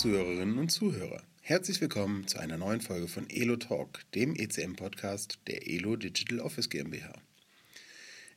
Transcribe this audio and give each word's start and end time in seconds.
Zuhörerinnen 0.00 0.56
und 0.56 0.70
Zuhörer, 0.70 1.22
herzlich 1.42 1.78
willkommen 1.82 2.26
zu 2.26 2.38
einer 2.38 2.56
neuen 2.56 2.80
Folge 2.80 3.06
von 3.06 3.28
Elo 3.28 3.56
Talk, 3.56 4.00
dem 4.14 4.34
ECM-Podcast 4.34 5.40
der 5.46 5.68
Elo 5.68 5.96
Digital 5.96 6.40
Office 6.40 6.70
GmbH. 6.70 7.12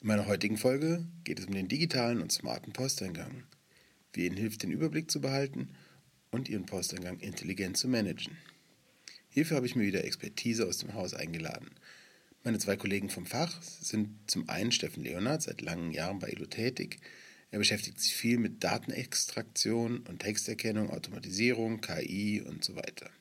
In 0.02 0.08
meiner 0.08 0.28
heutigen 0.28 0.58
Folge 0.58 1.06
geht 1.24 1.40
es 1.40 1.46
um 1.46 1.54
den 1.54 1.70
digitalen 1.70 2.22
und 2.22 2.34
smarten 2.34 2.74
Posteingang, 2.74 3.46
wie 4.12 4.26
Ihnen 4.26 4.36
hilft, 4.36 4.64
den 4.64 4.72
Überblick 4.72 5.10
zu 5.10 5.22
behalten 5.22 5.70
und 6.32 6.50
Ihren 6.50 6.66
Posteingang 6.66 7.20
intelligent 7.20 7.78
zu 7.78 7.88
managen. 7.88 8.36
Hierfür 9.30 9.56
habe 9.56 9.66
ich 9.66 9.78
mir 9.78 9.86
wieder 9.86 10.04
Expertise 10.04 10.68
aus 10.68 10.80
dem 10.80 10.94
Haus 10.96 11.14
eingeladen. 11.14 11.72
Meine 12.44 12.60
zwei 12.60 12.76
Kollegen 12.76 13.10
vom 13.10 13.26
Fach 13.26 13.62
sind 13.62 14.10
zum 14.28 14.50
einen 14.50 14.74
Steffen 14.74 15.06
Leonard, 15.06 15.44
seit 15.44 15.62
langen 15.62 15.92
Jahren 15.92 16.20
bei 16.20 16.28
Elo 16.28 16.46
tätig, 16.46 17.00
er 17.54 17.60
beschäftigt 17.60 18.00
sich 18.00 18.16
viel 18.16 18.40
mit 18.40 18.64
Datenextraktion 18.64 20.00
und 20.08 20.24
Texterkennung, 20.24 20.90
Automatisierung, 20.90 21.82
KI 21.82 22.42
und 22.42 22.64
so 22.64 22.76
weiter. 22.76 23.12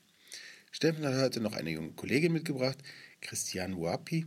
Steffen 0.71 1.05
hat 1.05 1.17
heute 1.17 1.43
noch 1.43 1.53
eine 1.53 1.69
junge 1.69 1.91
Kollegin 1.91 2.33
mitgebracht, 2.33 2.79
Christian 3.21 3.79
Wapi. 3.79 4.25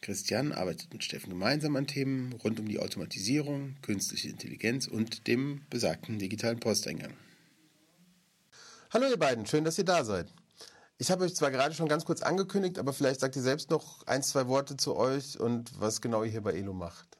Christian 0.00 0.52
arbeitet 0.52 0.94
mit 0.94 1.04
Steffen 1.04 1.28
gemeinsam 1.28 1.76
an 1.76 1.86
Themen 1.86 2.32
rund 2.32 2.58
um 2.58 2.66
die 2.66 2.78
Automatisierung, 2.78 3.76
künstliche 3.82 4.30
Intelligenz 4.30 4.86
und 4.86 5.26
dem 5.26 5.60
besagten 5.68 6.18
digitalen 6.18 6.58
Posteingang. 6.58 7.12
Hallo 8.94 9.10
ihr 9.10 9.18
beiden, 9.18 9.44
schön, 9.44 9.64
dass 9.64 9.76
ihr 9.76 9.84
da 9.84 10.04
seid. 10.04 10.32
Ich 10.96 11.10
habe 11.10 11.24
euch 11.24 11.34
zwar 11.34 11.50
gerade 11.50 11.74
schon 11.74 11.88
ganz 11.88 12.06
kurz 12.06 12.22
angekündigt, 12.22 12.78
aber 12.78 12.94
vielleicht 12.94 13.20
sagt 13.20 13.36
ihr 13.36 13.42
selbst 13.42 13.68
noch 13.68 14.06
ein, 14.06 14.22
zwei 14.22 14.48
Worte 14.48 14.78
zu 14.78 14.96
euch 14.96 15.38
und 15.38 15.78
was 15.78 16.00
genau 16.00 16.24
ihr 16.24 16.30
hier 16.30 16.40
bei 16.40 16.54
Elo 16.54 16.72
macht. 16.72 17.13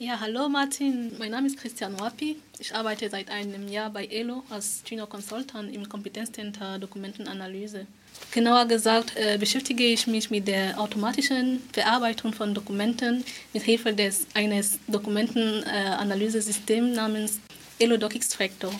Ja, 0.00 0.20
hallo 0.20 0.48
Martin, 0.48 1.10
mein 1.18 1.32
Name 1.32 1.48
ist 1.48 1.58
Christian 1.58 1.98
Wapi. 1.98 2.36
Ich 2.60 2.72
arbeite 2.72 3.10
seit 3.10 3.32
einem 3.32 3.66
Jahr 3.66 3.90
bei 3.90 4.06
ELO 4.06 4.44
als 4.48 4.84
Junior 4.86 5.08
Consultant 5.08 5.74
im 5.74 5.88
Kompetenzcenter 5.88 6.78
Dokumentenanalyse. 6.78 7.84
Genauer 8.30 8.66
gesagt 8.66 9.16
äh, 9.16 9.36
beschäftige 9.38 9.82
ich 9.82 10.06
mich 10.06 10.30
mit 10.30 10.46
der 10.46 10.80
automatischen 10.80 11.60
Verarbeitung 11.72 12.32
von 12.32 12.54
Dokumenten 12.54 13.24
mit 13.52 13.64
Hilfe 13.64 13.92
des, 13.92 14.28
eines 14.34 14.78
Dokumentenanalysesystems 14.86 16.92
äh, 16.92 16.94
namens 16.94 17.40
ELO 17.80 17.96
Doc 17.96 18.14
Extractor 18.14 18.72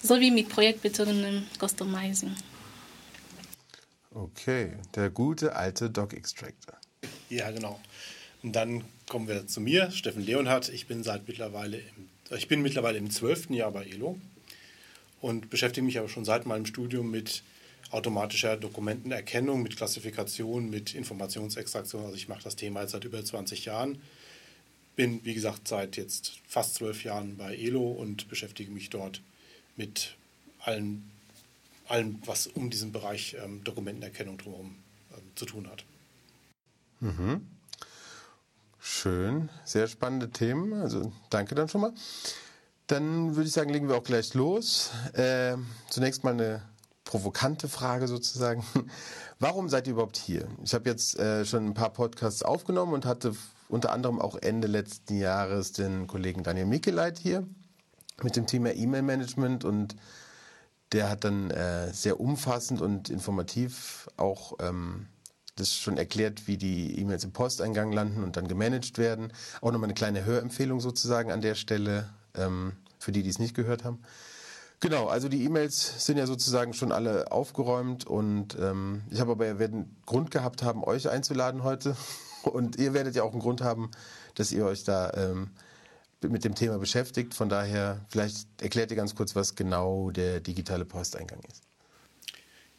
sowie 0.00 0.30
mit 0.30 0.48
projektbezogenem 0.48 1.42
Customizing. 1.58 2.36
Okay, 4.14 4.74
der 4.94 5.10
gute 5.10 5.56
alte 5.56 5.90
Doc 5.90 6.12
Extractor. 6.12 6.76
Ja, 7.30 7.50
genau. 7.50 7.80
Und 8.44 8.54
dann 8.54 8.84
kommen 9.08 9.28
wir 9.28 9.46
zu 9.46 9.60
mir, 9.60 9.90
Steffen 9.90 10.24
Leonhardt. 10.24 10.68
Ich 10.68 10.86
bin 10.86 11.02
seit 11.02 11.28
mittlerweile 11.28 11.78
im, 11.78 12.08
ich 12.36 12.48
bin 12.48 12.62
mittlerweile 12.62 12.98
im 12.98 13.10
zwölften 13.10 13.54
Jahr 13.54 13.70
bei 13.70 13.84
ELO 13.84 14.18
und 15.20 15.48
beschäftige 15.48 15.84
mich 15.84 15.98
aber 15.98 16.08
schon 16.08 16.24
seit 16.24 16.46
meinem 16.46 16.66
Studium 16.66 17.10
mit 17.10 17.42
automatischer 17.90 18.56
Dokumentenerkennung, 18.56 19.62
mit 19.62 19.76
Klassifikation, 19.76 20.68
mit 20.70 20.94
Informationsextraktion. 20.94 22.04
Also 22.04 22.16
ich 22.16 22.28
mache 22.28 22.42
das 22.42 22.56
Thema 22.56 22.82
jetzt 22.82 22.92
seit 22.92 23.04
über 23.04 23.24
20 23.24 23.64
Jahren. 23.64 24.02
Bin, 24.96 25.24
wie 25.24 25.34
gesagt, 25.34 25.68
seit 25.68 25.96
jetzt 25.96 26.40
fast 26.48 26.74
zwölf 26.74 27.04
Jahren 27.04 27.36
bei 27.36 27.54
ELO 27.54 27.92
und 27.92 28.28
beschäftige 28.28 28.70
mich 28.72 28.90
dort 28.90 29.20
mit 29.76 30.16
allem, 30.58 31.04
allem 31.86 32.18
was 32.24 32.48
um 32.48 32.70
diesen 32.70 32.92
Bereich 32.92 33.36
ähm, 33.42 33.62
Dokumentenerkennung 33.62 34.38
drumherum 34.38 34.74
ähm, 35.12 35.22
zu 35.36 35.44
tun 35.44 35.68
hat. 35.68 35.84
Mhm. 37.00 37.46
Schön, 38.88 39.50
sehr 39.64 39.88
spannende 39.88 40.30
Themen. 40.30 40.72
Also 40.80 41.10
danke 41.28 41.56
dann 41.56 41.68
schon 41.68 41.80
mal. 41.80 41.92
Dann 42.86 43.34
würde 43.34 43.48
ich 43.48 43.52
sagen, 43.52 43.70
legen 43.70 43.88
wir 43.88 43.96
auch 43.96 44.04
gleich 44.04 44.32
los. 44.34 44.92
Äh, 45.12 45.56
zunächst 45.90 46.22
mal 46.22 46.34
eine 46.34 46.62
provokante 47.02 47.68
Frage 47.68 48.06
sozusagen. 48.06 48.64
Warum 49.40 49.68
seid 49.68 49.88
ihr 49.88 49.94
überhaupt 49.94 50.16
hier? 50.16 50.46
Ich 50.62 50.72
habe 50.72 50.88
jetzt 50.88 51.18
äh, 51.18 51.44
schon 51.44 51.66
ein 51.66 51.74
paar 51.74 51.92
Podcasts 51.92 52.44
aufgenommen 52.44 52.94
und 52.94 53.06
hatte 53.06 53.34
unter 53.68 53.90
anderem 53.92 54.20
auch 54.20 54.36
Ende 54.36 54.68
letzten 54.68 55.18
Jahres 55.18 55.72
den 55.72 56.06
Kollegen 56.06 56.44
Daniel 56.44 56.66
Mikeleit 56.66 57.18
hier 57.18 57.44
mit 58.22 58.36
dem 58.36 58.46
Thema 58.46 58.72
E-Mail-Management 58.72 59.64
und 59.64 59.96
der 60.92 61.10
hat 61.10 61.24
dann 61.24 61.50
äh, 61.50 61.92
sehr 61.92 62.20
umfassend 62.20 62.80
und 62.80 63.10
informativ 63.10 64.08
auch 64.16 64.52
ähm, 64.60 65.08
das 65.56 65.74
schon 65.74 65.96
erklärt, 65.96 66.46
wie 66.46 66.56
die 66.56 66.98
E-Mails 67.00 67.24
im 67.24 67.32
Posteingang 67.32 67.90
landen 67.90 68.22
und 68.22 68.36
dann 68.36 68.46
gemanagt 68.46 68.98
werden. 68.98 69.32
Auch 69.60 69.72
nochmal 69.72 69.88
eine 69.88 69.94
kleine 69.94 70.24
Hörempfehlung 70.24 70.80
sozusagen 70.80 71.32
an 71.32 71.40
der 71.40 71.54
Stelle, 71.54 72.08
ähm, 72.34 72.72
für 72.98 73.12
die, 73.12 73.22
die 73.22 73.30
es 73.30 73.38
nicht 73.38 73.54
gehört 73.54 73.82
haben. 73.82 74.00
Genau, 74.80 75.06
also 75.06 75.28
die 75.28 75.42
E-Mails 75.44 76.04
sind 76.04 76.18
ja 76.18 76.26
sozusagen 76.26 76.74
schon 76.74 76.92
alle 76.92 77.32
aufgeräumt 77.32 78.06
und 78.06 78.56
ähm, 78.60 79.02
ich 79.10 79.20
habe 79.20 79.32
aber 79.32 79.46
ja 79.46 79.56
einen 79.56 79.96
Grund 80.04 80.30
gehabt 80.30 80.62
haben, 80.62 80.84
euch 80.84 81.08
einzuladen 81.08 81.64
heute. 81.64 81.96
Und 82.44 82.76
ihr 82.76 82.94
werdet 82.94 83.16
ja 83.16 83.24
auch 83.24 83.32
einen 83.32 83.40
Grund 83.40 83.60
haben, 83.60 83.90
dass 84.36 84.52
ihr 84.52 84.64
euch 84.64 84.84
da 84.84 85.12
ähm, 85.14 85.50
mit 86.22 86.44
dem 86.44 86.54
Thema 86.54 86.78
beschäftigt. 86.78 87.34
Von 87.34 87.48
daher, 87.48 88.04
vielleicht 88.08 88.46
erklärt 88.62 88.92
ihr 88.92 88.96
ganz 88.96 89.16
kurz, 89.16 89.34
was 89.34 89.56
genau 89.56 90.12
der 90.12 90.38
digitale 90.38 90.84
Posteingang 90.84 91.40
ist. 91.48 91.64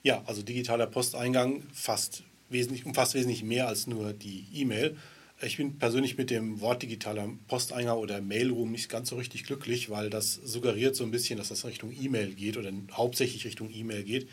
Ja, 0.03 0.23
also 0.25 0.41
digitaler 0.41 0.88
Posteingang 0.88 1.63
fasst 1.73 2.23
wesentlich, 2.49 2.85
umfasst 2.85 3.13
wesentlich 3.13 3.43
mehr 3.43 3.67
als 3.67 3.87
nur 3.87 4.13
die 4.13 4.45
E-Mail. 4.53 4.97
Ich 5.41 5.57
bin 5.57 5.77
persönlich 5.77 6.17
mit 6.17 6.31
dem 6.31 6.61
Wort 6.61 6.81
digitaler 6.81 7.29
Posteingang 7.47 7.97
oder 7.97 8.21
Mailroom 8.21 8.71
nicht 8.71 8.89
ganz 8.89 9.09
so 9.09 9.17
richtig 9.17 9.43
glücklich, 9.43 9.89
weil 9.89 10.09
das 10.09 10.33
suggeriert 10.33 10.95
so 10.95 11.03
ein 11.03 11.11
bisschen, 11.11 11.37
dass 11.37 11.49
das 11.49 11.63
Richtung 11.65 11.93
E-Mail 11.95 12.33
geht 12.33 12.57
oder 12.57 12.71
hauptsächlich 12.91 13.45
Richtung 13.45 13.69
E-Mail 13.71 14.03
geht. 14.03 14.27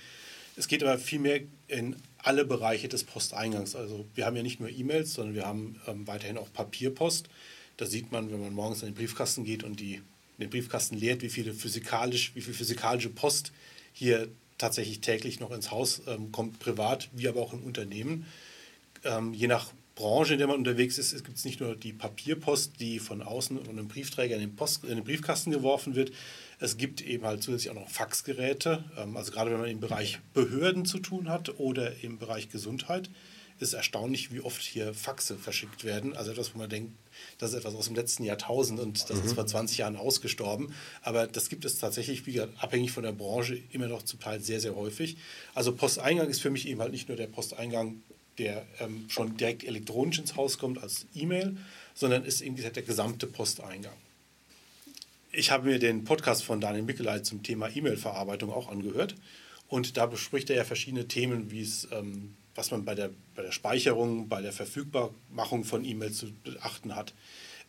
Es 0.57 0.69
geht 0.69 0.83
aber 0.83 0.99
vielmehr 0.99 1.41
in 1.69 1.97
alle 2.19 2.45
Bereiche 2.45 2.89
des 2.89 3.05
Posteingangs. 3.05 3.77
Also 3.77 4.07
wir 4.15 4.25
haben 4.25 4.37
ja 4.37 4.43
nicht 4.43 4.61
nur 4.61 4.71
E-Mails, 4.71 5.13
sondern 5.13 5.35
wir 5.35 5.47
haben 5.47 5.81
ähm, 5.87 6.07
weiterhin 6.07 6.39
auch 6.39 6.51
Papierpost. 6.53 7.29
Da 7.77 7.87
sieht 7.87 8.13
man, 8.13 8.31
wenn 8.31 8.41
man 8.41 8.55
morgens 8.55 8.83
in 8.83 8.89
den 8.89 8.95
Briefkasten 8.95 9.45
geht 9.45 9.65
und 9.65 9.81
die, 9.81 10.01
den 10.39 10.49
Briefkasten 10.49 10.97
leert, 10.97 11.23
wie, 11.23 11.29
viele 11.29 11.53
physikalisch, 11.53 12.33
wie 12.35 12.41
viel 12.41 12.55
physikalische 12.55 13.11
Post 13.11 13.53
hier 13.93 14.29
tatsächlich 14.59 15.01
täglich 15.01 15.41
noch 15.41 15.51
ins 15.51 15.71
Haus 15.71 16.03
ähm, 16.07 16.33
kommt, 16.33 16.59
privat 16.59 17.09
wie 17.13 17.29
aber 17.29 17.41
auch 17.41 17.53
im 17.53 17.63
Unternehmen. 17.63 18.27
Ähm, 19.05 19.35
je 19.35 19.47
nach 19.47 19.73
Branche, 19.95 20.33
in 20.33 20.39
der 20.39 20.49
man 20.49 20.57
unterwegs 20.57 20.99
ist, 20.99 21.13
gibt 21.25 21.39
es 21.39 21.45
nicht 21.45 21.61
nur 21.61 21.77
die 21.77 21.93
Papierpost, 21.93 22.81
die 22.81 22.99
von 22.99 23.23
außen 23.23 23.57
und 23.57 23.69
einem 23.69 23.87
Briefträger 23.87 24.35
in 24.35 24.41
den, 24.41 24.57
Post, 24.57 24.85
in 24.85 24.97
den 24.97 25.05
Briefkasten 25.05 25.53
geworfen 25.53 25.95
wird. 25.95 26.13
Es 26.59 26.77
gibt 26.77 27.01
eben 27.01 27.25
halt 27.25 27.43
zusätzlich 27.43 27.71
auch 27.71 27.81
noch 27.81 27.89
Faxgeräte. 27.89 28.85
Ähm, 28.97 29.17
also 29.17 29.31
gerade 29.31 29.51
wenn 29.53 29.61
man 29.61 29.71
im 29.71 29.81
Bereich 29.81 30.19
Behörden 30.33 30.85
zu 30.85 30.99
tun 30.99 31.29
hat 31.29 31.59
oder 31.61 32.03
im 32.03 32.19
Bereich 32.19 32.49
Gesundheit, 32.49 33.09
ist 33.61 33.73
erstaunlich, 33.73 34.33
wie 34.33 34.41
oft 34.41 34.63
hier 34.63 34.95
Faxe 34.95 35.37
verschickt 35.37 35.85
werden. 35.85 36.17
Also 36.17 36.33
etwas, 36.33 36.55
wo 36.55 36.59
man 36.59 36.69
denkt, 36.69 36.93
das 37.39 37.51
ist 37.51 37.59
etwas 37.59 37.75
aus 37.75 37.87
dem 37.87 37.95
letzten 37.95 38.25
Jahrtausend 38.25 38.81
und 38.81 39.09
das 39.09 39.21
mhm. 39.21 39.27
ist 39.27 39.35
vor 39.35 39.47
20 39.47 39.79
Jahren 39.79 39.97
ausgestorben. 39.97 40.75
Aber 41.03 41.27
das 41.27 41.49
gibt 41.49 41.65
es 41.65 41.79
tatsächlich, 41.79 42.27
wie 42.27 42.33
gesagt, 42.33 42.53
abhängig 42.63 42.91
von 42.91 43.05
der 43.05 43.13
Branche, 43.13 43.61
immer 43.71 43.87
noch 43.87 44.03
zum 44.03 44.21
Teil 44.21 44.41
sehr, 44.41 44.61
sehr 44.61 44.75
häufig. 44.75 45.17
Also 45.55 45.75
Posteingang 45.75 46.29
ist 46.29 46.41
für 46.41 46.51
mich 46.51 46.67
eben 46.67 46.81
halt 46.81 46.93
nicht 46.93 47.09
nur 47.09 47.17
der 47.17 47.29
Posteingang, 47.29 48.03
der 48.39 48.67
ähm, 48.81 49.07
schon 49.09 49.37
direkt 49.37 49.65
elektronisch 49.65 50.19
ins 50.19 50.37
Haus 50.37 50.59
kommt 50.59 50.83
als 50.83 51.07
E-Mail, 51.15 51.57
sondern 51.95 52.25
ist 52.25 52.41
eben 52.41 52.57
der 52.57 52.71
gesamte 52.83 53.27
Posteingang. 53.27 53.95
Ich 55.31 55.51
habe 55.51 55.69
mir 55.69 55.79
den 55.79 56.05
Podcast 56.05 56.45
von 56.45 56.61
Daniel 56.61 56.83
Mickelei 56.83 57.21
zum 57.21 57.43
Thema 57.43 57.69
E-Mail-Verarbeitung 57.69 58.53
auch 58.53 58.69
angehört. 58.69 59.15
Und 59.69 59.97
da 59.97 60.07
bespricht 60.07 60.51
er 60.51 60.57
ja 60.57 60.65
verschiedene 60.65 61.09
Themen, 61.09 61.51
wie 61.51 61.63
es 61.63 61.89
ähm, 61.91 62.37
was 62.55 62.71
man 62.71 62.85
bei 62.85 62.95
der, 62.95 63.11
bei 63.35 63.43
der 63.43 63.53
Speicherung, 63.53 64.29
bei 64.29 64.41
der 64.43 64.53
Verfügbarmachung 64.53 65.65
von 65.65 65.85
E-Mails 65.85 66.19
zu 66.19 66.33
beachten 66.33 66.95
hat. 66.95 67.15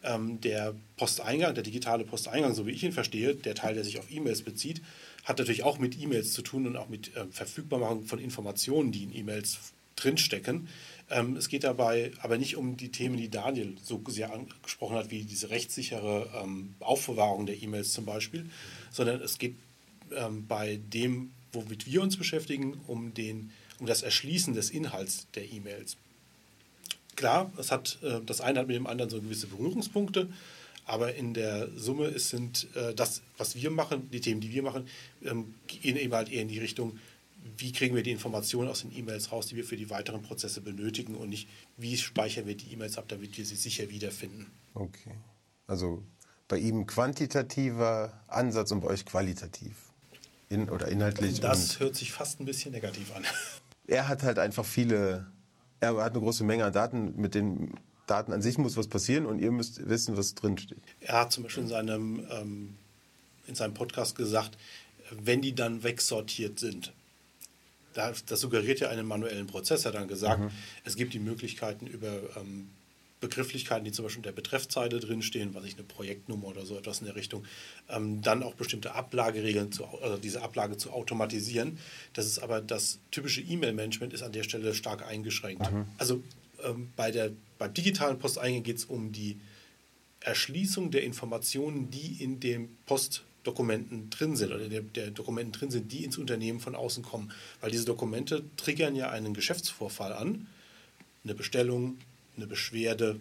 Ähm, 0.04 0.40
der 0.42 0.76
Posteingang, 0.98 1.56
der 1.56 1.64
digitale 1.64 2.04
Posteingang, 2.04 2.54
so 2.54 2.68
wie 2.68 2.72
ich 2.72 2.84
ihn 2.84 2.92
verstehe, 2.92 3.36
der 3.36 3.56
Teil, 3.56 3.74
der 3.74 3.84
sich 3.84 3.98
auf 3.98 4.12
E-Mails 4.12 4.44
bezieht, 4.44 4.82
hat 5.24 5.40
natürlich 5.40 5.64
auch 5.64 5.80
mit 5.80 6.00
E-Mails 6.00 6.34
zu 6.34 6.42
tun 6.42 6.68
und 6.68 6.76
auch 6.76 6.90
mit 6.90 7.16
äh, 7.16 7.26
Verfügbarmachung 7.32 8.06
von 8.06 8.20
Informationen, 8.20 8.92
die 8.92 9.04
in 9.04 9.16
E-Mails 9.16 9.74
drinstecken. 9.96 10.68
Ähm, 11.10 11.36
es 11.36 11.50
geht 11.50 11.64
dabei 11.64 12.12
aber 12.22 12.38
nicht 12.38 12.56
um 12.56 12.78
die 12.78 12.92
Themen, 12.92 13.18
die 13.18 13.30
Daniel 13.30 13.76
so 13.82 14.02
sehr 14.08 14.34
angesprochen 14.34 14.96
hat, 14.96 15.12
wie 15.12 15.24
diese 15.24 15.50
rechtssichere 15.50 16.30
ähm, 16.44 16.76
Aufbewahrung 16.80 17.46
der 17.46 17.62
E-Mails 17.62 17.94
zum 17.94 18.06
Beispiel, 18.06 18.50
sondern 18.92 19.22
es 19.22 19.38
geht 19.38 19.56
ähm, 20.16 20.48
bei 20.48 20.80
dem, 20.88 21.32
womit 21.52 21.86
wir 21.86 22.02
uns 22.02 22.18
beschäftigen, 22.18 22.80
um 22.88 23.14
den 23.14 23.52
um 23.80 23.86
das 23.86 24.01
Erschließen 24.01 24.54
des 24.54 24.69
Inhalts 24.69 25.27
der 25.36 25.51
E-Mails. 25.51 25.98
Klar, 27.16 27.51
es 27.57 27.72
hat, 27.72 27.98
äh, 28.04 28.22
das 28.25 28.42
eine 28.42 28.60
hat 28.60 28.68
mit 28.68 28.75
dem 28.75 28.88
anderen 28.88 29.10
so 29.10 29.22
gewisse 29.22 29.48
Berührungspunkte, 29.48 30.30
aber 30.86 31.16
in 31.16 31.33
der 31.33 31.69
Summe 31.75 32.07
ist, 32.07 32.30
sind 32.30 32.68
äh, 32.75 32.94
das, 32.94 33.22
was 33.38 33.56
wir 33.56 33.72
machen, 33.72 34.10
die 34.12 34.22
Themen, 34.22 34.42
die 34.42 34.51
wir 34.51 34.63
machen, 34.63 34.88
ähm, 35.24 35.56
gehen 35.68 35.98
eben 35.98 36.13
halt 36.13 36.31
eher 36.31 36.42
in 36.42 36.48
die 36.48 36.60
Richtung, 36.60 37.00
wie 37.57 37.72
kriegen 37.72 37.95
wir 37.95 38.04
die 38.04 38.12
Informationen 38.12 38.69
aus 38.69 38.81
den 38.81 38.95
E-Mails 38.95 39.31
raus, 39.31 39.48
die 39.48 39.56
wir 39.56 39.63
für 39.63 39.77
die 39.77 39.89
weiteren 39.89 40.22
Prozesse 40.22 40.62
benötigen 40.62 41.16
und 41.16 41.30
nicht, 41.30 41.48
wie 41.77 41.98
speichern 41.98 42.48
wir 42.48 42.56
die 42.56 42.72
E-Mails 42.74 42.98
ab, 42.98 43.06
damit 43.07 43.38
wir 43.38 43.45
sie 43.45 43.56
sicher 43.56 43.89
wiederfinden. 43.89 44.51
Okay. 44.74 45.16
Also 45.68 46.04
bei 46.48 46.57
ihm 46.57 46.86
quantitativer 46.86 48.24
Ansatz 48.27 48.72
und 48.72 48.81
bei 48.81 48.88
euch 48.88 49.06
qualitativ. 49.06 49.74
in, 50.50 50.69
oder 50.69 50.88
inhaltlich. 50.88 51.39
Das 51.39 51.80
hört 51.80 51.95
sich 51.95 52.12
fast 52.12 52.39
ein 52.39 52.45
bisschen 52.45 52.72
negativ 52.72 53.16
an. 53.16 53.25
Er 53.88 54.08
hat 54.08 54.24
halt 54.24 54.40
einfach 54.40 54.66
viele, 54.66 55.28
er 55.80 55.96
hat 55.98 56.12
eine 56.12 56.22
große 56.22 56.44
Menge 56.44 56.66
an 56.66 56.74
Daten, 56.74 57.16
mit 57.16 57.36
den 57.36 57.74
Daten 58.08 58.34
an 58.34 58.42
sich 58.42 58.58
muss 58.58 58.78
was 58.78 58.88
passieren 58.88 59.26
und 59.26 59.40
ihr 59.40 59.52
müsst 59.52 59.88
wissen, 59.88 60.18
was 60.18 60.36
drin 60.36 60.58
steht. 60.58 60.82
Er 61.00 61.22
hat 61.22 61.32
zum 61.32 61.44
Beispiel 61.44 61.64
in 61.64 61.70
seinem, 61.70 62.28
ähm, 62.32 62.78
in 63.48 63.56
seinem 63.56 63.74
Podcast 63.74 64.16
gesagt, 64.16 64.58
wenn 65.12 65.42
die 65.42 65.54
dann 65.54 65.84
wegsortiert 65.84 66.60
sind, 66.60 66.94
das, 67.94 68.26
das 68.26 68.42
suggeriert 68.42 68.80
ja 68.80 68.90
einen 68.90 69.08
manuellen 69.08 69.48
Prozess. 69.48 69.86
Er 69.86 69.94
hat 69.94 69.96
dann 69.96 70.08
gesagt, 70.08 70.42
mhm. 70.42 70.52
es 70.84 70.96
gibt 70.96 71.14
die 71.14 71.20
Möglichkeiten 71.20 71.88
über 71.88 72.20
ähm, 72.36 72.70
Begrifflichkeiten, 73.21 73.85
die 73.85 73.91
zum 73.91 74.03
Beispiel 74.03 74.19
in 74.19 74.23
der 74.23 74.31
Betreffzeile 74.31 75.00
drinstehen, 75.00 75.53
was 75.53 75.63
ich 75.65 75.75
eine 75.75 75.83
Projektnummer 75.83 76.47
oder 76.47 76.65
so 76.65 76.77
etwas 76.77 77.00
in 77.00 77.06
der 77.06 77.15
Richtung, 77.15 77.45
ähm, 77.89 78.21
dann 78.21 78.44
auch 78.44 78.56
bestimmte 78.56 78.94
Ablageregeln, 78.94 79.71
zu, 79.71 79.85
also 79.85 80.17
diese 80.17 80.41
Ablage 80.41 80.77
zu 80.77 80.91
automatisieren. 80.91 81.79
Das 82.13 82.25
ist 82.25 82.39
aber 82.39 82.62
das 82.62 83.00
typische 83.12 83.41
E-Mail-Management 83.41 84.13
ist 84.13 84.21
an 84.21 84.31
der 84.31 84.44
Stelle 84.44 84.73
stark 84.73 85.06
eingeschränkt. 85.06 85.71
Mhm. 85.71 85.85
Also 85.97 86.21
ähm, 86.63 86.91
bei 86.95 87.12
der, 87.12 87.31
beim 87.57 87.73
digitalen 87.73 88.19
Posteingang 88.19 88.63
geht 88.63 88.77
es 88.77 88.85
um 88.85 89.12
die 89.12 89.39
Erschließung 90.19 90.91
der 90.91 91.03
Informationen, 91.03 91.91
die 91.91 92.21
in 92.23 92.39
dem 92.39 92.69
Postdokumenten 92.85 94.09
drin 94.09 94.35
sind 94.35 94.51
oder 94.51 94.67
der, 94.67 94.81
der, 94.81 95.12
Dokumenten 95.12 95.51
drin 95.53 95.71
sind, 95.71 95.91
die 95.91 96.03
ins 96.03 96.17
Unternehmen 96.17 96.59
von 96.59 96.75
außen 96.75 97.03
kommen. 97.03 97.31
Weil 97.62 97.71
diese 97.71 97.85
Dokumente 97.85 98.44
triggern 98.57 98.95
ja 98.95 99.09
einen 99.09 99.33
Geschäftsvorfall 99.33 100.13
an, 100.13 100.47
eine 101.23 101.35
Bestellung, 101.35 101.97
eine 102.38 102.48
Beschwerde, 102.48 103.20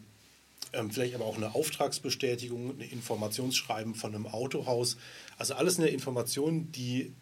ähm, 0.73 0.91
vielleicht 0.91 1.15
aber 1.15 1.25
auch 1.25 1.37
eine 1.37 1.55
Auftragsbestätigung, 1.55 2.71
ein 2.71 2.81
Informationsschreiben 2.81 3.95
von 3.95 4.15
einem 4.15 4.27
Autohaus. 4.27 4.97
Also 5.39 5.55
alles 5.55 5.79
eine 5.79 5.89
Information, 5.89 6.73
die 6.73 7.13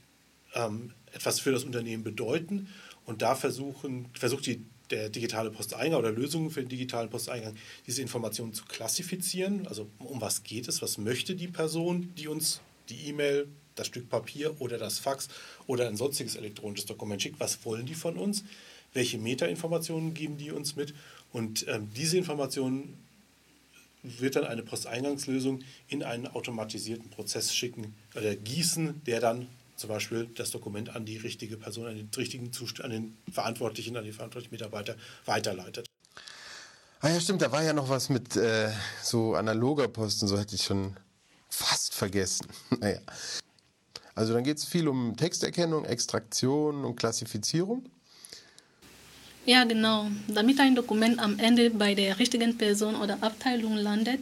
ähm, 0.54 0.92
etwas 1.12 1.40
für 1.40 1.52
das 1.52 1.64
Unternehmen 1.64 2.04
bedeuten. 2.04 2.68
Und 3.04 3.22
da 3.22 3.34
versuchen, 3.34 4.08
versucht 4.14 4.46
die 4.46 4.64
der 4.92 5.08
digitale 5.08 5.50
Posteingang 5.50 5.98
oder 5.98 6.12
Lösungen 6.12 6.50
für 6.50 6.60
den 6.60 6.68
digitalen 6.68 7.08
Posteingang, 7.08 7.56
diese 7.86 8.02
Informationen 8.02 8.52
zu 8.52 8.64
klassifizieren. 8.66 9.66
Also 9.66 9.88
um 9.98 10.20
was 10.20 10.44
geht 10.44 10.68
es, 10.68 10.82
was 10.82 10.98
möchte 10.98 11.34
die 11.34 11.48
Person, 11.48 12.12
die 12.16 12.28
uns 12.28 12.60
die 12.90 13.08
E-Mail, 13.08 13.48
das 13.74 13.86
Stück 13.86 14.10
Papier 14.10 14.60
oder 14.60 14.76
das 14.76 14.98
Fax 14.98 15.28
oder 15.66 15.88
ein 15.88 15.96
sonstiges 15.96 16.36
elektronisches 16.36 16.84
Dokument 16.84 17.22
schickt, 17.22 17.40
was 17.40 17.64
wollen 17.64 17.86
die 17.86 17.94
von 17.94 18.18
uns, 18.18 18.44
welche 18.92 19.16
Metainformationen 19.16 20.12
geben 20.12 20.36
die 20.36 20.52
uns 20.52 20.76
mit 20.76 20.92
und 21.32 21.66
ähm, 21.68 21.90
diese 21.94 22.18
Informationen 22.18 22.98
wird 24.02 24.36
dann 24.36 24.44
eine 24.44 24.62
Posteingangslösung 24.62 25.60
in 25.88 26.02
einen 26.02 26.26
automatisierten 26.26 27.10
Prozess 27.10 27.54
schicken 27.54 27.94
oder 28.16 28.34
gießen, 28.34 29.02
der 29.04 29.20
dann 29.20 29.48
zum 29.76 29.88
Beispiel 29.88 30.28
das 30.34 30.50
Dokument 30.50 30.94
an 30.94 31.04
die 31.04 31.16
richtige 31.16 31.56
Person, 31.56 31.86
an 31.86 31.96
den 31.96 32.10
richtigen 32.16 32.52
Zustand, 32.52 32.84
an 32.86 32.90
den 32.90 33.18
Verantwortlichen, 33.32 33.96
an 33.96 34.04
die 34.04 34.12
verantwortlichen 34.12 34.54
Mitarbeiter 34.54 34.96
weiterleitet. 35.24 35.86
Ah 37.00 37.08
ja, 37.08 37.20
stimmt, 37.20 37.42
da 37.42 37.50
war 37.50 37.62
ja 37.62 37.72
noch 37.72 37.88
was 37.88 38.08
mit 38.08 38.36
äh, 38.36 38.70
so 39.02 39.34
analoger 39.34 39.88
Posten, 39.88 40.28
so 40.28 40.38
hätte 40.38 40.54
ich 40.54 40.62
schon 40.62 40.96
fast 41.48 41.94
vergessen. 41.94 42.46
naja. 42.80 43.00
Also 44.14 44.34
dann 44.34 44.44
geht 44.44 44.58
es 44.58 44.64
viel 44.64 44.88
um 44.88 45.16
Texterkennung, 45.16 45.84
Extraktion 45.84 46.84
und 46.84 46.96
Klassifizierung. 46.96 47.84
Ja, 49.44 49.64
genau. 49.64 50.08
Damit 50.28 50.60
ein 50.60 50.76
Dokument 50.76 51.18
am 51.18 51.36
Ende 51.40 51.70
bei 51.70 51.94
der 51.94 52.18
richtigen 52.18 52.56
Person 52.56 52.94
oder 52.94 53.18
Abteilung 53.22 53.76
landet, 53.76 54.20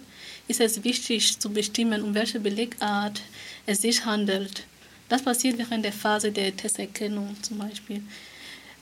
ist 0.48 0.60
es 0.60 0.82
wichtig 0.82 1.38
zu 1.38 1.50
bestimmen, 1.50 2.02
um 2.02 2.14
welche 2.14 2.40
Belegart 2.40 3.20
es 3.66 3.82
sich 3.82 4.04
handelt. 4.06 4.64
Das 5.10 5.22
passiert 5.22 5.58
während 5.58 5.84
der 5.84 5.92
Phase 5.92 6.32
der 6.32 6.56
Testerkennung 6.56 7.36
zum 7.42 7.58
Beispiel. 7.58 8.02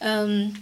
Ähm, 0.00 0.54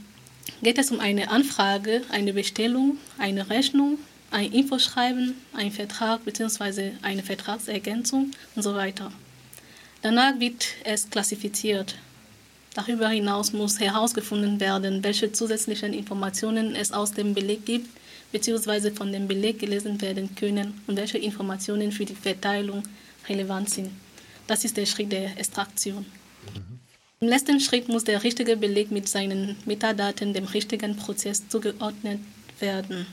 geht 0.62 0.78
es 0.78 0.90
um 0.90 0.98
eine 0.98 1.30
Anfrage, 1.30 2.02
eine 2.10 2.32
Bestellung, 2.32 2.96
eine 3.18 3.50
Rechnung, 3.50 3.98
ein 4.30 4.52
Infoschreiben, 4.52 5.34
ein 5.52 5.72
Vertrag 5.72 6.24
bzw. 6.24 6.92
eine 7.02 7.22
Vertragsergänzung 7.22 8.30
und 8.54 8.62
so 8.62 8.74
weiter. 8.74 9.12
Danach 10.00 10.38
wird 10.40 10.68
es 10.84 11.10
klassifiziert. 11.10 11.96
Darüber 12.76 13.08
hinaus 13.08 13.54
muss 13.54 13.80
herausgefunden 13.80 14.60
werden, 14.60 15.02
welche 15.02 15.32
zusätzlichen 15.32 15.94
Informationen 15.94 16.76
es 16.76 16.92
aus 16.92 17.10
dem 17.10 17.32
Beleg 17.32 17.64
gibt 17.64 17.88
bzw. 18.32 18.90
von 18.90 19.10
dem 19.12 19.26
Beleg 19.26 19.58
gelesen 19.58 19.98
werden 20.02 20.34
können 20.34 20.78
und 20.86 20.98
welche 20.98 21.16
Informationen 21.16 21.90
für 21.90 22.04
die 22.04 22.14
Verteilung 22.14 22.82
relevant 23.30 23.70
sind. 23.70 23.92
Das 24.46 24.62
ist 24.66 24.76
der 24.76 24.84
Schritt 24.84 25.10
der 25.10 25.38
Extraktion. 25.38 26.04
Mhm. 26.54 26.80
Im 27.20 27.28
letzten 27.28 27.60
Schritt 27.60 27.88
muss 27.88 28.04
der 28.04 28.22
richtige 28.22 28.58
Beleg 28.58 28.90
mit 28.90 29.08
seinen 29.08 29.56
Metadaten 29.64 30.34
dem 30.34 30.44
richtigen 30.44 30.96
Prozess 30.96 31.48
zugeordnet 31.48 32.20
werden. 32.60 33.06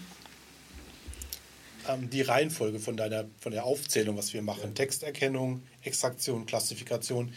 Ähm, 1.88 2.10
die 2.10 2.21
Reihenfolge 2.21 2.80
von, 2.80 2.98
deiner, 2.98 3.24
von 3.39 3.54
der 3.54 3.63
Aufzählung, 3.63 4.18
was 4.18 4.33
wir 4.33 4.42
machen, 4.42 4.75
Texterkennung, 4.75 5.63
Extraktion, 5.83 6.45
Klassifikation, 6.45 7.33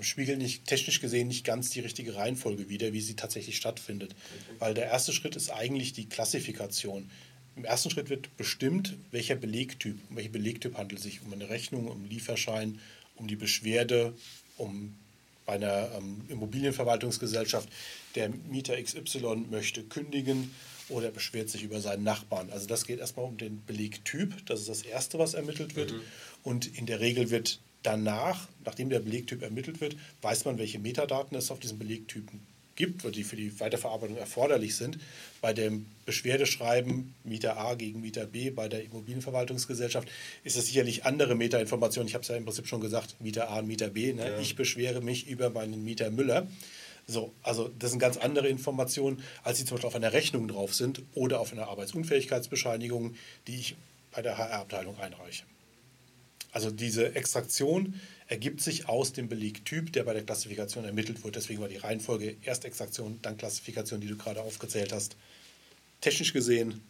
spiegelt 0.00 0.38
nicht 0.38 0.66
technisch 0.66 1.00
gesehen 1.00 1.28
nicht 1.28 1.44
ganz 1.44 1.70
die 1.70 1.80
richtige 1.80 2.14
Reihenfolge 2.14 2.68
wider, 2.68 2.92
wie 2.92 3.00
sie 3.00 3.16
tatsächlich 3.16 3.56
stattfindet. 3.56 4.14
Weil 4.58 4.74
der 4.74 4.86
erste 4.86 5.12
Schritt 5.12 5.36
ist 5.36 5.50
eigentlich 5.50 5.92
die 5.92 6.08
Klassifikation. 6.08 7.10
Im 7.56 7.64
ersten 7.64 7.90
Schritt 7.90 8.10
wird 8.10 8.36
bestimmt, 8.36 8.96
welcher 9.10 9.34
Belegtyp, 9.34 9.98
um 10.10 10.16
welchen 10.16 10.32
Belegtyp 10.32 10.76
handelt 10.76 11.00
es 11.00 11.04
sich, 11.04 11.22
um 11.22 11.32
eine 11.32 11.48
Rechnung, 11.48 11.88
um 11.88 11.96
einen 11.96 12.08
Lieferschein, 12.08 12.78
um 13.16 13.26
die 13.26 13.36
Beschwerde, 13.36 14.14
um 14.56 14.94
bei 15.44 15.54
einer 15.54 15.90
ähm, 15.96 16.20
Immobilienverwaltungsgesellschaft, 16.28 17.68
der 18.14 18.28
Mieter 18.28 18.80
XY 18.80 19.46
möchte 19.50 19.82
kündigen 19.82 20.54
oder 20.90 21.10
beschwert 21.10 21.48
sich 21.48 21.62
über 21.62 21.80
seinen 21.80 22.04
Nachbarn. 22.04 22.50
Also 22.50 22.66
das 22.66 22.84
geht 22.84 22.98
erstmal 22.98 23.26
um 23.26 23.38
den 23.38 23.64
Belegtyp, 23.64 24.46
das 24.46 24.60
ist 24.60 24.68
das 24.68 24.82
Erste, 24.82 25.18
was 25.18 25.34
ermittelt 25.34 25.74
wird. 25.74 25.92
Mhm. 25.92 26.00
Und 26.42 26.78
in 26.78 26.86
der 26.86 27.00
Regel 27.00 27.30
wird 27.30 27.60
danach, 27.82 28.48
nachdem 28.64 28.90
der 28.90 29.00
Belegtyp 29.00 29.42
ermittelt 29.42 29.80
wird, 29.80 29.96
weiß 30.22 30.44
man, 30.44 30.58
welche 30.58 30.78
Metadaten 30.78 31.36
es 31.36 31.50
auf 31.50 31.60
diesem 31.60 31.78
Belegtypen 31.78 32.40
gibt, 32.78 33.14
die 33.14 33.24
für 33.24 33.36
die 33.36 33.58
Weiterverarbeitung 33.58 34.16
erforderlich 34.16 34.76
sind. 34.76 34.98
Bei 35.40 35.52
dem 35.52 35.86
Beschwerdeschreiben 36.06 37.12
Mieter 37.24 37.58
A 37.58 37.74
gegen 37.74 38.00
Mieter 38.00 38.24
B 38.24 38.50
bei 38.50 38.68
der 38.68 38.84
Immobilienverwaltungsgesellschaft 38.84 40.08
ist 40.44 40.56
es 40.56 40.66
sicherlich 40.66 41.04
andere 41.04 41.34
Metainformationen. 41.34 42.06
Ich 42.06 42.14
habe 42.14 42.22
es 42.22 42.28
ja 42.28 42.36
im 42.36 42.44
Prinzip 42.44 42.68
schon 42.68 42.80
gesagt, 42.80 43.16
Mieter 43.20 43.50
A 43.50 43.58
und 43.58 43.66
Mieter 43.66 43.88
B. 43.88 44.12
Ne? 44.12 44.30
Ja. 44.30 44.38
Ich 44.38 44.54
beschwere 44.54 45.00
mich 45.00 45.26
über 45.26 45.50
meinen 45.50 45.84
Mieter 45.84 46.10
Müller. 46.10 46.46
So, 47.08 47.32
also 47.42 47.70
das 47.78 47.90
sind 47.90 47.98
ganz 47.98 48.16
andere 48.16 48.48
Informationen, 48.48 49.22
als 49.42 49.58
die 49.58 49.64
zum 49.64 49.76
Beispiel 49.76 49.88
auf 49.88 49.96
einer 49.96 50.12
Rechnung 50.12 50.46
drauf 50.46 50.74
sind 50.74 51.02
oder 51.14 51.40
auf 51.40 51.52
einer 51.52 51.66
Arbeitsunfähigkeitsbescheinigung, 51.68 53.16
die 53.48 53.56
ich 53.56 53.76
bei 54.12 54.22
der 54.22 54.38
HR-Abteilung 54.38 54.98
einreiche. 55.00 55.42
Also 56.52 56.70
diese 56.70 57.14
Extraktion 57.14 58.00
ergibt 58.26 58.60
sich 58.60 58.88
aus 58.88 59.12
dem 59.12 59.28
Belegtyp, 59.28 59.92
der 59.92 60.04
bei 60.04 60.12
der 60.12 60.22
Klassifikation 60.24 60.84
ermittelt 60.84 61.22
wird. 61.24 61.36
Deswegen 61.36 61.60
war 61.60 61.68
die 61.68 61.76
Reihenfolge 61.76 62.36
erst 62.42 62.64
Extraktion, 62.64 63.18
dann 63.22 63.36
Klassifikation, 63.36 64.00
die 64.00 64.08
du 64.08 64.16
gerade 64.16 64.42
aufgezählt 64.42 64.92
hast. 64.92 65.16
Technisch 66.00 66.32
gesehen 66.32 66.80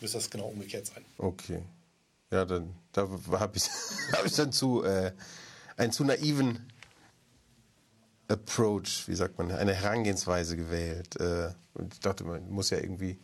müsste 0.00 0.18
das 0.18 0.30
genau 0.30 0.48
umgekehrt 0.48 0.86
sein. 0.86 1.04
Okay. 1.18 1.62
Ja, 2.30 2.44
dann 2.44 2.74
da 2.92 3.08
habe 3.32 3.56
ich, 3.56 3.64
hab 4.12 4.24
ich 4.24 4.32
dann 4.32 4.52
zu 4.52 4.84
äh, 4.84 5.12
einen 5.76 5.92
zu 5.92 6.04
naiven 6.04 6.58
Approach, 8.28 9.04
wie 9.06 9.14
sagt 9.14 9.38
man, 9.38 9.50
eine 9.50 9.74
Herangehensweise 9.74 10.56
gewählt. 10.56 11.16
Äh, 11.18 11.50
und 11.74 11.94
ich 11.94 12.00
dachte, 12.00 12.24
man 12.24 12.48
muss 12.50 12.70
ja 12.70 12.78
irgendwie. 12.78 13.18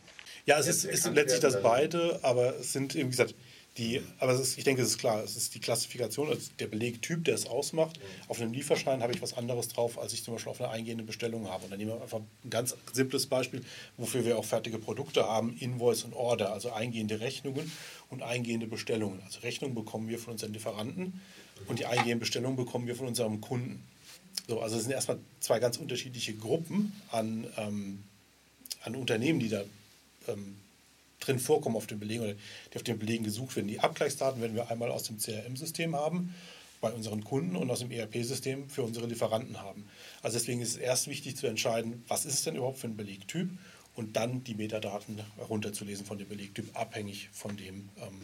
Ja, 0.45 0.57
es 0.59 0.67
ist, 0.67 0.85
ist 0.85 1.05
letztlich 1.13 1.41
das 1.41 1.61
beide, 1.61 2.19
aber 2.23 2.57
es 2.59 2.73
sind, 2.73 2.95
wie 2.95 3.03
gesagt, 3.03 3.35
die, 3.77 4.01
aber 4.19 4.33
ist, 4.33 4.57
ich 4.57 4.63
denke, 4.63 4.81
es 4.81 4.89
ist 4.89 4.97
klar, 4.99 5.21
es 5.21 5.35
ist 5.35 5.53
die 5.53 5.59
Klassifikation, 5.59 6.29
also 6.29 6.49
der 6.59 6.67
Belegtyp, 6.67 7.25
der 7.25 7.35
es 7.35 7.45
ausmacht. 7.45 7.99
Auf 8.29 8.39
einem 8.39 8.53
Lieferschein 8.53 9.03
habe 9.03 9.13
ich 9.13 9.21
was 9.21 9.33
anderes 9.33 9.67
drauf, 9.67 9.99
als 9.99 10.13
ich 10.13 10.23
zum 10.23 10.33
Beispiel 10.33 10.51
auf 10.51 10.61
einer 10.61 10.71
eingehenden 10.71 11.05
Bestellung 11.05 11.49
habe. 11.49 11.65
Und 11.65 11.71
dann 11.71 11.79
nehmen 11.79 11.91
wir 11.91 12.01
einfach 12.01 12.19
ein 12.19 12.49
ganz 12.49 12.75
simples 12.93 13.27
Beispiel, 13.27 13.65
wofür 13.97 14.23
wir 14.23 14.37
auch 14.37 14.45
fertige 14.45 14.79
Produkte 14.79 15.25
haben, 15.27 15.57
Invoice 15.59 16.05
und 16.05 16.13
Order, 16.13 16.53
also 16.53 16.71
eingehende 16.71 17.19
Rechnungen 17.19 17.69
und 18.09 18.23
eingehende 18.23 18.67
Bestellungen. 18.67 19.21
Also 19.25 19.41
Rechnungen 19.41 19.75
bekommen 19.75 20.07
wir 20.07 20.19
von 20.19 20.33
unseren 20.33 20.53
Lieferanten 20.53 21.19
und 21.67 21.79
die 21.79 21.85
eingehenden 21.85 22.19
Bestellungen 22.19 22.55
bekommen 22.55 22.87
wir 22.87 22.95
von 22.95 23.07
unserem 23.07 23.41
Kunden. 23.41 23.83
So, 24.47 24.61
also 24.61 24.77
es 24.77 24.83
sind 24.83 24.91
erstmal 24.91 25.19
zwei 25.41 25.59
ganz 25.59 25.77
unterschiedliche 25.77 26.33
Gruppen 26.33 26.93
an, 27.11 27.45
ähm, 27.57 28.03
an 28.83 28.95
Unternehmen, 28.95 29.39
die 29.39 29.49
da 29.49 29.63
ähm, 30.27 30.55
drin 31.25 31.39
vorkommen 31.39 31.75
auf 31.75 31.87
den 31.87 31.99
Belegen 31.99 32.23
oder 32.23 32.33
die 32.33 32.75
auf 32.75 32.83
den 32.83 32.99
Belegen 32.99 33.23
gesucht 33.23 33.55
werden. 33.55 33.67
Die 33.67 33.79
Abgleichsdaten 33.79 34.41
werden 34.41 34.55
wir 34.55 34.69
einmal 34.69 34.91
aus 34.91 35.03
dem 35.03 35.17
CRM-System 35.17 35.95
haben 35.95 36.33
bei 36.81 36.91
unseren 36.91 37.23
Kunden 37.23 37.55
und 37.55 37.71
aus 37.71 37.79
dem 37.79 37.91
ERP-System 37.91 38.69
für 38.69 38.83
unsere 38.83 39.07
Lieferanten 39.07 39.61
haben. 39.61 39.87
Also 40.21 40.37
deswegen 40.37 40.61
ist 40.61 40.69
es 40.69 40.77
erst 40.77 41.07
wichtig 41.07 41.35
zu 41.37 41.47
entscheiden, 41.47 42.03
was 42.07 42.25
ist 42.25 42.35
es 42.35 42.43
denn 42.43 42.55
überhaupt 42.55 42.79
für 42.79 42.87
ein 42.87 42.97
Belegtyp 42.97 43.49
und 43.95 44.15
dann 44.15 44.43
die 44.43 44.55
Metadaten 44.55 45.19
herunterzulesen 45.37 46.05
von 46.05 46.17
dem 46.17 46.27
Belegtyp, 46.27 46.77
abhängig 46.77 47.29
von 47.31 47.57
dem, 47.57 47.89
ähm, 47.97 48.21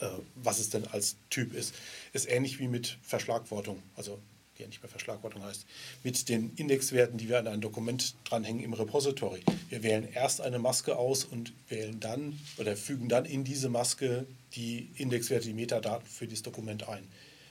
äh, 0.00 0.20
was 0.36 0.58
es 0.58 0.70
denn 0.70 0.86
als 0.86 1.16
Typ 1.30 1.54
ist. 1.54 1.74
Ist 2.12 2.28
ähnlich 2.28 2.58
wie 2.58 2.68
mit 2.68 2.98
Verschlagwortung. 3.02 3.82
Also 3.96 4.20
er 4.62 4.68
nicht 4.68 4.82
mehr 4.82 4.90
Verschlagwortung 4.90 5.42
heißt, 5.42 5.66
mit 6.02 6.28
den 6.28 6.52
Indexwerten, 6.56 7.18
die 7.18 7.28
wir 7.28 7.38
an 7.38 7.48
ein 7.48 7.60
Dokument 7.60 8.14
dranhängen 8.24 8.62
im 8.62 8.72
Repository. 8.72 9.40
Wir 9.68 9.82
wählen 9.82 10.08
erst 10.12 10.40
eine 10.40 10.58
Maske 10.58 10.96
aus 10.96 11.24
und 11.24 11.52
wählen 11.68 12.00
dann 12.00 12.38
oder 12.58 12.76
fügen 12.76 13.08
dann 13.08 13.24
in 13.24 13.44
diese 13.44 13.68
Maske 13.68 14.26
die 14.54 14.90
Indexwerte, 14.96 15.46
die 15.46 15.54
Metadaten 15.54 16.06
für 16.06 16.26
dieses 16.26 16.42
Dokument 16.42 16.88
ein. 16.88 17.06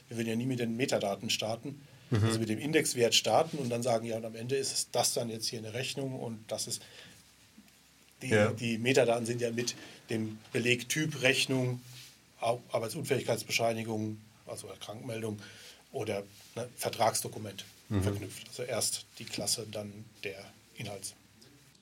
Wir 0.08 0.18
würden 0.18 0.28
ja 0.28 0.36
nie 0.36 0.46
mit 0.46 0.60
den 0.60 0.76
Metadaten 0.76 1.30
starten, 1.30 1.82
mhm. 2.10 2.24
also 2.24 2.40
mit 2.40 2.50
dem 2.50 2.60
Indexwert 2.60 3.16
starten 3.16 3.58
und 3.58 3.70
dann 3.70 3.84
sagen, 3.84 4.06
ja, 4.06 4.18
und 4.18 4.26
am 4.26 4.36
Ende 4.36 4.56
ist 4.56 4.90
das 4.92 5.14
dann 5.14 5.30
jetzt 5.30 5.48
hier 5.48 5.60
eine 5.60 5.74
Rechnung 5.74 6.20
und 6.20 6.40
das 6.48 6.68
ist 6.68 6.82
die, 8.22 8.30
ja. 8.30 8.52
die 8.52 8.78
Metadaten 8.78 9.26
sind 9.26 9.42
ja 9.42 9.52
mit 9.52 9.76
dem 10.10 10.40
Belegtyp 10.52 11.22
Rechnung, 11.22 11.82
Arbeitsunfähigkeitsbescheinigung, 12.42 14.20
also 14.48 14.68
Krankmeldung 14.80 15.40
oder 15.92 16.24
ne, 16.56 16.68
Vertragsdokument 16.76 17.66
mhm. 17.90 18.02
verknüpft. 18.02 18.48
Also 18.50 18.64
erst 18.64 19.06
die 19.20 19.26
Klasse, 19.26 19.68
dann 19.72 19.92
der 20.24 20.40
Inhalt. 20.76 21.16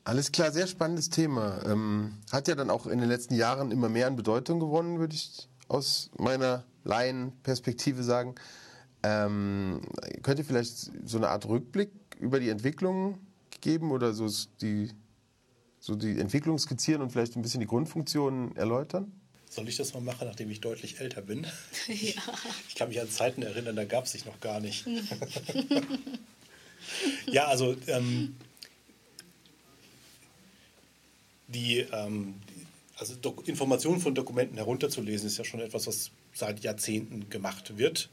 Alles 0.04 0.32
klar, 0.32 0.52
sehr 0.52 0.68
spannendes 0.68 1.10
Thema. 1.10 1.62
Ähm, 1.66 2.18
hat 2.32 2.48
ja 2.48 2.56
dann 2.56 2.70
auch 2.70 2.88
in 2.88 3.00
den 3.00 3.10
letzten 3.10 3.36
Jahren 3.36 3.72
immer 3.72 3.90
mehr 3.90 4.08
an 4.08 4.16
Bedeutung 4.16 4.60
gewonnen, 4.60 5.00
würde 5.00 5.16
ich 5.16 5.50
aus 5.68 6.10
meiner 6.18 6.64
Laienperspektive 6.86 8.04
sagen. 8.04 8.36
Ähm, 9.04 9.82
könnt 10.24 10.40
ihr 10.40 10.46
vielleicht 10.46 10.92
so 11.06 11.18
eine 11.18 11.30
Art 11.30 11.46
Rückblick 11.46 11.92
über 12.20 12.40
die 12.40 12.50
Entwicklung 12.50 13.20
geben 13.62 13.92
oder 13.92 14.14
so 14.14 14.28
die, 14.62 14.90
so 15.80 15.96
die 15.96 16.20
Entwicklung 16.20 16.58
skizzieren 16.58 17.02
und 17.02 17.12
vielleicht 17.12 17.36
ein 17.36 17.42
bisschen 17.42 17.60
die 17.60 17.68
Grundfunktionen 17.68 18.56
erläutern? 18.56 19.12
Soll 19.58 19.68
ich 19.70 19.76
das 19.76 19.96
mal 19.96 20.02
machen, 20.02 20.28
nachdem 20.28 20.52
ich 20.52 20.62
deutlich 20.62 21.00
älter 21.00 21.24
bin? 21.24 21.48
Ja. 21.88 22.22
Ich 22.70 22.76
kann 22.76 22.90
mich 22.90 23.02
an 23.02 23.10
Zeiten 23.10 23.42
erinnern, 23.42 23.76
da 23.76 23.86
gab 23.86 24.06
es 24.06 24.12
sich 24.12 24.24
noch 24.24 24.40
gar 24.40 24.60
nicht. 24.60 24.86
ja, 27.26 27.48
also 27.48 27.76
ähm, 27.88 28.36
die, 31.48 31.80
ähm, 31.80 32.36
also 32.98 33.16
Informationen 33.46 34.00
von 34.00 34.14
Dokumenten 34.14 34.58
herunterzulesen, 34.58 35.26
ist 35.26 35.40
ja 35.40 35.44
schon 35.44 35.62
etwas, 35.62 35.88
was 35.88 36.12
seit 36.34 36.60
Jahrzehnten 36.60 37.28
gemacht 37.32 37.80
wird. 37.80 38.10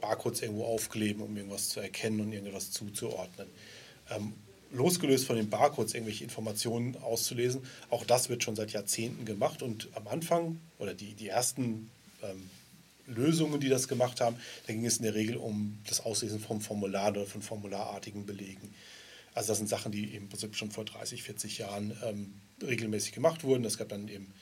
Barcodes 0.00 0.42
irgendwo 0.42 0.66
aufkleben, 0.66 1.20
um 1.20 1.36
irgendwas 1.36 1.68
zu 1.70 1.80
erkennen 1.80 2.20
und 2.20 2.32
irgendwas 2.32 2.70
zuzuordnen. 2.70 3.48
Ähm, 4.08 4.34
losgelöst 4.72 5.26
von 5.26 5.36
den 5.36 5.50
Barcodes 5.50 5.94
irgendwelche 5.94 6.24
Informationen 6.24 6.96
auszulesen. 6.96 7.62
Auch 7.90 8.04
das 8.04 8.28
wird 8.28 8.44
schon 8.44 8.56
seit 8.56 8.72
Jahrzehnten 8.72 9.24
gemacht 9.24 9.62
und 9.62 9.88
am 9.94 10.08
Anfang 10.08 10.60
oder 10.78 10.94
die, 10.94 11.14
die 11.14 11.28
ersten 11.28 11.90
ähm, 12.22 12.50
Lösungen, 13.06 13.60
die 13.60 13.68
das 13.68 13.88
gemacht 13.88 14.20
haben, 14.20 14.36
da 14.66 14.72
ging 14.72 14.86
es 14.86 14.98
in 14.98 15.04
der 15.04 15.14
Regel 15.14 15.36
um 15.36 15.78
das 15.88 16.00
Auslesen 16.00 16.40
vom 16.40 16.60
Formular 16.60 17.10
oder 17.10 17.26
von 17.26 17.42
formularartigen 17.42 18.26
Belegen. 18.26 18.72
Also 19.34 19.48
das 19.48 19.58
sind 19.58 19.68
Sachen, 19.68 19.92
die 19.92 20.04
im 20.14 20.28
Prinzip 20.28 20.56
schon 20.56 20.70
vor 20.70 20.84
30, 20.84 21.22
40 21.22 21.58
Jahren 21.58 21.96
ähm, 22.04 22.34
regelmäßig 22.62 23.12
gemacht 23.12 23.44
wurden. 23.44 23.64
Es 23.64 23.78
gab 23.78 23.88
dann 23.88 24.08
eben 24.08 24.32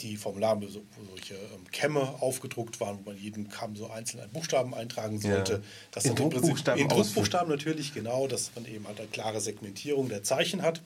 die 0.00 0.16
Formulare, 0.16 0.60
wo 0.60 0.66
solche 0.66 1.34
ähm, 1.34 1.70
Kämme 1.70 2.00
aufgedruckt 2.20 2.80
waren, 2.80 2.98
wo 2.98 3.10
man 3.10 3.20
jeden 3.20 3.48
Kamm 3.48 3.76
so 3.76 3.90
einzeln 3.90 4.20
einen 4.20 4.32
Buchstaben 4.32 4.74
eintragen 4.74 5.20
sollte. 5.20 5.52
Ja. 5.54 5.60
Das 5.92 6.04
in 6.04 6.14
Druckbuchstaben, 6.14 6.80
in 6.80 6.88
Druckbuchstaben 6.88 7.48
natürlich, 7.48 7.94
genau, 7.94 8.26
dass 8.26 8.50
man 8.54 8.66
eben 8.66 8.86
halt 8.86 8.98
eine 8.98 9.08
klare 9.08 9.40
Segmentierung 9.40 10.08
der 10.08 10.22
Zeichen 10.22 10.62
hat 10.62 10.82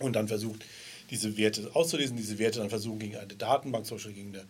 und 0.00 0.14
dann 0.14 0.28
versucht, 0.28 0.64
diese 1.10 1.36
Werte 1.36 1.70
auszulesen, 1.74 2.16
diese 2.16 2.38
Werte 2.38 2.58
dann 2.60 2.70
versuchen, 2.70 2.98
gegen 2.98 3.16
eine 3.16 3.34
Datenbank, 3.34 3.86
zum 3.86 3.98
Beispiel 3.98 4.14
gegen 4.14 4.34
eine 4.34 4.44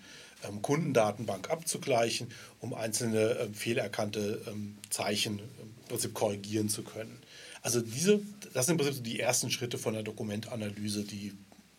ähm, 0.49 0.63
Kundendatenbank 0.63 1.51
abzugleichen, 1.51 2.29
um 2.61 2.75
einzelne 2.75 3.39
ähm, 3.41 3.55
fehlerkannte 3.55 4.41
ähm, 4.47 4.77
Zeichen 4.91 5.39
im 5.39 5.89
Prinzip 5.89 6.15
korrigieren 6.15 6.69
zu 6.69 6.83
können. 6.83 7.19
Also 7.63 7.81
diese, 7.81 8.21
das 8.53 8.67
sind 8.67 8.79
im 8.79 8.85
Prinzip 8.85 9.05
die 9.05 9.21
ersten 9.21 9.51
Schritte 9.51 9.79
von 9.79 9.95
der 9.95 10.03
Dokumentanalyse, 10.03 11.05
die, 11.05 11.33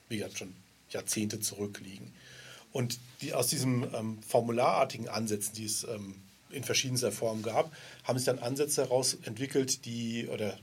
wie 0.09 0.17
gesagt, 0.17 0.39
schon 0.39 0.53
Jahrzehnte 0.95 1.39
zurückliegen. 1.39 2.13
Und 2.71 2.99
die, 3.21 3.33
aus 3.33 3.47
diesen 3.47 3.83
ähm, 3.93 4.17
formularartigen 4.27 5.07
Ansätzen, 5.07 5.53
die 5.53 5.65
es 5.65 5.83
ähm, 5.85 6.15
in 6.49 6.63
verschiedenster 6.63 7.11
Form 7.11 7.41
gab, 7.41 7.71
haben 8.03 8.17
sich 8.17 8.25
dann 8.25 8.39
Ansätze 8.39 8.83
heraus 8.83 9.17
entwickelt, 9.23 9.85
die, 9.85 10.27
oder 10.27 10.57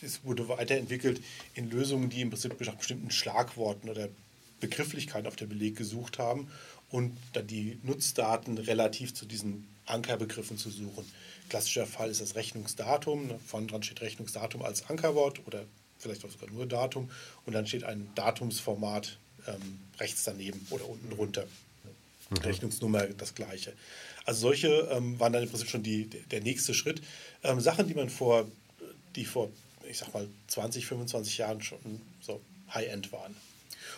es 0.00 0.24
wurde 0.24 0.48
weiterentwickelt 0.48 1.20
in 1.54 1.70
Lösungen, 1.70 2.10
die 2.10 2.20
im 2.20 2.30
Prinzip 2.30 2.58
nach 2.60 2.74
bestimmten 2.74 3.10
Schlagworten 3.10 3.88
oder 3.88 4.08
Begrifflichkeiten 4.60 5.26
auf 5.26 5.36
der 5.36 5.46
Beleg 5.46 5.76
gesucht 5.76 6.18
haben 6.18 6.48
und 6.90 7.16
dann 7.32 7.46
die 7.46 7.78
Nutzdaten 7.82 8.58
relativ 8.58 9.14
zu 9.14 9.26
diesen 9.26 9.66
Ankerbegriffen 9.86 10.56
zu 10.56 10.70
suchen. 10.70 11.04
Klassischer 11.48 11.86
Fall 11.86 12.10
ist 12.10 12.20
das 12.20 12.36
Rechnungsdatum. 12.36 13.30
Vorne 13.46 13.66
dran 13.66 13.82
steht 13.82 14.00
Rechnungsdatum 14.00 14.62
als 14.62 14.88
Ankerwort 14.88 15.46
oder 15.46 15.64
vielleicht 15.98 16.24
auch 16.24 16.30
sogar 16.30 16.50
nur 16.50 16.66
Datum. 16.66 17.10
Und 17.44 17.52
dann 17.54 17.66
steht 17.66 17.84
ein 17.84 18.08
Datumsformat 18.14 19.18
ähm, 19.46 19.80
rechts 19.98 20.24
daneben 20.24 20.66
oder 20.70 20.88
unten 20.88 21.10
drunter. 21.10 21.46
Mhm. 22.30 22.36
Rechnungsnummer 22.38 23.06
das 23.06 23.34
gleiche. 23.34 23.72
Also 24.24 24.40
solche 24.42 24.68
ähm, 24.90 25.18
waren 25.18 25.32
dann 25.32 25.42
im 25.42 25.48
Prinzip 25.48 25.68
schon 25.68 25.82
die, 25.82 26.06
der 26.06 26.40
nächste 26.40 26.74
Schritt. 26.74 27.02
Ähm, 27.42 27.60
Sachen, 27.60 27.88
die 27.88 27.94
man 27.94 28.08
vor, 28.08 28.46
die 29.16 29.24
vor, 29.24 29.50
ich 29.88 29.98
sag 29.98 30.14
mal, 30.14 30.28
20, 30.48 30.86
25 30.86 31.38
Jahren 31.38 31.62
schon 31.62 31.78
so 32.20 32.40
High-End 32.72 33.12
waren. 33.12 33.34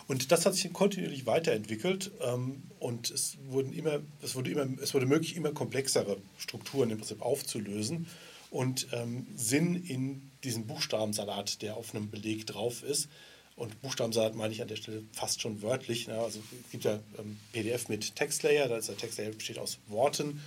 Und 0.07 0.31
das 0.31 0.45
hat 0.45 0.55
sich 0.55 0.71
kontinuierlich 0.71 1.25
weiterentwickelt 1.25 2.11
ähm, 2.21 2.63
und 2.79 3.09
es 3.09 3.37
wurden 3.47 3.73
immer, 3.73 4.01
es 4.21 4.35
wurde 4.35 4.51
immer, 4.51 4.67
es 4.81 4.93
wurde 4.93 5.05
möglich, 5.05 5.35
immer 5.35 5.51
komplexere 5.51 6.17
Strukturen 6.37 6.91
im 6.91 6.97
Prinzip 6.99 7.21
aufzulösen. 7.21 8.07
Und 8.51 8.87
ähm, 8.93 9.27
Sinn 9.35 9.75
in 9.75 10.31
diesem 10.43 10.67
Buchstabensalat, 10.67 11.61
der 11.61 11.75
auf 11.75 11.93
einem 11.93 12.09
Beleg 12.09 12.45
drauf 12.47 12.83
ist, 12.83 13.09
und 13.55 13.81
Buchstabensalat 13.81 14.35
meine 14.35 14.53
ich 14.53 14.61
an 14.61 14.67
der 14.67 14.75
Stelle 14.75 15.03
fast 15.13 15.41
schon 15.41 15.61
wörtlich. 15.61 16.07
Ne? 16.07 16.17
Also 16.17 16.39
es 16.39 16.71
gibt 16.71 16.83
ja 16.83 16.99
ähm, 17.17 17.37
PDF 17.53 17.87
mit 17.87 18.15
Textlayer, 18.15 18.67
da 18.67 18.77
ist 18.77 18.89
der 18.89 18.97
Textlayer 18.97 19.31
besteht 19.31 19.59
aus 19.59 19.77
Worten, 19.87 20.41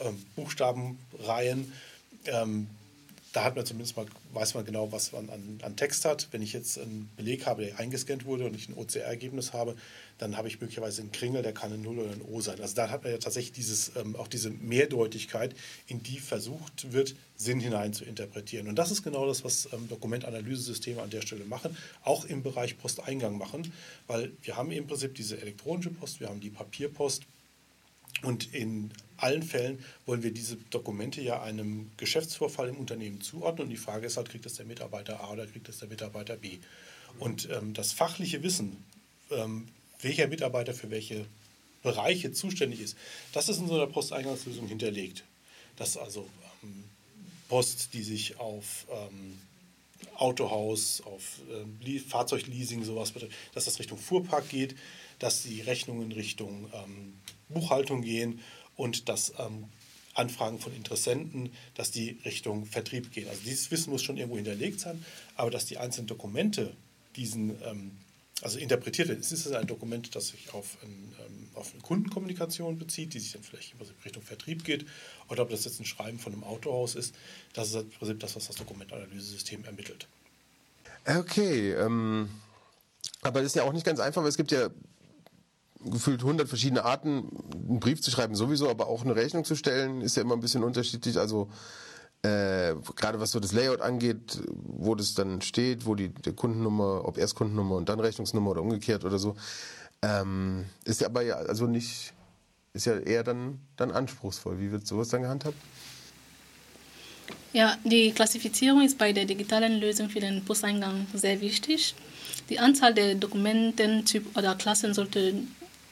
ähm, 0.00 0.24
Buchstabenreihen. 0.34 1.72
Ähm, 2.26 2.68
da 3.32 3.44
hat 3.44 3.56
man 3.56 3.66
zumindest 3.66 3.96
mal, 3.96 4.06
weiß 4.32 4.54
man 4.54 4.64
genau, 4.64 4.90
was 4.90 5.12
man 5.12 5.28
an, 5.28 5.58
an, 5.62 5.76
Text 5.76 6.04
hat. 6.04 6.28
Wenn 6.30 6.40
ich 6.40 6.52
jetzt 6.52 6.78
einen 6.78 7.10
Beleg 7.16 7.46
habe, 7.46 7.64
der 7.64 7.78
eingescannt 7.78 8.24
wurde 8.24 8.46
und 8.46 8.54
ich 8.54 8.68
ein 8.68 8.76
OCR-Ergebnis 8.76 9.52
habe, 9.52 9.76
dann 10.16 10.36
habe 10.36 10.48
ich 10.48 10.60
möglicherweise 10.60 11.02
einen 11.02 11.12
Kringel, 11.12 11.42
der 11.42 11.52
kann 11.52 11.72
ein 11.72 11.82
0 11.82 11.98
oder 11.98 12.10
ein 12.10 12.22
O 12.22 12.40
sein. 12.40 12.60
Also 12.60 12.74
da 12.74 12.90
hat 12.90 13.02
man 13.02 13.12
ja 13.12 13.18
tatsächlich 13.18 13.52
dieses, 13.52 13.92
ähm, 13.96 14.16
auch 14.16 14.28
diese 14.28 14.50
Mehrdeutigkeit, 14.50 15.54
in 15.86 16.02
die 16.02 16.18
versucht 16.18 16.92
wird, 16.92 17.14
Sinn 17.36 17.60
hinein 17.60 17.92
zu 17.92 18.04
interpretieren. 18.04 18.66
Und 18.66 18.76
das 18.76 18.90
ist 18.90 19.02
genau 19.02 19.26
das, 19.26 19.44
was 19.44 19.68
ähm, 19.72 19.88
Dokumentanalysesysteme 19.88 21.02
an 21.02 21.10
der 21.10 21.22
Stelle 21.22 21.44
machen, 21.44 21.76
auch 22.02 22.24
im 22.24 22.42
Bereich 22.42 22.78
Posteingang 22.78 23.36
machen, 23.36 23.72
weil 24.06 24.32
wir 24.42 24.56
haben 24.56 24.72
im 24.72 24.86
Prinzip 24.86 25.14
diese 25.14 25.40
elektronische 25.40 25.90
Post, 25.90 26.20
wir 26.20 26.28
haben 26.28 26.40
die 26.40 26.50
Papierpost, 26.50 27.24
und 28.22 28.54
in 28.54 28.90
allen 29.16 29.42
Fällen 29.42 29.84
wollen 30.06 30.22
wir 30.22 30.32
diese 30.32 30.56
Dokumente 30.70 31.20
ja 31.20 31.42
einem 31.42 31.90
Geschäftsvorfall 31.96 32.68
im 32.68 32.76
Unternehmen 32.76 33.20
zuordnen. 33.20 33.66
Und 33.66 33.70
die 33.70 33.76
Frage 33.76 34.06
ist 34.06 34.16
halt, 34.16 34.28
kriegt 34.28 34.46
das 34.46 34.54
der 34.54 34.66
Mitarbeiter 34.66 35.20
A 35.20 35.32
oder 35.32 35.46
kriegt 35.46 35.68
das 35.68 35.78
der 35.78 35.88
Mitarbeiter 35.88 36.36
B? 36.36 36.58
Und 37.18 37.48
ähm, 37.50 37.74
das 37.74 37.92
fachliche 37.92 38.42
Wissen, 38.42 38.76
ähm, 39.30 39.68
welcher 40.00 40.28
Mitarbeiter 40.28 40.74
für 40.74 40.90
welche 40.90 41.26
Bereiche 41.82 42.32
zuständig 42.32 42.80
ist, 42.80 42.96
das 43.32 43.48
ist 43.48 43.58
in 43.58 43.68
so 43.68 43.74
einer 43.74 43.86
Posteingangslösung 43.86 44.68
hinterlegt. 44.68 45.24
Dass 45.76 45.96
also 45.96 46.28
ähm, 46.62 46.84
Post, 47.48 47.94
die 47.94 48.02
sich 48.02 48.38
auf 48.38 48.86
ähm, 48.90 49.38
Autohaus, 50.16 51.02
auf 51.04 51.40
ähm, 51.50 52.00
Fahrzeugleasing, 52.00 52.84
sowas 52.84 53.12
betrifft, 53.12 53.34
dass 53.54 53.64
das 53.64 53.78
Richtung 53.78 53.98
Fuhrpark 53.98 54.48
geht, 54.48 54.76
dass 55.18 55.42
die 55.42 55.60
Rechnungen 55.60 56.12
Richtung 56.12 56.70
ähm, 56.72 57.14
Buchhaltung 57.48 58.02
gehen 58.02 58.40
und 58.76 59.08
dass 59.08 59.32
ähm, 59.38 59.64
Anfragen 60.14 60.58
von 60.58 60.74
Interessenten, 60.74 61.52
dass 61.74 61.90
die 61.90 62.18
Richtung 62.24 62.66
Vertrieb 62.66 63.12
gehen. 63.12 63.28
Also 63.28 63.40
dieses 63.44 63.70
Wissen 63.70 63.90
muss 63.90 64.02
schon 64.02 64.16
irgendwo 64.16 64.36
hinterlegt 64.36 64.80
sein, 64.80 65.04
aber 65.36 65.50
dass 65.50 65.66
die 65.66 65.78
einzelnen 65.78 66.08
Dokumente 66.08 66.74
diesen, 67.16 67.50
ähm, 67.64 67.92
also 68.42 68.58
interpretiert 68.58 69.08
werden, 69.08 69.20
ist 69.20 69.32
es 69.32 69.50
ein 69.52 69.66
Dokument, 69.66 70.14
das 70.14 70.28
sich 70.28 70.52
auf, 70.52 70.76
ein, 70.82 71.14
ähm, 71.24 71.48
auf 71.54 71.72
eine 71.72 71.82
Kundenkommunikation 71.82 72.78
bezieht, 72.78 73.14
die 73.14 73.20
sich 73.20 73.32
dann 73.32 73.42
vielleicht 73.42 73.74
Richtung 74.04 74.22
Vertrieb 74.22 74.64
geht, 74.64 74.86
oder 75.28 75.42
ob 75.42 75.50
das 75.50 75.64
jetzt 75.64 75.80
ein 75.80 75.86
Schreiben 75.86 76.18
von 76.18 76.32
einem 76.32 76.44
Autohaus 76.44 76.94
ist, 76.96 77.14
das 77.52 77.68
ist 77.68 77.74
im 77.76 77.90
Prinzip 77.90 78.20
das, 78.20 78.34
was 78.34 78.48
das 78.48 78.56
Dokumentanalysesystem 78.56 79.64
ermittelt. 79.64 80.08
Okay, 81.06 81.72
ähm, 81.72 82.28
aber 83.22 83.40
das 83.40 83.52
ist 83.52 83.56
ja 83.56 83.62
auch 83.62 83.72
nicht 83.72 83.86
ganz 83.86 84.00
einfach, 84.00 84.22
weil 84.22 84.28
es 84.28 84.36
gibt 84.36 84.50
ja 84.50 84.68
gefühlt 85.84 86.20
100 86.20 86.48
verschiedene 86.48 86.84
Arten, 86.84 87.28
einen 87.68 87.80
Brief 87.80 88.00
zu 88.00 88.10
schreiben 88.10 88.34
sowieso, 88.34 88.68
aber 88.68 88.88
auch 88.88 89.04
eine 89.04 89.16
Rechnung 89.16 89.44
zu 89.44 89.54
stellen, 89.54 90.00
ist 90.00 90.16
ja 90.16 90.22
immer 90.22 90.34
ein 90.34 90.40
bisschen 90.40 90.64
unterschiedlich. 90.64 91.18
Also 91.18 91.48
äh, 92.22 92.74
gerade 92.96 93.20
was 93.20 93.30
so 93.30 93.40
das 93.40 93.52
Layout 93.52 93.80
angeht, 93.80 94.40
wo 94.52 94.94
das 94.94 95.14
dann 95.14 95.40
steht, 95.40 95.86
wo 95.86 95.94
die, 95.94 96.08
die 96.08 96.32
Kundennummer, 96.32 97.02
ob 97.04 97.16
erst 97.16 97.36
Kundennummer 97.36 97.76
und 97.76 97.88
dann 97.88 98.00
Rechnungsnummer 98.00 98.50
oder 98.50 98.62
umgekehrt 98.62 99.04
oder 99.04 99.18
so, 99.18 99.36
ähm, 100.02 100.64
ist 100.84 101.00
ja 101.00 101.08
aber 101.08 101.22
ja 101.22 101.36
also 101.36 101.66
nicht, 101.66 102.12
ist 102.72 102.86
ja 102.86 102.98
eher 102.98 103.22
dann, 103.22 103.60
dann 103.76 103.92
anspruchsvoll. 103.92 104.58
Wie 104.58 104.72
wird 104.72 104.86
sowas 104.86 105.08
dann 105.08 105.22
gehandhabt? 105.22 105.56
Ja, 107.52 107.76
die 107.84 108.12
Klassifizierung 108.12 108.82
ist 108.82 108.98
bei 108.98 109.12
der 109.12 109.24
digitalen 109.24 109.80
Lösung 109.80 110.10
für 110.10 110.20
den 110.20 110.44
Posteingang 110.44 111.06
sehr 111.14 111.40
wichtig. 111.40 111.94
Die 112.50 112.58
Anzahl 112.58 112.94
der 112.94 113.14
Dokumententyp 113.14 114.36
oder 114.36 114.54
Klassen 114.54 114.92
sollte, 114.92 115.34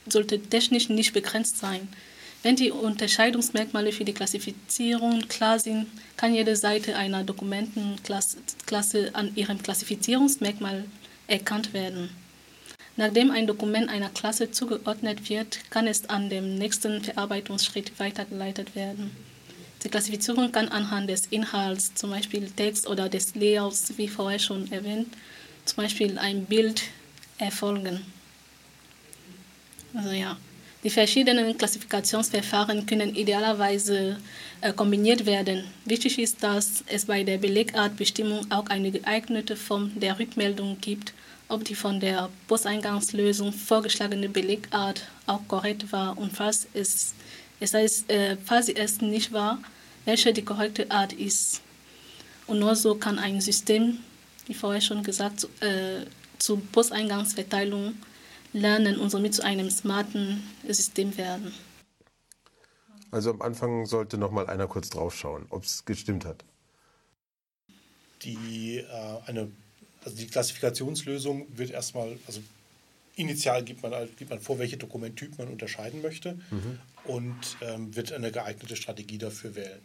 sollte 0.08 0.40
technisch 0.40 0.88
nicht 0.88 1.12
begrenzt 1.12 1.58
sein. 1.58 1.88
Wenn 2.42 2.56
die 2.56 2.70
Unterscheidungsmerkmale 2.70 3.92
für 3.92 4.04
die 4.04 4.12
Klassifizierung 4.12 5.26
klar 5.28 5.58
sind, 5.58 5.86
kann 6.16 6.34
jede 6.34 6.54
Seite 6.54 6.96
einer 6.96 7.24
Dokumentenklasse 7.24 9.10
an 9.14 9.34
ihrem 9.34 9.62
Klassifizierungsmerkmal 9.62 10.84
erkannt 11.26 11.72
werden. 11.72 12.10
Nachdem 12.96 13.30
ein 13.30 13.46
Dokument 13.46 13.90
einer 13.90 14.08
Klasse 14.08 14.50
zugeordnet 14.50 15.28
wird, 15.28 15.58
kann 15.70 15.86
es 15.86 16.08
an 16.08 16.30
dem 16.30 16.56
nächsten 16.56 17.02
Verarbeitungsschritt 17.02 17.98
weitergeleitet 17.98 18.74
werden. 18.74 19.10
Die 19.82 19.88
Klassifizierung 19.88 20.50
kann 20.50 20.68
anhand 20.68 21.10
des 21.10 21.26
Inhalts, 21.26 21.94
zum 21.94 22.10
Beispiel 22.10 22.50
Text 22.50 22.86
oder 22.86 23.08
des 23.08 23.34
Layouts, 23.34 23.92
wie 23.98 24.08
vorher 24.08 24.38
schon 24.38 24.70
erwähnt, 24.72 25.08
zum 25.66 25.82
Beispiel 25.82 26.18
ein 26.18 26.46
Bild 26.46 26.82
erfolgen. 27.38 28.00
Also 29.96 30.10
ja, 30.10 30.36
die 30.84 30.90
verschiedenen 30.90 31.56
Klassifikationsverfahren 31.56 32.86
können 32.86 33.14
idealerweise 33.14 34.18
äh, 34.60 34.72
kombiniert 34.72 35.26
werden. 35.26 35.64
Wichtig 35.84 36.18
ist, 36.18 36.42
dass 36.42 36.84
es 36.86 37.06
bei 37.06 37.24
der 37.24 37.38
Belegartbestimmung 37.38 38.50
auch 38.50 38.66
eine 38.66 38.90
geeignete 38.90 39.56
Form 39.56 39.98
der 39.98 40.18
Rückmeldung 40.18 40.76
gibt, 40.80 41.12
ob 41.48 41.64
die 41.64 41.74
von 41.74 42.00
der 42.00 42.28
Posteingangslösung 42.48 43.52
vorgeschlagene 43.52 44.28
Belegart 44.28 45.02
auch 45.26 45.40
korrekt 45.48 45.90
war 45.92 46.18
und 46.18 46.32
falls 46.32 46.66
es, 46.74 47.14
es 47.60 47.72
heißt, 47.72 48.10
äh, 48.10 48.36
falls 48.44 48.68
es 48.68 49.00
nicht 49.00 49.32
war, 49.32 49.58
welche 50.04 50.32
die 50.32 50.44
korrekte 50.44 50.90
Art 50.90 51.12
ist. 51.12 51.62
Und 52.46 52.58
nur 52.58 52.76
so 52.76 52.94
kann 52.94 53.18
ein 53.18 53.40
System 53.40 53.98
wie 54.46 54.54
vorher 54.54 54.80
schon 54.80 55.02
gesagt, 55.02 55.46
äh, 55.60 56.06
zur 56.38 56.60
Posteingangsverteilung 56.72 57.94
lernen 58.56 58.98
und 58.98 59.10
somit 59.10 59.34
zu 59.34 59.44
einem 59.44 59.70
smarten 59.70 60.42
System 60.66 61.16
werden. 61.16 61.52
Also 63.10 63.30
am 63.30 63.42
Anfang 63.42 63.86
sollte 63.86 64.18
noch 64.18 64.30
mal 64.30 64.46
einer 64.48 64.66
kurz 64.66 64.90
drauf 64.90 65.14
schauen, 65.14 65.46
ob 65.50 65.64
es 65.64 65.84
gestimmt 65.84 66.24
hat. 66.24 66.44
Die, 68.22 68.78
äh, 68.78 69.20
eine, 69.26 69.50
also 70.04 70.16
die 70.16 70.26
Klassifikationslösung 70.26 71.46
wird 71.56 71.70
erstmal, 71.70 72.18
also 72.26 72.40
initial 73.14 73.62
gibt 73.62 73.82
man, 73.82 73.92
gibt 74.16 74.30
man 74.30 74.40
vor, 74.40 74.58
welche 74.58 74.76
Dokumenttyp 74.76 75.38
man 75.38 75.48
unterscheiden 75.48 76.02
möchte 76.02 76.34
mhm. 76.50 76.78
und 77.04 77.56
ähm, 77.60 77.94
wird 77.94 78.12
eine 78.12 78.32
geeignete 78.32 78.76
Strategie 78.76 79.18
dafür 79.18 79.54
wählen. 79.54 79.80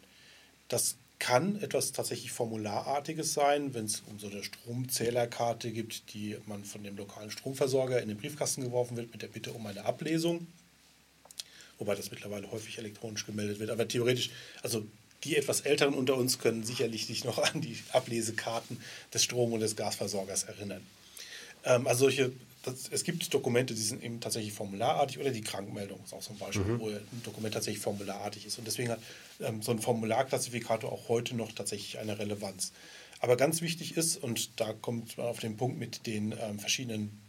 Das 0.68 0.98
kann 1.22 1.62
etwas 1.62 1.92
tatsächlich 1.92 2.32
Formularartiges 2.32 3.36
sein, 3.36 3.76
wenn 3.76 3.86
es 3.86 4.02
um 4.10 4.18
so 4.18 4.28
eine 4.28 4.44
Stromzählerkarte 4.44 5.70
gibt, 5.72 6.16
die 6.16 6.36
man 6.48 6.66
von 6.66 6.84
dem 6.84 6.98
lokalen 6.98 7.30
Stromversorger 7.30 8.02
in 8.02 8.08
den 8.08 8.18
Briefkasten 8.18 8.64
geworfen 8.64 8.98
wird 8.98 9.12
mit 9.12 9.22
der 9.22 9.28
Bitte 9.28 9.54
um 9.54 9.64
eine 9.68 9.86
Ablesung. 9.86 10.48
Wobei 11.78 11.94
das 11.94 12.10
mittlerweile 12.10 12.52
häufig 12.52 12.80
elektronisch 12.80 13.28
gemeldet 13.28 13.60
wird. 13.60 13.70
Aber 13.70 13.88
theoretisch, 13.88 14.32
also 14.64 14.84
die 15.24 15.36
etwas 15.36 15.62
Älteren 15.62 15.94
unter 15.94 16.18
uns 16.18 16.40
können 16.40 16.64
sicherlich 16.64 17.06
sich 17.06 17.24
noch 17.24 17.38
an 17.38 17.62
die 17.62 17.78
Ablesekarten 17.92 18.82
des 19.14 19.24
Strom- 19.24 19.54
und 19.54 19.60
des 19.60 19.76
Gasversorgers 19.76 20.46
erinnern. 20.46 20.82
Ähm, 21.66 21.86
also 21.86 22.06
solche 22.06 22.32
das, 22.64 22.90
es 22.90 23.04
gibt 23.04 23.34
Dokumente, 23.34 23.74
die 23.74 23.82
sind 23.82 24.04
eben 24.04 24.20
tatsächlich 24.20 24.54
formularartig 24.54 25.20
oder 25.20 25.32
die 25.32 25.42
Krankmeldung 25.42 26.00
ist 26.04 26.14
auch 26.14 26.22
so 26.22 26.34
ein 26.34 26.38
Beispiel, 26.38 26.66
mhm. 26.66 26.80
wo 26.80 26.90
ein 26.90 27.22
Dokument 27.24 27.54
tatsächlich 27.54 27.82
formularartig 27.82 28.46
ist. 28.46 28.58
Und 28.60 28.66
deswegen 28.66 28.90
hat 28.92 29.00
ähm, 29.40 29.62
so 29.62 29.72
ein 29.72 29.80
Formularklassifikator 29.80 30.92
auch 30.92 31.10
heute 31.10 31.36
noch 31.36 31.52
tatsächlich 31.52 31.98
eine 32.00 32.20
Relevanz. 32.20 32.72
Aber 33.20 33.38
ganz 33.38 33.62
wichtig 33.62 33.98
ist, 33.98 34.18
und 34.18 34.60
da 34.60 34.74
kommt 34.74 35.18
man 35.18 35.28
auf 35.28 35.40
den 35.40 35.58
Punkt 35.58 35.80
mit 35.80 36.06
den 36.08 36.34
ähm, 36.40 36.60
verschiedenen 36.60 37.20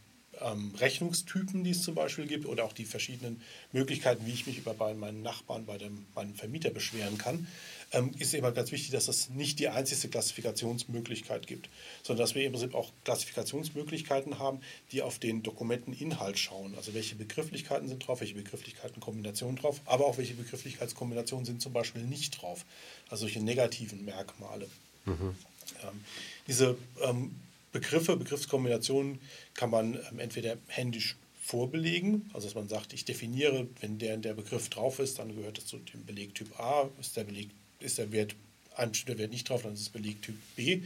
ähm, 0.40 0.72
Rechnungstypen, 0.78 1.64
die 1.64 1.70
es 1.70 1.82
zum 1.82 1.94
Beispiel 1.94 2.26
gibt, 2.26 2.46
oder 2.46 2.64
auch 2.64 2.72
die 2.72 2.84
verschiedenen 2.84 3.40
Möglichkeiten, 3.72 4.26
wie 4.26 4.32
ich 4.32 4.46
mich 4.46 4.58
über 4.58 4.74
bei 4.74 4.94
meinen 4.94 5.22
Nachbarn, 5.22 5.66
bei 5.66 5.78
dem, 5.78 6.06
meinem 6.14 6.34
Vermieter 6.34 6.70
beschweren 6.70 7.18
kann, 7.18 7.46
ähm, 7.92 8.12
ist 8.18 8.32
eben 8.32 8.54
ganz 8.54 8.72
wichtig, 8.72 8.90
dass 8.90 9.08
es 9.08 9.28
nicht 9.28 9.58
die 9.58 9.68
einzige 9.68 10.08
Klassifikationsmöglichkeit 10.08 11.46
gibt, 11.46 11.68
sondern 12.02 12.24
dass 12.24 12.34
wir 12.34 12.44
im 12.44 12.52
Prinzip 12.52 12.74
auch 12.74 12.90
Klassifikationsmöglichkeiten 13.04 14.38
haben, 14.38 14.60
die 14.92 15.02
auf 15.02 15.18
den 15.18 15.42
Dokumenteninhalt 15.42 16.38
schauen. 16.38 16.74
Also 16.76 16.94
welche 16.94 17.14
Begrifflichkeiten 17.14 17.88
sind 17.88 18.06
drauf, 18.06 18.20
welche 18.20 18.34
Begrifflichkeitenkombinationen 18.34 19.56
drauf, 19.56 19.80
aber 19.84 20.06
auch 20.06 20.16
welche 20.18 20.34
Begrifflichkeitskombinationen 20.34 21.44
sind 21.44 21.60
zum 21.60 21.72
Beispiel 21.72 22.02
nicht 22.02 22.40
drauf. 22.40 22.64
Also 23.10 23.22
solche 23.22 23.40
negativen 23.40 24.04
Merkmale. 24.04 24.68
Mhm. 25.04 25.36
Ähm, 25.82 26.04
diese 26.46 26.76
ähm, 27.02 27.34
Begriffe, 27.72 28.16
Begriffskombinationen 28.16 29.18
kann 29.54 29.70
man 29.70 29.98
ähm, 30.10 30.18
entweder 30.18 30.58
händisch 30.68 31.16
vorbelegen, 31.42 32.30
also 32.32 32.46
dass 32.46 32.54
man 32.54 32.68
sagt, 32.68 32.92
ich 32.92 33.04
definiere, 33.04 33.66
wenn 33.80 33.98
der, 33.98 34.16
der 34.16 34.34
Begriff 34.34 34.68
drauf 34.68 35.00
ist, 35.00 35.18
dann 35.18 35.34
gehört 35.34 35.58
es 35.58 35.66
zu 35.66 35.78
dem 35.78 36.04
Belegtyp 36.06 36.58
A, 36.60 36.88
ist 37.00 37.16
der, 37.16 37.24
Beleg, 37.24 37.50
ist 37.80 37.98
der 37.98 38.12
Wert, 38.12 38.36
ein 38.76 38.90
bestimmter 38.90 39.18
Wert 39.18 39.32
nicht 39.32 39.48
drauf, 39.48 39.62
dann 39.62 39.74
ist 39.74 39.80
es 39.80 39.88
Belegtyp 39.88 40.36
B. 40.54 40.82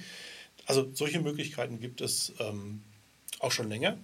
Also 0.64 0.88
solche 0.94 1.20
Möglichkeiten 1.20 1.79
gibt 1.79 2.01
es 2.01 2.33
ähm, 2.40 2.83
auch 3.38 3.53
schon 3.53 3.68
länger 3.68 3.99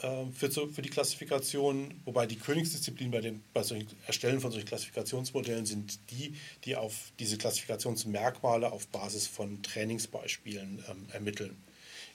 äh, 0.00 0.26
für, 0.32 0.50
für 0.50 0.82
die 0.82 0.90
Klassifikation, 0.90 2.00
wobei 2.04 2.26
die 2.26 2.36
Königsdisziplin 2.36 3.10
bei 3.10 3.20
dem 3.20 3.42
bei 3.52 3.62
solchen 3.62 3.88
Erstellen 4.06 4.40
von 4.40 4.52
solchen 4.52 4.68
Klassifikationsmodellen 4.68 5.66
sind 5.66 5.98
die, 6.10 6.34
die 6.64 6.76
auf 6.76 7.12
diese 7.18 7.36
Klassifikationsmerkmale 7.36 8.70
auf 8.70 8.86
Basis 8.88 9.26
von 9.26 9.62
Trainingsbeispielen 9.62 10.84
ähm, 10.88 11.06
ermitteln. 11.12 11.56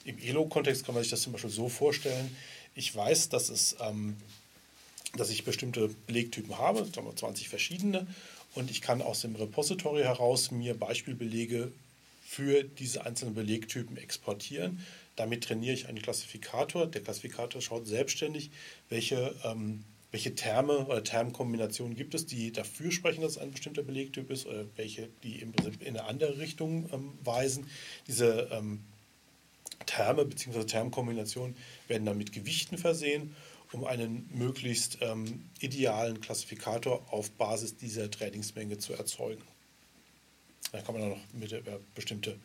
Im 0.04 0.18
ELO-Kontext 0.18 0.84
kann 0.84 0.94
man 0.94 1.02
sich 1.02 1.10
das 1.10 1.22
zum 1.22 1.32
Beispiel 1.32 1.50
so 1.50 1.68
vorstellen, 1.68 2.34
ich 2.74 2.94
weiß, 2.94 3.28
dass, 3.28 3.48
es, 3.48 3.76
ähm, 3.80 4.16
dass 5.16 5.30
ich 5.30 5.44
bestimmte 5.44 5.88
Belegtypen 6.06 6.58
habe, 6.58 6.84
sagen 6.84 7.06
wir 7.06 7.16
20 7.16 7.48
verschiedene, 7.48 8.06
und 8.54 8.70
ich 8.70 8.80
kann 8.80 9.02
aus 9.02 9.20
dem 9.20 9.36
Repository 9.36 10.02
heraus 10.02 10.50
mir 10.50 10.74
Beispielbelege 10.74 11.70
für 12.26 12.64
diese 12.64 13.04
einzelnen 13.06 13.34
Belegtypen 13.34 13.96
exportieren. 13.96 14.84
Damit 15.16 15.44
trainiere 15.44 15.74
ich 15.74 15.88
einen 15.88 16.00
Klassifikator. 16.00 16.86
Der 16.86 17.02
Klassifikator 17.02 17.60
schaut 17.60 17.86
selbstständig, 17.86 18.50
welche, 18.88 19.34
ähm, 19.44 19.84
welche 20.10 20.34
Terme 20.34 20.86
oder 20.86 21.04
Termkombinationen 21.04 21.96
gibt 21.96 22.14
es, 22.14 22.26
die 22.26 22.52
dafür 22.52 22.90
sprechen, 22.90 23.20
dass 23.20 23.32
es 23.32 23.38
ein 23.38 23.50
bestimmter 23.50 23.82
Belegtyp 23.82 24.30
ist, 24.30 24.46
oder 24.46 24.64
welche, 24.76 25.08
die 25.22 25.40
im 25.40 25.52
Prinzip 25.52 25.82
in 25.82 25.96
eine 25.96 26.04
andere 26.04 26.38
Richtung 26.38 26.88
ähm, 26.92 27.12
weisen. 27.22 27.66
Diese 28.06 28.48
ähm, 28.52 28.80
Terme 29.86 30.24
bzw. 30.24 30.64
Termkombinationen 30.64 31.56
werden 31.88 32.04
dann 32.04 32.18
mit 32.18 32.32
Gewichten 32.32 32.78
versehen, 32.78 33.34
um 33.72 33.84
einen 33.84 34.28
möglichst 34.32 34.98
ähm, 35.00 35.44
idealen 35.60 36.20
Klassifikator 36.20 37.06
auf 37.12 37.30
Basis 37.32 37.76
dieser 37.76 38.10
Trainingsmenge 38.10 38.78
zu 38.78 38.92
erzeugen. 38.94 39.42
Da 40.72 40.80
kann 40.80 40.94
man 40.94 41.02
dann 41.02 41.10
noch 41.10 41.32
mit 41.32 41.52
über 41.52 41.80
bestimmte 41.94 42.38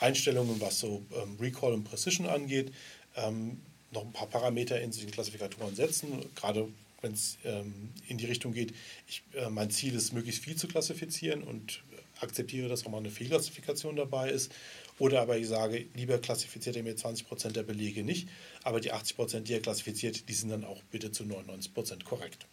Einstellungen, 0.00 0.60
was 0.60 0.78
so 0.78 1.02
ähm, 1.14 1.36
Recall 1.40 1.72
und 1.72 1.84
Precision 1.84 2.26
angeht, 2.26 2.72
ähm, 3.16 3.60
noch 3.90 4.04
ein 4.04 4.12
paar 4.12 4.28
Parameter 4.28 4.80
in 4.80 4.90
den 4.90 5.10
Klassifikatoren 5.10 5.74
setzen. 5.74 6.24
Gerade 6.34 6.68
wenn 7.00 7.12
es 7.12 7.38
ähm, 7.44 7.90
in 8.08 8.18
die 8.18 8.26
Richtung 8.26 8.52
geht, 8.52 8.74
ich, 9.08 9.22
äh, 9.34 9.50
mein 9.50 9.70
Ziel 9.70 9.94
ist, 9.94 10.12
möglichst 10.12 10.42
viel 10.42 10.56
zu 10.56 10.68
klassifizieren 10.68 11.42
und 11.42 11.82
akzeptiere, 12.20 12.68
dass 12.68 12.86
auch 12.86 12.90
mal 12.90 12.98
eine 12.98 13.10
Fehlklassifikation 13.10 13.96
dabei 13.96 14.30
ist. 14.30 14.52
Oder 14.98 15.22
aber 15.22 15.36
ich 15.38 15.48
sage, 15.48 15.86
lieber 15.94 16.18
klassifiziert 16.18 16.76
er 16.76 16.82
mir 16.82 16.96
20 16.96 17.26
Prozent 17.26 17.56
der 17.56 17.62
Belege 17.62 18.04
nicht, 18.04 18.28
aber 18.62 18.80
die 18.80 18.92
80 18.92 19.16
Prozent, 19.16 19.48
die 19.48 19.54
er 19.54 19.60
klassifiziert, 19.60 20.28
die 20.28 20.34
sind 20.34 20.50
dann 20.50 20.64
auch 20.64 20.82
bitte 20.90 21.10
zu 21.10 21.24
99 21.24 21.74
Prozent 21.74 22.04
korrekt. 22.04 22.46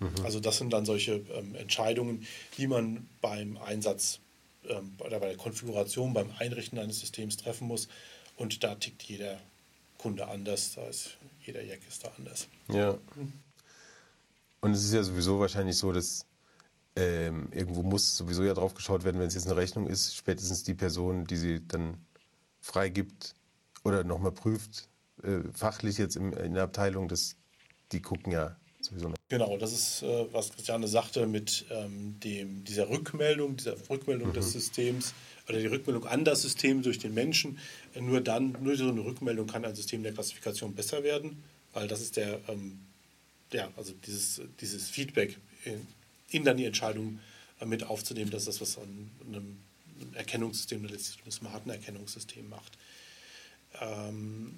Mhm. 0.00 0.24
Also 0.24 0.40
das 0.40 0.58
sind 0.58 0.72
dann 0.72 0.84
solche 0.84 1.22
ähm, 1.34 1.54
Entscheidungen, 1.54 2.26
die 2.58 2.66
man 2.66 3.08
beim 3.20 3.56
Einsatz 3.58 4.20
ähm, 4.68 4.94
oder 4.98 5.20
bei 5.20 5.28
der 5.28 5.36
Konfiguration, 5.36 6.14
beim 6.14 6.30
Einrichten 6.38 6.78
eines 6.78 7.00
Systems 7.00 7.36
treffen 7.36 7.68
muss. 7.68 7.88
Und 8.36 8.64
da 8.64 8.74
tickt 8.74 9.02
jeder 9.02 9.38
Kunde 9.98 10.26
anders, 10.26 10.74
da 10.74 10.86
ist 10.86 11.16
jeder 11.44 11.62
Jack 11.62 11.80
ist 11.88 12.04
da 12.04 12.12
anders. 12.18 12.48
Ja. 12.68 12.98
Und 14.60 14.72
es 14.72 14.84
ist 14.84 14.94
ja 14.94 15.02
sowieso 15.02 15.38
wahrscheinlich 15.40 15.76
so, 15.76 15.92
dass 15.92 16.24
ähm, 16.96 17.48
irgendwo 17.52 17.82
muss 17.82 18.16
sowieso 18.16 18.44
ja 18.44 18.54
drauf 18.54 18.74
geschaut 18.74 19.04
werden, 19.04 19.18
wenn 19.18 19.26
es 19.26 19.34
jetzt 19.34 19.46
eine 19.46 19.56
Rechnung 19.56 19.86
ist, 19.86 20.14
spätestens 20.14 20.62
die 20.62 20.74
Person, 20.74 21.24
die 21.26 21.36
sie 21.36 21.66
dann 21.66 21.96
freigibt 22.60 23.34
oder 23.84 24.04
nochmal 24.04 24.32
prüft, 24.32 24.88
äh, 25.22 25.40
fachlich 25.52 25.98
jetzt 25.98 26.16
im, 26.16 26.32
in 26.32 26.54
der 26.54 26.64
Abteilung, 26.64 27.08
das, 27.08 27.36
die 27.92 28.02
gucken 28.02 28.32
ja 28.32 28.56
sowieso 28.80 29.08
noch. 29.08 29.16
Genau, 29.28 29.56
das 29.56 29.72
ist, 29.72 30.02
äh, 30.02 30.26
was 30.32 30.52
Christiane 30.52 30.86
sagte, 30.86 31.26
mit 31.26 31.64
ähm, 31.70 32.18
dem, 32.20 32.64
dieser 32.64 32.90
Rückmeldung, 32.90 33.56
dieser 33.56 33.76
Rückmeldung 33.88 34.28
mhm. 34.28 34.34
des 34.34 34.52
Systems 34.52 35.14
oder 35.48 35.58
die 35.58 35.66
Rückmeldung 35.66 36.06
an 36.06 36.24
das 36.24 36.42
System 36.42 36.82
durch 36.82 36.98
den 36.98 37.14
Menschen. 37.14 37.58
Äh, 37.94 38.02
nur 38.02 38.20
dann, 38.20 38.56
nur 38.60 38.76
so 38.76 38.88
eine 38.88 39.04
Rückmeldung 39.04 39.46
kann 39.46 39.64
ein 39.64 39.74
System 39.74 40.02
der 40.02 40.12
Klassifikation 40.12 40.74
besser 40.74 41.02
werden, 41.02 41.42
weil 41.72 41.88
das 41.88 42.02
ist 42.02 42.16
der, 42.16 42.40
ähm, 42.48 42.80
ja, 43.52 43.70
also 43.76 43.92
dieses, 44.06 44.42
dieses 44.60 44.88
Feedback 44.88 45.38
in, 46.32 46.36
ihnen 46.36 46.44
dann 46.44 46.56
die 46.56 46.64
Entscheidung 46.64 47.20
äh, 47.60 47.66
mit 47.66 47.84
aufzunehmen, 47.84 48.30
dass 48.30 48.46
das, 48.46 48.60
was 48.60 48.78
an 48.78 49.10
einem 49.26 49.58
ein 50.00 50.14
Erkennungssystem, 50.14 50.84
ein 50.84 51.30
smarten 51.30 51.70
Erkennungssystem 51.70 52.48
macht. 52.48 52.76
Ähm, 53.80 54.56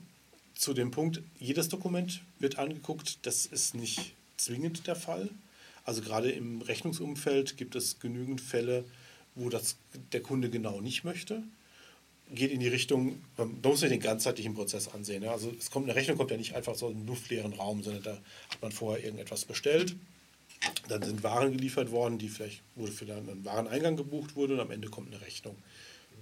zu 0.55 0.73
dem 0.73 0.91
Punkt, 0.91 1.23
jedes 1.39 1.69
Dokument 1.69 2.23
wird 2.39 2.59
angeguckt, 2.59 3.19
das 3.27 3.47
ist 3.47 3.75
nicht 3.75 4.15
zwingend 4.37 4.87
der 4.87 4.97
Fall. 4.97 5.29
Also 5.85 6.01
gerade 6.01 6.31
im 6.31 6.63
Rechnungsumfeld 6.63 7.57
gibt 7.57 7.75
es 7.75 7.99
genügend 8.01 8.41
Fälle, 8.41 8.85
wo 9.35 9.49
das 9.49 9.77
der 10.13 10.23
Kunde 10.23 10.49
genau 10.49 10.81
nicht 10.81 11.05
möchte. 11.05 11.43
Geht 12.31 12.53
in 12.53 12.61
die 12.61 12.69
Richtung, 12.69 13.23
man 13.37 13.61
muss 13.61 13.81
sich 13.81 13.91
den 13.91 14.01
ganzheitlichen 14.01 14.55
Prozess 14.55 14.89
ansehen. 14.89 15.25
Also 15.25 15.53
es 15.59 15.71
kommt, 15.71 15.87
eine 15.87 15.95
Rechnung 15.95 16.17
kommt 16.17 16.31
ja 16.31 16.39
nicht 16.39 16.55
einfach 16.55 16.75
so 16.75 16.89
in 16.89 16.97
einen 16.97 17.07
luftleeren 17.07 17.53
Raum, 17.53 17.83
sondern 17.83 18.03
da 18.03 18.19
hat 18.49 18.63
man 18.63 18.73
vorher 18.73 19.05
irgendetwas 19.05 19.45
bestellt. 19.45 19.95
Dann 20.88 21.03
sind 21.03 21.22
Waren 21.22 21.53
geliefert 21.53 21.90
worden, 21.90 22.18
die 22.18 22.29
vielleicht 22.29 22.62
wurde 22.77 22.92
für 22.92 23.05
einen 23.05 23.44
Wareneingang 23.44 23.96
gebucht 23.96 24.37
wurde 24.37 24.55
und 24.55 24.61
am 24.61 24.70
Ende 24.70 24.88
kommt 24.88 25.12
eine 25.12 25.20
Rechnung. 25.20 25.57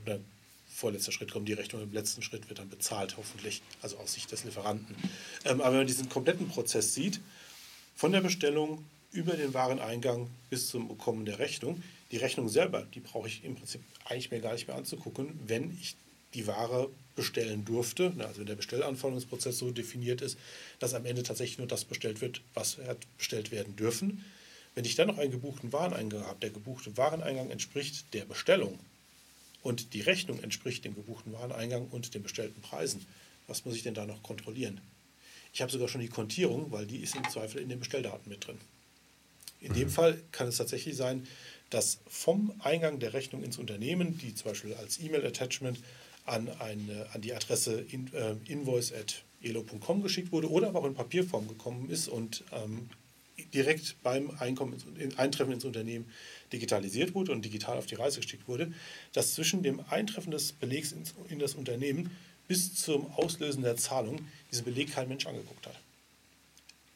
Oder 0.02 0.20
vorletzter 0.68 1.12
Schritt 1.12 1.32
kommt 1.32 1.48
die 1.48 1.52
Rechnung, 1.52 1.82
im 1.82 1.92
letzten 1.92 2.22
Schritt 2.22 2.48
wird 2.48 2.58
dann 2.58 2.68
bezahlt, 2.68 3.16
hoffentlich, 3.16 3.62
also 3.82 3.98
aus 3.98 4.14
Sicht 4.14 4.32
des 4.32 4.44
Lieferanten. 4.44 4.96
Ähm, 5.44 5.60
aber 5.60 5.72
wenn 5.72 5.78
man 5.78 5.86
diesen 5.86 6.08
kompletten 6.08 6.48
Prozess 6.48 6.94
sieht, 6.94 7.20
von 7.94 8.12
der 8.12 8.20
Bestellung 8.20 8.84
über 9.12 9.36
den 9.36 9.54
Wareneingang 9.54 10.28
bis 10.50 10.68
zum 10.68 10.88
Bekommen 10.88 11.24
der 11.24 11.38
Rechnung. 11.38 11.82
Die 12.10 12.16
Rechnung 12.16 12.48
selber, 12.48 12.86
die 12.94 13.00
brauche 13.00 13.28
ich 13.28 13.44
im 13.44 13.54
Prinzip 13.54 13.82
eigentlich 14.04 14.30
mir 14.30 14.40
gar 14.40 14.54
nicht 14.54 14.66
mehr 14.66 14.76
anzugucken, 14.76 15.38
wenn 15.46 15.76
ich 15.80 15.96
die 16.34 16.46
Ware 16.46 16.90
bestellen 17.14 17.64
durfte, 17.64 18.12
also 18.18 18.40
wenn 18.40 18.46
der 18.46 18.54
Bestellanforderungsprozess 18.54 19.58
so 19.58 19.70
definiert 19.70 20.22
ist, 20.22 20.38
dass 20.78 20.94
am 20.94 21.04
Ende 21.04 21.22
tatsächlich 21.22 21.58
nur 21.58 21.66
das 21.66 21.84
bestellt 21.84 22.20
wird, 22.20 22.40
was 22.54 22.78
hat 22.78 22.98
bestellt 23.18 23.50
werden 23.50 23.76
dürfen. 23.76 24.24
Wenn 24.74 24.86
ich 24.86 24.94
dann 24.94 25.08
noch 25.08 25.18
einen 25.18 25.30
gebuchten 25.30 25.72
Wareneingang 25.72 26.26
habe, 26.26 26.40
der 26.40 26.50
gebuchte 26.50 26.96
Wareneingang 26.96 27.50
entspricht 27.50 28.14
der 28.14 28.24
Bestellung 28.24 28.78
und 29.62 29.92
die 29.92 30.00
Rechnung 30.00 30.42
entspricht 30.42 30.84
dem 30.84 30.94
gebuchten 30.94 31.32
Wareneingang 31.34 31.88
und 31.88 32.14
den 32.14 32.22
bestellten 32.22 32.62
Preisen, 32.62 33.04
was 33.46 33.64
muss 33.64 33.76
ich 33.76 33.82
denn 33.82 33.94
da 33.94 34.06
noch 34.06 34.22
kontrollieren? 34.22 34.80
Ich 35.52 35.60
habe 35.60 35.70
sogar 35.70 35.88
schon 35.88 36.00
die 36.00 36.08
Kontierung, 36.08 36.72
weil 36.72 36.86
die 36.86 36.98
ist 36.98 37.14
im 37.14 37.28
Zweifel 37.28 37.60
in 37.60 37.68
den 37.68 37.80
Bestelldaten 37.80 38.30
mit 38.30 38.46
drin. 38.46 38.58
In 39.60 39.74
dem 39.74 39.90
Fall 39.90 40.20
kann 40.32 40.48
es 40.48 40.56
tatsächlich 40.56 40.96
sein, 40.96 41.26
dass 41.68 41.98
vom 42.08 42.52
Eingang 42.60 42.98
der 42.98 43.12
Rechnung 43.12 43.44
ins 43.44 43.58
Unternehmen, 43.58 44.18
die 44.18 44.34
zum 44.34 44.50
Beispiel 44.50 44.74
als 44.74 44.98
E-Mail-Attachment 44.98 45.78
an, 46.24 46.48
eine, 46.60 47.06
an 47.12 47.20
die 47.20 47.34
Adresse 47.34 47.84
in, 47.90 48.12
äh, 48.14 48.36
invoice.elo.com 48.46 50.02
geschickt 50.02 50.32
wurde 50.32 50.50
oder 50.50 50.68
aber 50.68 50.80
auch 50.80 50.86
in 50.86 50.94
Papierform 50.94 51.48
gekommen 51.48 51.90
ist 51.90 52.08
und 52.08 52.44
ähm, 52.52 52.88
direkt 53.52 53.96
beim 54.02 54.30
Einkommen, 54.38 54.76
Eintreffen 55.16 55.52
ins 55.52 55.64
Unternehmen 55.64 56.06
digitalisiert 56.52 57.14
wurde 57.14 57.32
und 57.32 57.44
digital 57.44 57.78
auf 57.78 57.86
die 57.86 57.94
Reise 57.94 58.20
geschickt 58.20 58.46
wurde, 58.46 58.72
dass 59.12 59.34
zwischen 59.34 59.62
dem 59.62 59.82
Eintreffen 59.90 60.30
des 60.30 60.52
Belegs 60.52 60.92
ins, 60.92 61.14
in 61.28 61.38
das 61.38 61.54
Unternehmen 61.54 62.10
bis 62.48 62.74
zum 62.74 63.10
Auslösen 63.12 63.62
der 63.62 63.76
Zahlung 63.76 64.20
diesen 64.50 64.64
Beleg 64.64 64.92
kein 64.92 65.08
Mensch 65.08 65.26
angeguckt 65.26 65.66
hat. 65.66 65.78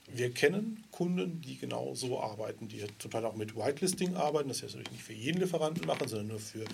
Wir 0.08 0.30
kennen 0.30 0.84
Kunden, 0.92 1.40
die 1.40 1.58
genau 1.58 1.94
so 1.94 2.20
arbeiten, 2.20 2.68
die 2.68 2.84
zum 2.98 3.10
Teil 3.10 3.24
auch 3.24 3.34
mit 3.34 3.56
Whitelisting 3.56 4.14
arbeiten, 4.14 4.48
das 4.48 4.62
heißt 4.62 4.76
natürlich 4.76 4.92
nicht 4.92 5.04
für 5.04 5.12
jeden 5.12 5.40
Lieferanten 5.40 5.86
machen, 5.86 6.06
sondern 6.06 6.28
nur 6.28 6.38
für 6.38 6.64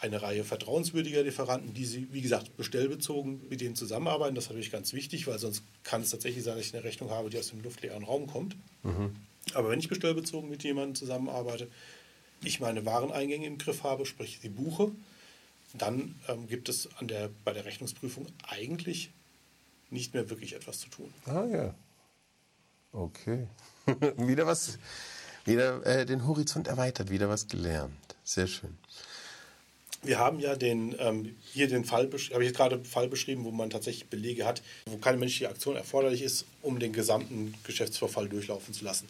eine 0.00 0.20
Reihe 0.22 0.44
vertrauenswürdiger 0.44 1.22
Lieferanten, 1.22 1.72
die 1.72 1.84
sie, 1.84 2.12
wie 2.12 2.20
gesagt, 2.20 2.56
bestellbezogen 2.56 3.40
mit 3.48 3.60
denen 3.60 3.76
zusammenarbeiten. 3.76 4.34
Das 4.34 4.44
ist 4.44 4.50
natürlich 4.50 4.70
ganz 4.70 4.92
wichtig, 4.92 5.26
weil 5.26 5.38
sonst 5.38 5.62
kann 5.84 6.02
es 6.02 6.10
tatsächlich 6.10 6.44
sein, 6.44 6.56
dass 6.56 6.66
ich 6.66 6.74
eine 6.74 6.84
Rechnung 6.84 7.10
habe, 7.10 7.30
die 7.30 7.38
aus 7.38 7.48
dem 7.48 7.62
luftleeren 7.62 8.04
Raum 8.04 8.26
kommt. 8.26 8.56
Mhm. 8.82 9.16
Aber 9.54 9.70
wenn 9.70 9.78
ich 9.78 9.88
bestellbezogen 9.88 10.50
mit 10.50 10.64
jemandem 10.64 10.94
zusammenarbeite, 10.94 11.68
ich 12.42 12.60
meine 12.60 12.84
Wareneingänge 12.84 13.46
im 13.46 13.58
Griff 13.58 13.84
habe, 13.84 14.04
sprich 14.04 14.38
sie 14.42 14.48
buche, 14.48 14.92
dann 15.72 16.14
ähm, 16.28 16.46
gibt 16.46 16.68
es 16.68 16.88
an 16.98 17.08
der, 17.08 17.30
bei 17.44 17.52
der 17.52 17.64
Rechnungsprüfung 17.64 18.26
eigentlich 18.48 19.10
nicht 19.90 20.14
mehr 20.14 20.28
wirklich 20.30 20.54
etwas 20.54 20.80
zu 20.80 20.88
tun. 20.88 21.12
Ah 21.26 21.44
ja. 21.44 21.74
Okay. 22.92 23.46
wieder 24.16 24.46
was, 24.46 24.78
wieder 25.44 25.84
äh, 25.86 26.06
den 26.06 26.26
Horizont 26.26 26.66
erweitert, 26.66 27.10
wieder 27.10 27.28
was 27.28 27.46
gelernt. 27.48 28.16
Sehr 28.24 28.46
schön. 28.46 28.76
Wir 30.06 30.18
haben 30.18 30.40
ja 30.40 30.56
den, 30.56 30.94
ähm, 30.98 31.34
hier 31.52 31.68
den 31.68 31.84
Fall, 31.84 32.10
habe 32.32 32.44
ich 32.44 32.54
gerade 32.54 32.84
Fall 32.84 33.08
beschrieben, 33.08 33.44
wo 33.44 33.50
man 33.50 33.70
tatsächlich 33.70 34.06
Belege 34.06 34.44
hat, 34.44 34.62
wo 34.86 34.96
keine 34.98 35.18
menschliche 35.18 35.48
Aktion 35.48 35.76
erforderlich 35.76 36.22
ist, 36.22 36.44
um 36.62 36.78
den 36.78 36.92
gesamten 36.92 37.54
Geschäftsvorfall 37.64 38.28
durchlaufen 38.28 38.72
zu 38.72 38.84
lassen. 38.84 39.08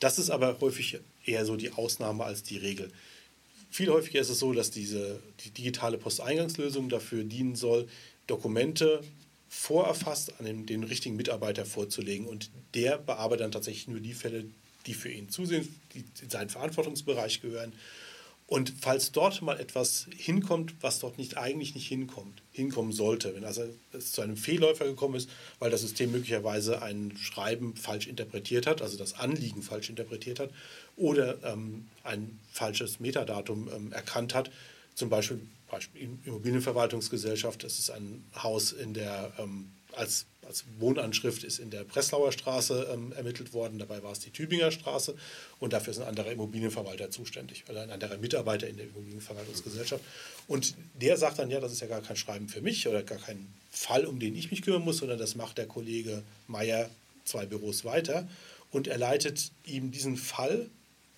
Das 0.00 0.18
ist 0.18 0.30
aber 0.30 0.56
häufig 0.60 0.98
eher 1.24 1.44
so 1.44 1.56
die 1.56 1.72
Ausnahme 1.72 2.24
als 2.24 2.42
die 2.42 2.56
Regel. 2.56 2.90
Viel 3.70 3.90
häufiger 3.90 4.20
ist 4.20 4.30
es 4.30 4.38
so, 4.38 4.52
dass 4.52 4.70
diese 4.70 5.20
die 5.44 5.50
digitale 5.50 5.98
Posteingangslösung 5.98 6.88
dafür 6.88 7.24
dienen 7.24 7.54
soll, 7.54 7.88
Dokumente 8.26 9.02
vorerfasst 9.48 10.38
an 10.38 10.46
den, 10.46 10.66
den, 10.66 10.84
richtigen 10.84 11.16
Mitarbeiter 11.16 11.64
vorzulegen. 11.64 12.26
Und 12.26 12.50
der 12.74 12.98
bearbeitet 12.98 13.44
dann 13.44 13.52
tatsächlich 13.52 13.88
nur 13.88 14.00
die 14.00 14.14
Fälle, 14.14 14.44
die 14.86 14.94
für 14.94 15.10
ihn 15.10 15.28
zusehen, 15.28 15.68
die 15.94 16.04
in 16.22 16.30
seinen 16.30 16.50
Verantwortungsbereich 16.50 17.40
gehören. 17.40 17.72
Und 18.48 18.72
falls 18.80 19.12
dort 19.12 19.42
mal 19.42 19.60
etwas 19.60 20.06
hinkommt, 20.16 20.74
was 20.80 20.98
dort 20.98 21.18
nicht 21.18 21.36
eigentlich 21.36 21.74
nicht 21.74 21.86
hinkommt, 21.86 22.42
hinkommen 22.50 22.92
sollte, 22.92 23.34
wenn 23.34 23.44
also 23.44 23.62
es 23.92 24.12
zu 24.12 24.22
einem 24.22 24.38
Fehlläufer 24.38 24.86
gekommen 24.86 25.16
ist, 25.16 25.28
weil 25.58 25.70
das 25.70 25.82
System 25.82 26.10
möglicherweise 26.12 26.80
ein 26.82 27.14
Schreiben 27.16 27.76
falsch 27.76 28.06
interpretiert 28.06 28.66
hat, 28.66 28.80
also 28.80 28.96
das 28.96 29.12
Anliegen 29.12 29.62
falsch 29.62 29.90
interpretiert 29.90 30.40
hat, 30.40 30.50
oder 30.96 31.36
ähm, 31.44 31.88
ein 32.04 32.40
falsches 32.50 33.00
Metadatum 33.00 33.68
ähm, 33.72 33.92
erkannt 33.92 34.34
hat, 34.34 34.50
zum 34.94 35.10
Beispiel 35.10 35.40
Beispiel 35.70 36.18
Immobilienverwaltungsgesellschaft, 36.24 37.62
das 37.62 37.78
ist 37.78 37.90
ein 37.90 38.24
Haus 38.42 38.72
in 38.72 38.94
der, 38.94 39.32
ähm, 39.38 39.70
als, 39.92 40.26
als 40.48 40.64
Wohnanschrift 40.78 41.44
ist 41.44 41.58
in 41.58 41.70
der 41.70 41.84
Breslauer 41.84 42.32
Straße 42.32 42.88
ähm, 42.92 43.12
ermittelt 43.12 43.52
worden, 43.52 43.78
dabei 43.78 44.02
war 44.02 44.12
es 44.12 44.20
die 44.20 44.30
Tübinger 44.30 44.70
Straße 44.70 45.14
und 45.60 45.74
dafür 45.74 45.92
ist 45.92 46.00
ein 46.00 46.08
anderer 46.08 46.32
Immobilienverwalter 46.32 47.10
zuständig, 47.10 47.64
oder 47.68 47.82
ein 47.82 47.90
anderer 47.90 48.16
Mitarbeiter 48.16 48.66
in 48.66 48.78
der 48.78 48.86
Immobilienverwaltungsgesellschaft. 48.86 50.02
Und 50.46 50.74
der 50.94 51.18
sagt 51.18 51.38
dann, 51.38 51.50
ja, 51.50 51.60
das 51.60 51.72
ist 51.72 51.80
ja 51.80 51.86
gar 51.86 52.00
kein 52.00 52.16
Schreiben 52.16 52.48
für 52.48 52.62
mich 52.62 52.88
oder 52.88 53.02
gar 53.02 53.18
kein 53.18 53.46
Fall, 53.70 54.06
um 54.06 54.18
den 54.18 54.34
ich 54.34 54.50
mich 54.50 54.62
kümmern 54.62 54.82
muss, 54.82 54.98
sondern 54.98 55.18
das 55.18 55.34
macht 55.34 55.58
der 55.58 55.66
Kollege 55.66 56.22
Meier 56.46 56.88
zwei 57.24 57.44
Büros 57.44 57.84
weiter 57.84 58.26
und 58.70 58.88
er 58.88 58.96
leitet 58.96 59.50
ihm 59.66 59.90
diesen 59.92 60.16
Fall 60.16 60.66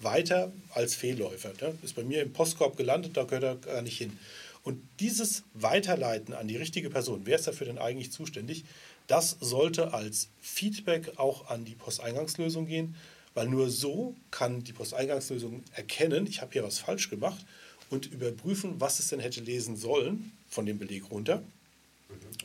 weiter 0.00 0.52
als 0.74 0.96
Fehlläufer. 0.96 1.52
Ne? 1.60 1.78
Ist 1.82 1.94
bei 1.94 2.02
mir 2.02 2.22
im 2.22 2.32
Postkorb 2.32 2.76
gelandet, 2.76 3.16
da 3.16 3.24
gehört 3.24 3.44
er 3.44 3.56
gar 3.56 3.82
nicht 3.82 3.98
hin. 3.98 4.18
Und 4.62 4.82
dieses 4.98 5.42
Weiterleiten 5.54 6.34
an 6.34 6.48
die 6.48 6.56
richtige 6.56 6.90
Person, 6.90 7.22
wer 7.24 7.36
ist 7.36 7.46
dafür 7.46 7.66
denn 7.66 7.78
eigentlich 7.78 8.12
zuständig, 8.12 8.64
das 9.10 9.36
sollte 9.40 9.92
als 9.92 10.28
Feedback 10.40 11.18
auch 11.18 11.48
an 11.48 11.64
die 11.64 11.74
Posteingangslösung 11.74 12.66
gehen, 12.66 12.94
weil 13.34 13.48
nur 13.48 13.68
so 13.68 14.14
kann 14.30 14.62
die 14.62 14.72
Posteingangslösung 14.72 15.64
erkennen, 15.74 16.26
ich 16.26 16.40
habe 16.40 16.52
hier 16.52 16.62
was 16.62 16.78
falsch 16.78 17.10
gemacht 17.10 17.44
und 17.90 18.06
überprüfen, 18.06 18.80
was 18.80 19.00
es 19.00 19.08
denn 19.08 19.18
hätte 19.18 19.40
lesen 19.40 19.76
sollen 19.76 20.32
von 20.48 20.64
dem 20.64 20.78
Beleg 20.78 21.10
runter, 21.10 21.42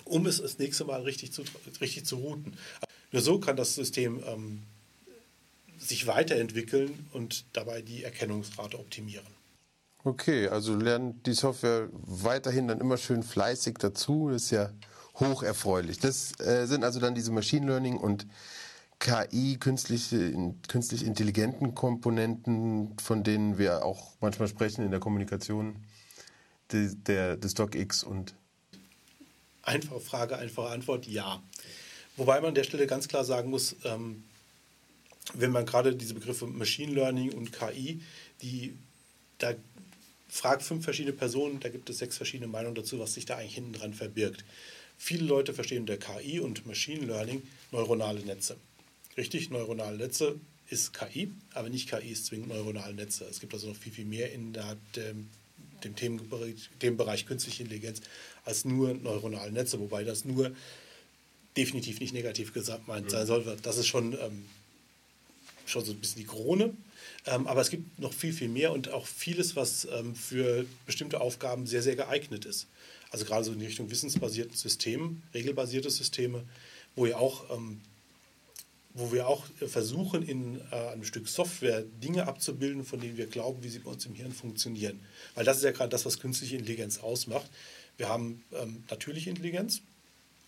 um 0.05 0.25
es 0.25 0.41
das 0.41 0.57
nächste 0.57 0.85
Mal 0.85 1.01
richtig 1.03 1.31
zu, 1.31 1.43
richtig 1.81 2.05
zu 2.05 2.17
routen. 2.17 2.57
Nur 3.11 3.21
so 3.21 3.39
kann 3.39 3.55
das 3.55 3.75
System 3.75 4.23
ähm, 4.25 4.63
sich 5.77 6.07
weiterentwickeln 6.07 7.07
und 7.13 7.45
dabei 7.53 7.83
die 7.83 8.03
Erkennungsrate 8.03 8.79
optimieren. 8.79 9.25
Okay, 10.03 10.47
also 10.47 10.75
lernt 10.75 11.25
die 11.27 11.33
Software 11.33 11.89
weiterhin 11.91 12.67
dann 12.67 12.79
immer 12.79 12.97
schön 12.97 13.23
fleißig 13.23 13.75
dazu. 13.79 14.29
Das 14.29 14.43
ist 14.43 14.51
ja 14.51 14.71
hoch 15.19 15.43
erfreulich. 15.43 15.99
Das 15.99 16.39
äh, 16.39 16.65
sind 16.65 16.83
also 16.83 16.99
dann 16.99 17.15
diese 17.15 17.31
Machine 17.31 17.65
Learning 17.65 17.97
und 17.97 18.27
KI, 18.99 19.57
künstliche, 19.59 20.33
künstlich 20.67 21.05
intelligenten 21.05 21.75
Komponenten, 21.75 22.97
von 22.97 23.23
denen 23.23 23.57
wir 23.57 23.83
auch 23.83 24.13
manchmal 24.21 24.47
sprechen 24.47 24.83
in 24.85 24.91
der 24.91 24.99
Kommunikation 24.99 25.75
de, 26.71 26.93
der, 26.95 27.37
des 27.37 27.53
DocX 27.53 28.03
und 28.03 28.35
Einfache 29.63 29.99
Frage, 29.99 30.37
einfache 30.37 30.69
Antwort, 30.69 31.07
ja. 31.07 31.41
Wobei 32.17 32.39
man 32.39 32.49
an 32.49 32.55
der 32.55 32.63
Stelle 32.63 32.85
ganz 32.85 33.07
klar 33.07 33.25
sagen 33.25 33.49
muss, 33.49 33.75
ähm, 33.83 34.23
wenn 35.33 35.51
man 35.51 35.65
gerade 35.65 35.95
diese 35.95 36.13
Begriffe 36.13 36.45
Machine 36.45 36.93
Learning 36.93 37.33
und 37.33 37.51
KI, 37.51 38.01
die 38.43 38.77
da 39.39 39.55
fragt 40.29 40.63
fünf 40.63 40.83
verschiedene 40.83 41.15
Personen, 41.15 41.59
da 41.59 41.69
gibt 41.69 41.89
es 41.89 41.97
sechs 41.97 42.15
verschiedene 42.15 42.47
Meinungen 42.47 42.75
dazu, 42.75 42.99
was 42.99 43.15
sich 43.15 43.25
da 43.25 43.37
eigentlich 43.37 43.55
hinten 43.55 43.73
dran 43.73 43.93
verbirgt. 43.93 44.45
Viele 44.97 45.25
Leute 45.25 45.53
verstehen 45.53 45.81
unter 45.81 45.97
KI 45.97 46.39
und 46.39 46.65
Machine 46.65 47.05
Learning 47.05 47.41
neuronale 47.71 48.21
Netze. 48.21 48.57
Richtig, 49.17 49.49
neuronale 49.49 49.97
Netze 49.97 50.39
ist 50.69 50.93
KI, 50.93 51.31
aber 51.53 51.69
nicht 51.69 51.89
KI 51.89 52.09
ist 52.09 52.25
zwingend 52.25 52.49
neuronale 52.49 52.93
Netze. 52.93 53.25
Es 53.25 53.39
gibt 53.39 53.53
also 53.53 53.67
noch 53.69 53.75
viel, 53.75 53.91
viel 53.91 54.05
mehr 54.05 54.31
in 54.31 54.53
der, 54.53 54.77
dem, 54.95 55.29
dem 55.83 55.95
Themenbereich, 55.95 56.69
Themenbereich 56.79 57.25
künstliche 57.25 57.63
Intelligenz 57.63 58.01
als 58.45 58.65
nur 58.65 58.93
neuronale 58.93 59.51
Netze, 59.51 59.79
wobei 59.79 60.03
das 60.03 60.25
nur 60.25 60.55
definitiv 61.55 61.99
nicht 61.99 62.13
negativ 62.13 62.53
gesagt 62.53 62.87
meint 62.87 63.11
sein 63.11 63.27
soll. 63.27 63.57
Das 63.61 63.77
ist 63.77 63.87
schon 63.87 64.13
ähm, 64.13 64.45
schon 65.65 65.85
so 65.85 65.91
ein 65.91 65.99
bisschen 65.99 66.21
die 66.21 66.27
Krone. 66.27 66.73
Ähm, 67.25 67.47
aber 67.47 67.61
es 67.61 67.69
gibt 67.69 67.99
noch 67.99 68.13
viel, 68.13 68.33
viel 68.33 68.49
mehr 68.49 68.71
und 68.71 68.89
auch 68.89 69.07
vieles, 69.07 69.55
was 69.55 69.85
ähm, 69.85 70.15
für 70.15 70.65
bestimmte 70.85 71.21
Aufgaben 71.21 71.67
sehr, 71.67 71.81
sehr 71.81 71.95
geeignet 71.95 72.45
ist. 72.45 72.67
Also 73.11 73.25
gerade 73.25 73.43
so 73.43 73.53
in 73.53 73.59
die 73.59 73.65
Richtung 73.65 73.89
wissensbasierten 73.89 74.55
Systemen, 74.55 75.23
regelbasierte 75.33 75.89
Systeme, 75.89 76.43
wo 76.95 77.05
ja 77.05 77.17
auch 77.17 77.49
ähm, 77.49 77.81
wo 78.95 79.11
wir 79.11 79.27
auch 79.27 79.45
versuchen, 79.67 80.23
in 80.23 80.61
äh, 80.71 80.75
einem 80.75 81.03
Stück 81.03 81.27
Software 81.27 81.83
Dinge 82.01 82.27
abzubilden, 82.27 82.85
von 82.85 83.01
denen 83.01 83.17
wir 83.17 83.27
glauben, 83.27 83.61
wie 83.61 83.67
sie 83.67 83.79
bei 83.79 83.91
uns 83.91 84.05
im 84.05 84.15
Hirn 84.15 84.31
funktionieren. 84.31 85.01
Weil 85.35 85.43
das 85.43 85.57
ist 85.57 85.63
ja 85.63 85.71
gerade 85.71 85.89
das, 85.89 86.05
was 86.05 86.19
künstliche 86.19 86.55
Intelligenz 86.55 86.99
ausmacht. 86.99 87.49
Wir 87.97 88.07
haben 88.07 88.41
ähm, 88.53 88.85
natürliche 88.89 89.29
Intelligenz 89.29 89.81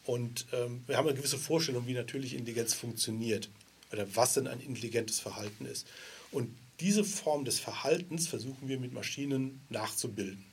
und 0.05 0.45
ähm, 0.53 0.81
wir 0.87 0.95
haben 0.95 1.07
eine 1.07 1.17
gewisse 1.17 1.37
Vorstellung, 1.37 1.87
wie 1.87 1.93
natürliche 1.93 2.37
Intelligenz 2.37 2.73
funktioniert 2.73 3.49
oder 3.91 4.07
was 4.15 4.35
denn 4.35 4.47
ein 4.47 4.61
intelligentes 4.61 5.19
Verhalten 5.19 5.65
ist. 5.65 5.85
Und 6.31 6.55
diese 6.79 7.03
Form 7.03 7.45
des 7.45 7.59
Verhaltens 7.59 8.27
versuchen 8.27 8.67
wir 8.67 8.79
mit 8.79 8.93
Maschinen 8.93 9.61
nachzubilden. 9.69 10.45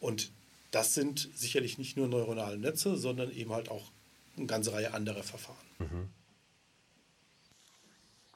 Und 0.00 0.30
das 0.70 0.94
sind 0.94 1.30
sicherlich 1.34 1.78
nicht 1.78 1.96
nur 1.96 2.08
neuronale 2.08 2.58
Netze, 2.58 2.96
sondern 2.96 3.30
eben 3.30 3.52
halt 3.52 3.70
auch 3.70 3.90
eine 4.36 4.46
ganze 4.46 4.72
Reihe 4.72 4.92
anderer 4.92 5.22
Verfahren. 5.22 5.56
Mhm. 5.78 6.08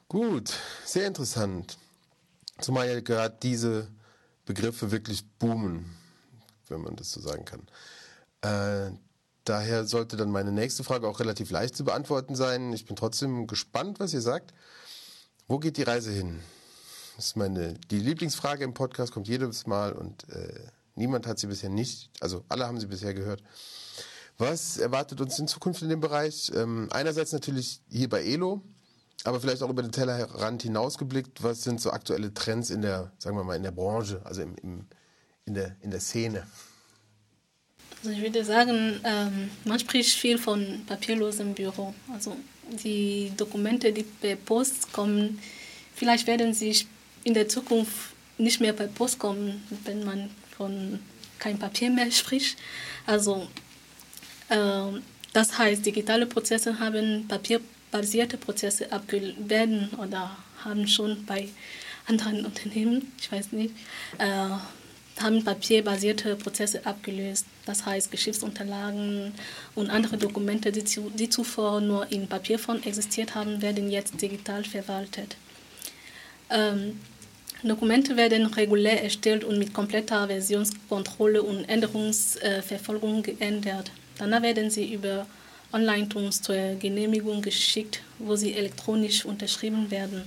Gut, 0.07 0.53
sehr 0.85 1.05
interessant. 1.05 1.77
Zumal 2.59 2.89
ja 2.89 2.99
gerade 2.99 3.37
diese 3.43 3.87
Begriffe 4.45 4.91
wirklich 4.91 5.23
boomen, 5.37 5.95
wenn 6.67 6.81
man 6.81 6.95
das 6.95 7.11
so 7.11 7.21
sagen 7.21 7.45
kann. 7.45 7.67
Äh, 8.41 8.97
daher 9.43 9.85
sollte 9.85 10.17
dann 10.17 10.31
meine 10.31 10.51
nächste 10.51 10.83
Frage 10.83 11.07
auch 11.07 11.19
relativ 11.19 11.51
leicht 11.51 11.75
zu 11.75 11.83
beantworten 11.83 12.35
sein. 12.35 12.73
Ich 12.73 12.85
bin 12.85 12.95
trotzdem 12.95 13.45
gespannt, 13.45 13.99
was 13.99 14.13
ihr 14.13 14.21
sagt. 14.21 14.53
Wo 15.47 15.59
geht 15.59 15.77
die 15.77 15.83
Reise 15.83 16.11
hin? 16.11 16.41
Das 17.19 17.25
ist 17.25 17.35
meine 17.35 17.73
die 17.91 17.99
Lieblingsfrage 17.99 18.63
im 18.63 18.73
Podcast, 18.73 19.11
kommt 19.11 19.27
jedes 19.27 19.67
Mal 19.67 19.91
und 19.91 20.29
äh, 20.29 20.53
niemand 20.95 21.27
hat 21.27 21.37
sie 21.37 21.47
bisher 21.47 21.69
nicht, 21.69 22.09
also 22.21 22.45
alle 22.47 22.65
haben 22.65 22.79
sie 22.79 22.87
bisher 22.87 23.13
gehört. 23.13 23.43
Was 24.37 24.77
erwartet 24.77 25.19
uns 25.19 25.37
in 25.37 25.45
Zukunft 25.45 25.81
in 25.81 25.89
dem 25.89 25.99
Bereich? 25.99 26.49
Ähm, 26.55 26.87
einerseits 26.93 27.33
natürlich 27.33 27.81
hier 27.89 28.07
bei 28.07 28.23
Elo, 28.23 28.61
aber 29.25 29.41
vielleicht 29.41 29.61
auch 29.63 29.69
über 29.69 29.81
den 29.81 29.91
Tellerrand 29.91 30.61
hinausgeblickt, 30.61 31.43
was 31.43 31.61
sind 31.61 31.81
so 31.81 31.91
aktuelle 31.91 32.33
Trends 32.33 32.69
in 32.69 32.83
der, 32.83 33.11
sagen 33.17 33.35
wir 33.35 33.43
mal, 33.43 33.57
in 33.57 33.63
der 33.63 33.71
Branche, 33.71 34.21
also 34.23 34.41
im, 34.41 34.55
im 34.63 34.85
in, 35.43 35.55
der, 35.55 35.75
in 35.81 35.91
der 35.91 35.99
Szene? 35.99 36.47
Also 37.97 38.11
ich 38.11 38.21
würde 38.21 38.45
sagen, 38.45 39.01
ähm, 39.03 39.49
man 39.65 39.77
spricht 39.77 40.17
viel 40.17 40.37
von 40.37 40.85
papierlosem 40.85 41.53
Büro. 41.53 41.93
Also 42.13 42.37
die 42.81 43.33
Dokumente, 43.35 43.91
die 43.91 44.03
per 44.03 44.37
Post 44.37 44.93
kommen, 44.93 45.37
vielleicht 45.95 46.25
werden 46.25 46.53
sie 46.53 46.87
in 47.23 47.33
der 47.33 47.47
Zukunft 47.47 48.13
nicht 48.37 48.61
mehr 48.61 48.73
per 48.73 48.87
Post 48.87 49.19
kommen, 49.19 49.63
wenn 49.85 50.03
man 50.03 50.29
von 50.57 50.99
kein 51.39 51.57
Papier 51.59 51.89
mehr 51.89 52.11
spricht. 52.11 52.57
Also 53.05 53.47
äh, 54.49 54.99
das 55.33 55.57
heißt, 55.57 55.85
digitale 55.85 56.25
Prozesse 56.25 56.79
haben 56.79 57.27
Papier 57.27 57.61
basierte 57.91 58.37
Prozesse 58.37 58.87
werden 59.39 59.89
oder 59.97 60.37
haben 60.63 60.87
schon 60.87 61.25
bei 61.25 61.49
anderen 62.07 62.45
Unternehmen, 62.45 63.11
ich 63.19 63.31
weiß 63.31 63.51
nicht, 63.51 63.73
äh, 64.17 64.49
haben 65.21 65.43
papierbasierte 65.43 66.35
Prozesse 66.35 66.85
abgelöst. 66.85 67.45
Das 67.65 67.85
heißt, 67.85 68.09
Geschäftsunterlagen 68.09 69.33
und 69.75 69.89
andere 69.89 70.17
Dokumente, 70.17 70.71
die, 70.71 70.83
zu, 70.85 71.11
die 71.13 71.29
zuvor 71.29 71.81
nur 71.81 72.11
in 72.11 72.27
Papierform 72.27 72.81
existiert 72.83 73.35
haben, 73.35 73.61
werden 73.61 73.91
jetzt 73.91 74.19
digital 74.21 74.63
verwaltet. 74.63 75.35
Ähm, 76.49 76.99
Dokumente 77.63 78.15
werden 78.15 78.45
regulär 78.45 79.03
erstellt 79.03 79.43
und 79.43 79.59
mit 79.59 79.73
kompletter 79.73 80.27
Versionskontrolle 80.27 81.43
und 81.43 81.65
Änderungsverfolgung 81.65 83.21
geändert. 83.21 83.91
Danach 84.17 84.41
werden 84.41 84.69
sie 84.69 84.93
über 84.93 85.27
Online-Tools 85.73 86.41
zur 86.41 86.75
Genehmigung 86.79 87.41
geschickt, 87.41 88.01
wo 88.17 88.35
sie 88.35 88.53
elektronisch 88.53 89.25
unterschrieben 89.25 89.91
werden. 89.91 90.23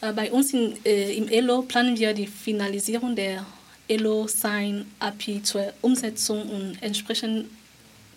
Äh, 0.00 0.12
bei 0.12 0.30
uns 0.32 0.52
in, 0.52 0.74
äh, 0.84 1.14
im 1.14 1.28
ELO 1.28 1.62
planen 1.62 1.98
wir 1.98 2.12
die 2.12 2.26
Finalisierung 2.26 3.14
der 3.14 3.46
ELO-Sign-API 3.88 5.42
zur 5.42 5.72
Umsetzung 5.82 6.42
und 6.50 6.78
entsprechend 6.82 7.46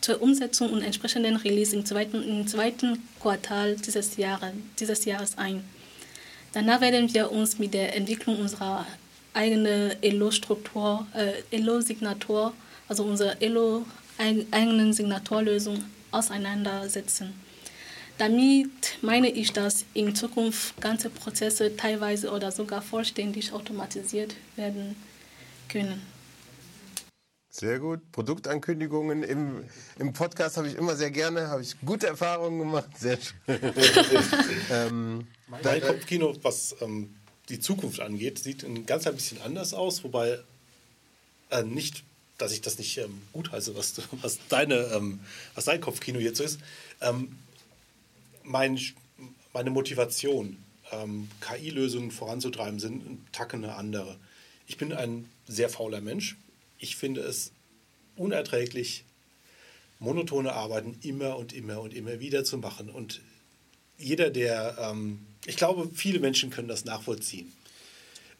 zur 0.01 0.21
Umsetzung 0.21 0.71
und 0.71 0.81
entsprechenden 0.81 1.35
Release 1.35 1.75
im 1.75 1.85
zweiten, 1.85 2.23
im 2.23 2.47
zweiten 2.47 3.03
Quartal 3.19 3.75
dieses, 3.75 4.17
Jahre, 4.17 4.53
dieses 4.79 5.05
Jahres 5.05 5.37
ein. 5.37 5.63
Danach 6.53 6.81
werden 6.81 7.13
wir 7.13 7.31
uns 7.31 7.59
mit 7.59 7.73
der 7.73 7.95
Entwicklung 7.95 8.39
unserer 8.39 8.85
eigenen 9.33 9.91
ELO-Struktur, 10.01 11.05
äh, 11.13 11.55
ELO-Signatur, 11.55 12.53
also 12.87 13.03
unserer 13.03 13.41
ELO-eigenen 13.41 14.93
Signaturlösung 14.93 15.83
auseinandersetzen. 16.11 17.33
Damit 18.17 18.97
meine 19.01 19.29
ich, 19.29 19.53
dass 19.53 19.85
in 19.93 20.15
Zukunft 20.15 20.79
ganze 20.81 21.09
Prozesse 21.09 21.75
teilweise 21.77 22.31
oder 22.31 22.51
sogar 22.51 22.81
vollständig 22.81 23.53
automatisiert 23.53 24.35
werden 24.55 24.95
können. 25.69 26.01
Sehr 27.59 27.79
gut. 27.79 28.11
Produktankündigungen 28.11 29.23
im, 29.23 29.63
im 29.97 30.13
Podcast 30.13 30.57
habe 30.57 30.67
ich 30.67 30.75
immer 30.75 30.95
sehr 30.95 31.09
gerne, 31.09 31.47
habe 31.47 31.63
ich 31.63 31.75
gute 31.83 32.05
Erfahrungen 32.05 32.59
gemacht. 32.59 32.89
Sehr 32.99 33.17
schön. 33.17 33.35
ähm, 34.71 35.27
mein 35.47 35.81
Kopfkino, 35.81 36.35
was 36.43 36.75
ähm, 36.81 37.15
die 37.49 37.59
Zukunft 37.59 37.99
angeht, 37.99 38.37
sieht 38.37 38.63
ein 38.63 38.85
ganz 38.85 39.07
ein 39.07 39.15
bisschen 39.15 39.41
anders 39.41 39.73
aus, 39.73 40.03
wobei 40.03 40.39
äh, 41.49 41.63
nicht 41.63 42.03
dass 42.37 42.51
ich 42.51 42.61
das 42.61 42.77
nicht 42.77 42.97
ähm, 42.99 43.21
gut 43.33 43.51
heiße, 43.51 43.75
was, 43.75 43.95
was, 44.21 44.37
deine, 44.49 44.75
ähm, 44.93 45.19
was 45.55 45.65
dein 45.65 45.81
Kopfkino 45.81 46.19
jetzt 46.19 46.37
so 46.37 46.43
ist. 46.43 46.59
Ähm, 47.01 47.35
mein, 48.43 48.79
meine 49.53 49.71
Motivation, 49.71 50.57
ähm, 50.91 51.29
KI-Lösungen 51.41 52.11
voranzutreiben, 52.11 52.79
sind 52.79 53.05
ein 53.05 53.27
Tacken 53.31 53.63
eine 53.63 53.73
andere. 53.75 54.17
Ich 54.67 54.77
bin 54.77 54.93
ein 54.93 55.27
sehr 55.47 55.69
fauler 55.69 56.01
Mensch. 56.01 56.37
Ich 56.79 56.95
finde 56.95 57.21
es 57.21 57.51
unerträglich, 58.15 59.03
monotone 59.99 60.53
Arbeiten 60.53 60.97
immer 61.01 61.37
und 61.37 61.53
immer 61.53 61.81
und 61.81 61.93
immer 61.93 62.19
wieder 62.19 62.43
zu 62.43 62.57
machen. 62.57 62.89
Und 62.89 63.21
jeder, 63.97 64.29
der, 64.29 64.77
ähm, 64.79 65.19
ich 65.45 65.55
glaube, 65.55 65.89
viele 65.93 66.19
Menschen 66.19 66.49
können 66.49 66.67
das 66.67 66.85
nachvollziehen. 66.85 67.51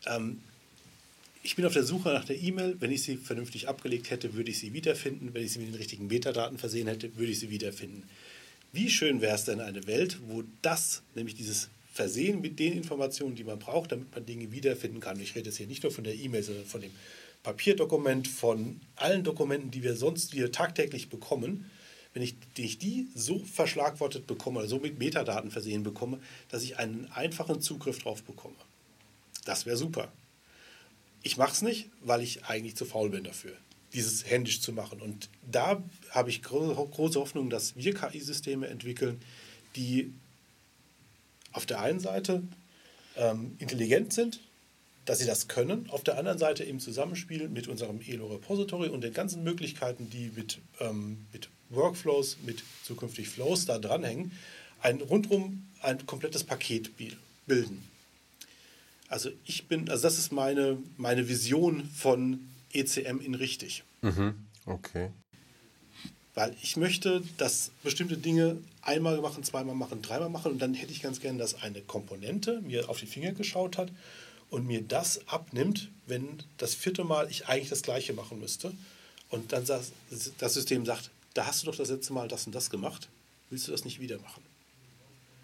Ähm, 0.06 0.42
ich 1.44 1.56
bin 1.56 1.66
auf 1.66 1.74
der 1.74 1.84
Suche 1.84 2.10
nach 2.10 2.26
der 2.26 2.38
E-Mail. 2.38 2.76
Wenn 2.80 2.92
ich 2.92 3.04
sie 3.04 3.16
vernünftig 3.16 3.68
abgelegt 3.68 4.10
hätte, 4.10 4.34
würde 4.34 4.52
ich 4.52 4.60
sie 4.60 4.74
wiederfinden. 4.74 5.34
Wenn 5.34 5.46
ich 5.46 5.54
sie 5.54 5.60
mit 5.60 5.70
den 5.70 5.76
richtigen 5.76 6.08
Metadaten 6.08 6.58
versehen 6.58 6.88
hätte, 6.88 7.16
würde 7.16 7.32
ich 7.32 7.40
sie 7.40 7.50
wiederfinden. 7.50 8.04
Wie 8.74 8.90
schön 8.90 9.22
wäre 9.22 9.36
es 9.36 9.46
denn 9.46 9.62
eine 9.62 9.88
Welt, 9.88 10.18
wo 10.28 10.44
das, 10.62 11.04
nämlich 11.16 11.36
dieses 11.36 11.70
Versehen 11.94 12.42
mit 12.42 12.60
den 12.60 12.74
Informationen, 12.74 13.36
die 13.36 13.44
man 13.44 13.60
braucht, 13.60 13.92
damit 13.92 14.14
man 14.14 14.26
Dinge 14.26 14.52
wiederfinden 14.52 15.00
kann. 15.00 15.20
Ich 15.20 15.36
rede 15.36 15.48
jetzt 15.48 15.58
hier 15.58 15.68
nicht 15.68 15.84
nur 15.84 15.92
von 15.92 16.04
der 16.04 16.16
E-Mail, 16.16 16.44
sondern 16.44 16.66
von 16.66 16.82
dem 16.82 16.92
Papierdokument, 17.44 18.28
von 18.28 18.82
allen 18.96 19.24
Dokumenten, 19.24 19.72
die 19.72 19.84
wir 19.84 19.96
sonst 19.96 20.34
wieder 20.34 20.52
tagtäglich 20.52 21.10
bekommen. 21.10 21.70
Wenn 22.14 22.24
ich, 22.24 22.36
ich 22.58 22.78
die 22.78 23.08
so 23.16 23.40
verschlagwortet 23.40 24.28
bekomme 24.28 24.60
oder 24.60 24.68
so 24.68 24.80
mit 24.80 25.00
Metadaten 25.00 25.52
versehen 25.52 25.84
bekomme, 25.84 26.20
dass 26.50 26.64
ich 26.64 26.78
einen 26.78 27.10
einfachen 27.12 27.62
Zugriff 27.62 28.00
drauf 28.00 28.24
bekomme. 28.24 28.56
Das 29.46 29.66
wäre 29.66 29.78
super. 29.78 30.12
Ich 31.24 31.38
mache 31.38 31.54
es 31.54 31.62
nicht, 31.62 31.90
weil 32.02 32.22
ich 32.22 32.46
eigentlich 32.46 32.76
zu 32.76 32.86
faul 32.86 33.10
bin 33.10 33.24
dafür, 33.24 33.54
dieses 33.94 34.30
händisch 34.30 34.62
zu 34.62 34.72
machen. 34.74 35.02
Und 35.02 35.30
da 35.50 35.84
habe 36.12 36.30
ich 36.30 36.42
große 36.42 37.20
Hoffnung, 37.20 37.50
dass 37.50 37.76
wir 37.76 37.94
KI-Systeme 37.94 38.68
entwickeln, 38.68 39.22
die 39.76 40.14
auf 41.52 41.66
der 41.66 41.82
einen 41.82 42.00
Seite 42.00 42.44
ähm, 43.16 43.56
intelligent 43.60 44.14
sind, 44.14 44.40
dass 45.08 45.20
sie 45.20 45.26
das 45.26 45.48
können, 45.48 45.90
auf 45.90 46.04
der 46.04 46.18
anderen 46.18 46.38
Seite 46.38 46.66
im 46.66 46.82
Zusammenspiel 46.82 47.48
mit 47.48 47.70
unserem 47.70 48.02
ELO-Repository 48.02 48.90
und 48.90 49.02
den 49.02 49.14
ganzen 49.14 49.42
Möglichkeiten, 49.42 50.10
die 50.10 50.32
mit, 50.36 50.60
ähm, 50.82 51.26
mit 51.32 51.50
Workflows, 51.70 52.38
mit 52.46 52.62
zukünftig 52.84 53.30
Flows 53.30 53.66
da 53.66 53.80
dranhängen, 53.80 54.34
ein 54.82 55.00
rundum 55.00 55.66
ein 55.82 56.06
komplettes 56.06 56.44
Paket 56.44 56.92
bilden. 57.46 57.88
Also 59.08 59.30
ich 59.46 59.68
bin, 59.68 59.90
also 59.90 60.04
das 60.04 60.20
ist 60.20 60.34
meine, 60.34 60.78
meine 60.98 61.30
Vision 61.30 61.86
von 61.86 62.42
ECM 62.74 63.22
in 63.22 63.34
richtig. 63.34 63.84
Mhm. 64.02 64.36
Okay. 64.66 65.12
Weil 66.36 66.54
ich 66.62 66.76
möchte, 66.76 67.24
dass 67.38 67.72
bestimmte 67.82 68.18
Dinge 68.18 68.58
einmal 68.82 69.22
machen, 69.22 69.46
zweimal 69.46 69.76
machen, 69.76 70.02
dreimal 70.02 70.30
machen 70.30 70.52
und 70.52 70.62
dann 70.62 70.74
hätte 70.74 70.92
ich 70.92 71.02
ganz 71.02 71.22
gerne, 71.22 71.40
dass 71.40 71.62
eine 71.64 71.80
Komponente 71.80 72.62
mir 72.62 72.90
auf 72.90 73.00
die 73.00 73.06
Finger 73.06 73.32
geschaut 73.32 73.78
hat 73.78 73.90
und 74.50 74.66
mir 74.66 74.82
das 74.82 75.28
abnimmt, 75.28 75.90
wenn 76.06 76.44
das 76.58 76.74
vierte 76.74 77.04
Mal 77.04 77.30
ich 77.30 77.48
eigentlich 77.48 77.70
das 77.70 77.82
gleiche 77.82 78.14
machen 78.14 78.40
müsste. 78.40 78.72
Und 79.30 79.52
dann 79.52 79.66
sagt 79.66 79.92
das 80.38 80.54
System 80.54 80.86
sagt, 80.86 81.10
da 81.34 81.46
hast 81.46 81.62
du 81.62 81.68
doch 81.68 81.76
das 81.76 81.90
letzte 81.90 82.14
Mal 82.14 82.28
das 82.28 82.46
und 82.46 82.56
das 82.56 82.70
gemacht, 82.70 83.10
willst 83.50 83.68
du 83.68 83.72
das 83.72 83.86
nicht 83.86 84.00
wieder 84.00 84.20
machen? 84.20 84.44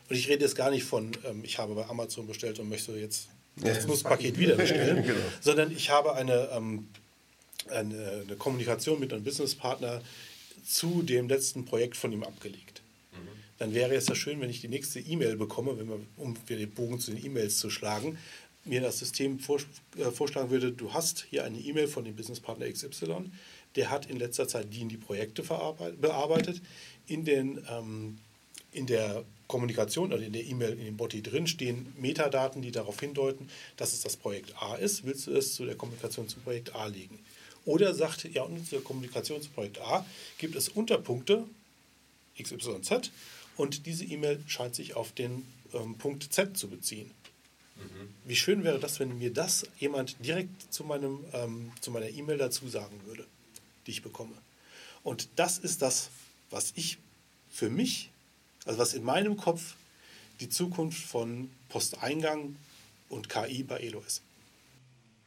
Und 0.10 0.16
ich 0.16 0.28
rede 0.28 0.44
jetzt 0.44 0.56
gar 0.56 0.72
nicht 0.72 0.84
von, 0.84 1.12
ähm, 1.26 1.44
ich 1.44 1.58
habe 1.60 1.76
bei 1.76 1.88
Amazon 1.88 2.28
bestellt 2.28 2.60
und 2.60 2.70
möchte 2.70 2.94
jetzt 2.94 3.28
das 3.56 3.86
Nusspaket 3.88 4.38
wieder 4.38 4.56
bestellen, 4.56 5.04
genau. 5.08 5.20
sondern 5.42 5.72
ich 5.72 5.90
habe 5.90 6.16
eine, 6.16 6.50
ähm, 6.52 6.88
eine, 7.70 8.24
eine, 8.28 8.36
Kommunikation 8.36 9.00
mit 9.00 9.14
einem 9.14 9.24
Businesspartner 9.24 10.02
zu 10.66 11.04
dem 11.04 11.30
letzten 11.30 11.66
Projekt 11.66 11.96
von 11.96 12.12
ihm 12.12 12.24
abgelegt. 12.24 12.82
Mhm. 13.12 13.28
Dann 13.60 13.74
wäre 13.74 13.96
es 13.96 14.08
ja 14.08 14.16
schön, 14.16 14.42
wenn 14.42 14.50
ich 14.50 14.62
die 14.62 14.68
nächste 14.68 15.00
E-Mail 15.00 15.38
bekomme, 15.38 15.78
wenn 15.78 15.88
wir, 15.88 16.00
um 16.18 16.36
den 16.50 16.72
Bogen 16.72 17.00
zu 17.00 17.12
den 17.12 17.24
E-Mails 17.24 17.58
zu 17.60 17.70
schlagen, 17.70 18.18
mir 18.66 18.82
das 18.82 19.00
System 19.00 19.40
äh, 19.40 20.12
vorschlagen 20.12 20.50
würde, 20.50 20.72
du 20.72 20.94
hast 20.94 21.26
hier 21.30 21.44
eine 21.44 21.60
E-Mail 21.60 21.88
von 21.88 22.06
dem 22.06 22.16
Businesspartner 22.16 22.72
XY, 22.72 23.32
der 23.76 23.90
hat 23.90 24.06
in 24.10 24.18
letzter 24.18 24.48
Zeit 24.48 24.74
die 24.74 24.82
in 24.82 24.90
die 24.90 24.98
Projekte 24.98 25.44
bearbeitet. 25.44 26.62
In, 27.08 27.26
den, 27.26 27.66
ähm, 27.70 28.20
in 28.72 28.88
der 28.88 29.24
Kommunikation 29.48 30.14
oder 30.14 30.24
in 30.24 30.34
der 30.34 30.46
E-Mail, 30.46 30.74
in 30.74 30.86
dem 30.86 30.98
Body 30.98 31.22
drin 31.22 31.48
stehen 31.48 31.94
Metadaten, 31.98 32.62
die 32.62 32.72
darauf 32.72 33.00
hindeuten, 33.00 33.50
dass 33.78 33.94
es 33.94 34.02
das 34.02 34.16
Projekt 34.16 34.54
A 34.62 34.76
ist. 34.76 35.06
Willst 35.06 35.28
du 35.28 35.32
es 35.32 35.56
zu 35.56 35.66
der 35.66 35.76
Kommunikation 35.76 36.30
zum 36.30 36.44
Projekt 36.44 36.76
A 36.76 36.86
legen? 36.86 37.20
Oder 37.66 37.94
sagt, 37.94 38.26
ja, 38.26 38.44
und 38.44 38.68
zur 38.68 38.84
Kommunikation 38.84 39.42
zum 39.42 39.54
Projekt 39.54 39.80
A 39.82 40.06
gibt 40.38 40.56
es 40.56 40.70
Unterpunkte 40.70 41.46
XYZ 42.42 43.12
und 43.58 43.86
diese 43.86 44.06
E-Mail 44.06 44.42
scheint 44.48 44.76
sich 44.76 44.96
auf 44.96 45.12
den 45.12 45.46
ähm, 45.74 45.96
Punkt 45.98 46.32
Z 46.34 46.58
zu 46.58 46.68
beziehen. 46.68 47.12
Mhm. 47.84 48.14
Wie 48.26 48.36
schön 48.36 48.64
wäre 48.64 48.80
das, 48.80 49.00
wenn 49.00 49.18
mir 49.18 49.34
das 49.34 49.66
jemand 49.80 50.16
direkt 50.26 50.74
zu, 50.74 50.84
meinem, 50.84 51.20
ähm, 51.34 51.72
zu 51.82 51.92
meiner 51.92 52.10
E-Mail 52.10 52.38
dazu 52.38 52.68
sagen 52.68 53.00
würde, 53.06 53.26
die 53.86 53.92
ich 53.92 54.04
bekomme. 54.04 54.36
Und 55.04 55.28
das 55.36 55.58
ist 55.58 55.82
das, 55.82 56.10
was 56.50 56.72
ich 56.76 56.98
für 57.52 57.70
mich, 57.70 58.12
also 58.66 58.80
was 58.80 58.94
in 58.94 59.04
meinem 59.04 59.38
Kopf 59.38 59.76
die 60.40 60.50
Zukunft 60.50 61.04
von 61.04 61.50
Posteingang 61.70 62.56
und 63.10 63.30
KI 63.30 63.64
bei 63.64 63.78
Elo 63.78 64.02
ist. 64.06 64.22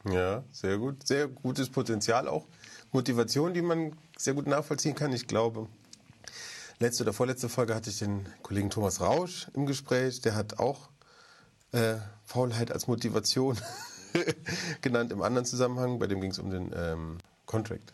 Ja, 0.05 0.43
sehr 0.51 0.77
gut. 0.77 1.07
Sehr 1.07 1.27
gutes 1.27 1.69
Potenzial 1.69 2.27
auch. 2.27 2.45
Motivation, 2.91 3.53
die 3.53 3.61
man 3.61 3.93
sehr 4.17 4.33
gut 4.33 4.47
nachvollziehen 4.47 4.95
kann. 4.95 5.11
Ich 5.13 5.27
glaube, 5.27 5.67
letzte 6.79 7.03
oder 7.03 7.13
vorletzte 7.13 7.49
Folge 7.49 7.75
hatte 7.75 7.89
ich 7.89 7.99
den 7.99 8.27
Kollegen 8.41 8.69
Thomas 8.69 9.01
Rausch 9.01 9.47
im 9.53 9.65
Gespräch. 9.65 10.21
Der 10.21 10.35
hat 10.35 10.59
auch 10.59 10.89
äh, 11.71 11.95
Faulheit 12.25 12.71
als 12.71 12.87
Motivation 12.87 13.57
genannt 14.81 15.11
im 15.11 15.21
anderen 15.21 15.45
Zusammenhang. 15.45 15.99
Bei 15.99 16.07
dem 16.07 16.21
ging 16.21 16.31
es 16.31 16.39
um 16.39 16.49
den 16.49 16.71
ähm, 16.75 17.17
Contract. 17.45 17.93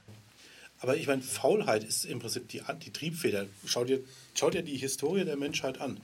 Aber 0.80 0.98
ich 0.98 1.08
meine, 1.08 1.22
Faulheit 1.22 1.84
ist 1.84 2.04
im 2.04 2.20
Prinzip 2.20 2.50
die, 2.50 2.62
die 2.86 2.92
Triebfeder. 2.92 3.46
Schau 3.66 3.86
dir, 3.86 4.02
schau 4.34 4.50
dir 4.50 4.64
die 4.64 4.76
Historie 4.76 5.24
der 5.24 5.38
Menschheit 5.38 5.80
an. 5.80 6.02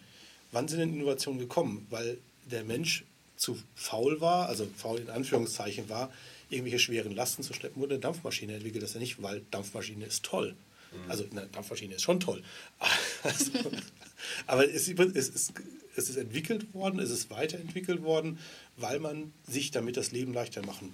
Wann 0.51 0.67
sind 0.67 0.79
denn 0.79 0.93
Innovationen 0.93 1.39
gekommen? 1.39 1.85
Weil 1.89 2.17
der 2.45 2.63
Mensch 2.63 3.03
zu 3.35 3.57
faul 3.75 4.21
war, 4.21 4.47
also 4.47 4.67
faul 4.77 4.99
in 4.99 5.09
Anführungszeichen 5.09 5.89
war, 5.89 6.11
irgendwelche 6.49 6.79
schweren 6.79 7.11
Lasten 7.11 7.43
zu 7.43 7.53
schleppen, 7.53 7.81
wurde 7.81 7.95
eine 7.95 8.01
Dampfmaschine 8.01 8.53
entwickelt. 8.53 8.83
Das 8.83 8.93
ja 8.93 8.99
nicht, 8.99 9.21
weil 9.21 9.41
Dampfmaschine 9.51 10.05
ist 10.05 10.23
toll. 10.23 10.55
Mhm. 10.91 11.11
Also 11.11 11.25
eine 11.29 11.45
Dampfmaschine 11.47 11.95
ist 11.95 12.03
schon 12.03 12.19
toll. 12.19 12.43
Also, 13.23 13.51
aber 14.47 14.67
es, 14.67 14.87
es, 14.87 15.29
ist, 15.29 15.53
es 15.95 16.09
ist 16.09 16.15
entwickelt 16.17 16.73
worden, 16.73 16.99
es 16.99 17.11
ist 17.11 17.29
weiterentwickelt 17.29 18.01
worden, 18.01 18.39
weil 18.77 18.99
man 18.99 19.33
sich 19.47 19.71
damit 19.71 19.97
das 19.97 20.11
Leben 20.11 20.33
leichter 20.33 20.65
machen 20.65 20.93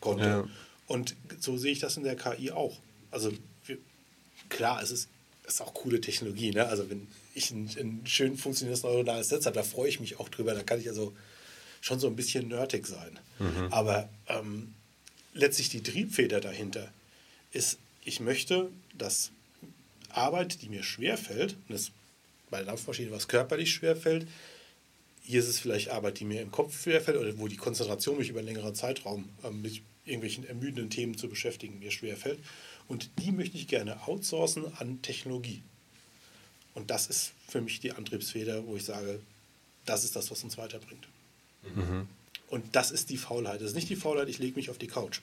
konnte. 0.00 0.24
Ja. 0.24 0.48
Und 0.86 1.16
so 1.40 1.56
sehe 1.56 1.72
ich 1.72 1.80
das 1.80 1.96
in 1.96 2.04
der 2.04 2.16
KI 2.16 2.50
auch. 2.50 2.78
Also 3.10 3.32
wir, 3.66 3.78
klar, 4.48 4.82
es 4.82 4.90
ist, 4.90 5.08
es 5.44 5.54
ist 5.54 5.60
auch 5.60 5.74
coole 5.74 6.00
Technologie. 6.00 6.50
Ne? 6.50 6.66
Also 6.66 6.88
wenn 6.90 7.06
ich 7.34 7.50
ein, 7.50 7.70
ein 7.78 8.06
schön 8.06 8.36
funktionierendes 8.36 8.84
neuronales 8.84 9.30
Netz 9.30 9.46
habe, 9.46 9.56
da 9.56 9.62
freue 9.62 9.88
ich 9.88 10.00
mich 10.00 10.18
auch 10.20 10.28
drüber. 10.28 10.54
Da 10.54 10.62
kann 10.62 10.80
ich 10.80 10.88
also 10.88 11.14
schon 11.80 12.00
so 12.00 12.06
ein 12.06 12.16
bisschen 12.16 12.48
nerdig 12.48 12.86
sein. 12.86 13.18
Mhm. 13.38 13.68
Aber 13.70 14.08
ähm, 14.28 14.74
letztlich 15.32 15.68
die 15.68 15.82
Triebfeder 15.82 16.40
dahinter 16.40 16.90
ist, 17.52 17.78
ich 18.04 18.20
möchte, 18.20 18.70
dass 18.96 19.30
Arbeit, 20.10 20.62
die 20.62 20.68
mir 20.68 20.82
schwerfällt, 20.82 21.54
und 21.68 21.74
das 21.74 21.90
bei 22.54 22.58
der 22.58 22.66
Dampfmaschine 22.66 23.10
was 23.10 23.26
körperlich 23.26 23.72
schwerfällt, 23.72 24.28
hier 25.22 25.40
ist 25.40 25.48
es 25.48 25.58
vielleicht 25.58 25.90
Arbeit, 25.90 26.20
die 26.20 26.24
mir 26.24 26.40
im 26.40 26.52
Kopf 26.52 26.82
schwerfällt 26.82 27.16
oder 27.16 27.36
wo 27.36 27.48
die 27.48 27.56
Konzentration 27.56 28.16
mich 28.16 28.28
über 28.28 28.38
einen 28.38 28.46
längeren 28.46 28.76
Zeitraum 28.76 29.28
ähm, 29.42 29.60
mit 29.60 29.82
irgendwelchen 30.04 30.46
ermüdenden 30.46 30.88
Themen 30.88 31.18
zu 31.18 31.28
beschäftigen 31.28 31.80
mir 31.80 31.90
schwerfällt. 31.90 32.38
Und 32.86 33.10
die 33.18 33.32
möchte 33.32 33.56
ich 33.56 33.66
gerne 33.66 34.06
outsourcen 34.06 34.66
an 34.78 35.02
Technologie. 35.02 35.62
Und 36.74 36.90
das 36.90 37.08
ist 37.08 37.32
für 37.48 37.60
mich 37.60 37.80
die 37.80 37.90
Antriebsfeder, 37.90 38.64
wo 38.68 38.76
ich 38.76 38.84
sage, 38.84 39.18
das 39.84 40.04
ist 40.04 40.14
das, 40.14 40.30
was 40.30 40.44
uns 40.44 40.56
weiterbringt. 40.56 41.08
Mhm. 41.74 42.06
Und 42.50 42.76
das 42.76 42.92
ist 42.92 43.10
die 43.10 43.16
Faulheit. 43.16 43.62
Das 43.62 43.70
ist 43.70 43.74
nicht 43.74 43.88
die 43.88 43.96
Faulheit, 43.96 44.28
ich 44.28 44.38
lege 44.38 44.54
mich 44.54 44.70
auf 44.70 44.78
die 44.78 44.86
Couch. 44.86 45.22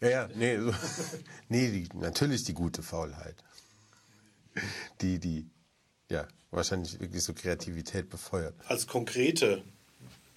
Ja, 0.00 0.08
ja, 0.08 0.28
nee, 0.34 0.58
so, 0.58 0.74
nee 1.48 1.70
die, 1.70 1.88
natürlich 1.96 2.42
die 2.42 2.54
gute 2.54 2.82
Faulheit. 2.82 3.36
Die, 5.00 5.20
die, 5.20 5.46
ja, 6.10 6.26
wahrscheinlich 6.50 6.98
wirklich 7.00 7.22
so 7.22 7.34
Kreativität 7.34 8.08
befeuert. 8.10 8.54
Als 8.66 8.86
konkrete, 8.86 9.62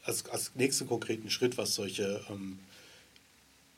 als, 0.03 0.27
als 0.29 0.51
nächsten 0.55 0.88
konkreten 0.88 1.29
Schritt, 1.29 1.57
was 1.57 1.75
solche 1.75 2.23
ähm, 2.29 2.60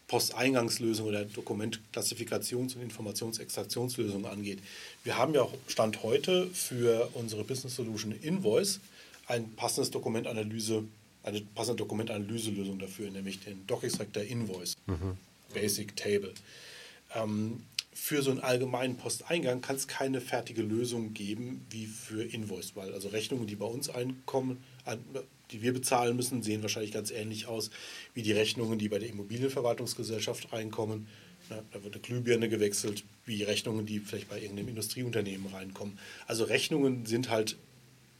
Posteingangslösungen 0.07 1.09
oder 1.09 1.21
Dokumentklassifikations- 1.23 2.75
und 2.75 2.83
Informationsextraktionslösungen 2.83 4.25
angeht. 4.25 4.59
Wir 5.03 5.17
haben 5.17 5.33
ja 5.33 5.41
auch 5.43 5.53
Stand 5.67 6.03
heute 6.03 6.47
für 6.47 7.09
unsere 7.13 7.43
Business 7.43 7.75
Solution 7.75 8.11
Invoice 8.21 8.79
ein 9.27 9.55
passendes 9.55 9.91
Dokumentanalyse, 9.91 10.83
eine 11.23 11.41
passende 11.55 11.77
Dokumentanalyselösung 11.77 12.77
dafür, 12.79 13.09
nämlich 13.09 13.39
den 13.39 13.65
DocExtractor 13.65 14.23
Invoice 14.23 14.75
mhm. 14.85 15.17
Basic 15.53 15.95
Table. 15.95 16.33
Ähm, 17.15 17.63
für 17.93 18.21
so 18.21 18.31
einen 18.31 18.39
allgemeinen 18.39 18.97
Posteingang 18.97 19.61
kann 19.61 19.75
es 19.75 19.87
keine 19.87 20.21
fertige 20.21 20.61
Lösung 20.61 21.13
geben 21.13 21.65
wie 21.69 21.85
für 21.85 22.23
Invoice, 22.23 22.75
weil 22.75 22.93
also 22.93 23.09
Rechnungen, 23.09 23.47
die 23.47 23.55
bei 23.55 23.65
uns 23.65 23.89
einkommen, 23.89 24.63
die 25.51 25.61
wir 25.61 25.73
bezahlen 25.73 26.15
müssen, 26.15 26.41
sehen 26.41 26.61
wahrscheinlich 26.61 26.91
ganz 26.91 27.11
ähnlich 27.11 27.47
aus 27.47 27.69
wie 28.13 28.23
die 28.23 28.31
Rechnungen, 28.31 28.79
die 28.79 28.89
bei 28.89 28.99
der 28.99 29.09
Immobilienverwaltungsgesellschaft 29.09 30.51
reinkommen. 30.51 31.07
da 31.49 31.83
wird 31.83 31.93
eine 31.93 32.01
Glühbirne 32.01 32.49
gewechselt, 32.49 33.03
wie 33.25 33.43
Rechnungen, 33.43 33.85
die 33.85 33.99
vielleicht 33.99 34.29
bei 34.29 34.41
irgendeinem 34.41 34.69
Industrieunternehmen 34.69 35.53
reinkommen. 35.53 35.99
Also 36.25 36.45
Rechnungen 36.45 37.05
sind 37.05 37.29
halt 37.29 37.57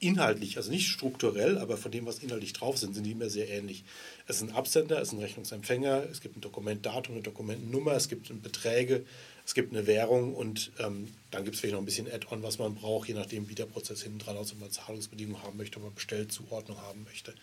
inhaltlich, 0.04 0.58
also 0.58 0.70
nicht 0.70 0.90
strukturell, 0.90 1.58
aber 1.58 1.78
von 1.78 1.92
dem, 1.92 2.06
was 2.06 2.20
inhaltlich 2.20 2.54
drauf 2.54 2.78
sind, 2.78 2.94
sind 2.94 3.06
die 3.06 3.12
immer 3.12 3.30
sehr 3.30 3.50
ähnlich. 3.50 3.84
Es 4.28 4.38
ist 4.38 4.44
ein 4.44 4.52
Absender, 4.52 5.02
es 5.02 5.10
ist 5.10 5.14
ein 5.14 5.20
Rechnungsempfänger, 5.20 6.04
es 6.12 6.20
gibt 6.20 6.38
ein 6.38 6.42
Dokumentdatum, 6.42 7.16
eine 7.16 7.24
Dokumentennummer, 7.24 7.94
es 7.94 8.10
gibt 8.10 8.30
Beträge, 8.44 9.06
es 9.46 9.54
gibt 9.54 9.74
eine 9.74 9.88
Währung 9.88 10.34
und 10.36 10.72
ähm, 10.80 11.10
dann 11.32 11.44
gibt 11.44 11.56
es 11.56 11.62
vielleicht 11.62 11.74
noch 11.74 11.82
ein 11.82 11.86
bisschen 11.86 12.10
Add-on, 12.12 12.44
was 12.44 12.60
man 12.60 12.76
braucht, 12.76 13.08
je 13.08 13.14
nachdem, 13.14 13.50
wie 13.50 13.56
der 13.56 13.66
Prozess 13.66 14.04
hinten 14.04 14.20
dran 14.20 14.38
aussieht, 14.38 14.56
ob 14.56 14.62
man 14.62 14.72
Zahlungsbedingungen 14.72 15.44
haben 15.44 15.58
möchte, 15.58 15.78
ob 15.78 15.84
man 15.84 15.94
Bestellzuordnung 15.94 16.78
haben 16.82 17.04
möchte. 17.04 17.34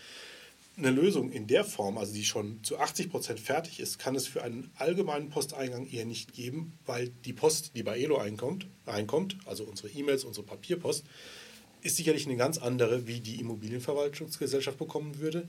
Eine 0.79 0.91
Lösung 0.91 1.31
in 1.31 1.47
der 1.47 1.65
Form, 1.65 1.99
also 1.99 2.15
die 2.15 2.25
schon 2.25 2.63
zu 2.65 2.79
80 2.79 3.11
Prozent 3.11 3.41
fertig 3.41 3.81
ist, 3.81 3.99
kann 3.99 4.15
es 4.15 4.27
für 4.27 4.43
einen 4.43 4.71
allgemeinen 4.77 5.29
Posteingang 5.29 5.87
eher 5.87 6.07
nicht 6.07 6.33
geben, 6.33 6.79
weil 6.87 7.11
die 7.25 7.35
Post, 7.35 7.73
die 7.75 7.83
bei 7.83 8.01
Elo 8.01 8.17
einkommt, 8.17 8.67
reinkommt, 8.87 9.37
also 9.45 9.65
unsere 9.65 9.89
E-Mails, 9.89 10.25
unsere 10.25 10.47
Papierpost, 10.47 11.05
ist 11.83 11.97
sicherlich 11.97 12.27
eine 12.27 12.37
ganz 12.37 12.59
andere, 12.59 13.07
wie 13.07 13.21
die 13.21 13.41
Immobilienverwaltungsgesellschaft 13.41 14.79
bekommen 14.79 15.19
würde. 15.19 15.47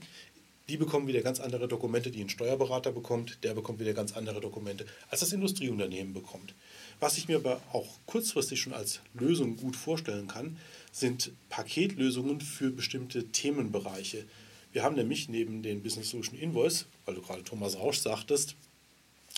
Die 0.68 0.76
bekommen 0.76 1.08
wieder 1.08 1.22
ganz 1.22 1.40
andere 1.40 1.66
Dokumente, 1.66 2.10
die 2.10 2.22
ein 2.22 2.28
Steuerberater 2.28 2.92
bekommt. 2.92 3.42
Der 3.42 3.54
bekommt 3.54 3.80
wieder 3.80 3.94
ganz 3.94 4.12
andere 4.12 4.40
Dokumente, 4.40 4.86
als 5.10 5.20
das 5.20 5.32
Industrieunternehmen 5.32 6.12
bekommt. 6.12 6.54
Was 7.00 7.18
ich 7.18 7.26
mir 7.26 7.36
aber 7.36 7.60
auch 7.72 7.88
kurzfristig 8.06 8.60
schon 8.60 8.72
als 8.72 9.00
Lösung 9.14 9.56
gut 9.56 9.74
vorstellen 9.74 10.28
kann, 10.28 10.56
sind 10.92 11.32
Paketlösungen 11.48 12.40
für 12.40 12.70
bestimmte 12.70 13.28
Themenbereiche. 13.28 14.24
Wir 14.72 14.84
haben 14.84 14.94
nämlich 14.94 15.28
neben 15.28 15.62
den 15.62 15.82
Business 15.82 16.10
Solution 16.10 16.38
Invoice, 16.38 16.86
weil 17.04 17.16
du 17.16 17.22
gerade 17.22 17.42
Thomas 17.42 17.76
Rausch 17.76 17.98
sagtest, 17.98 18.54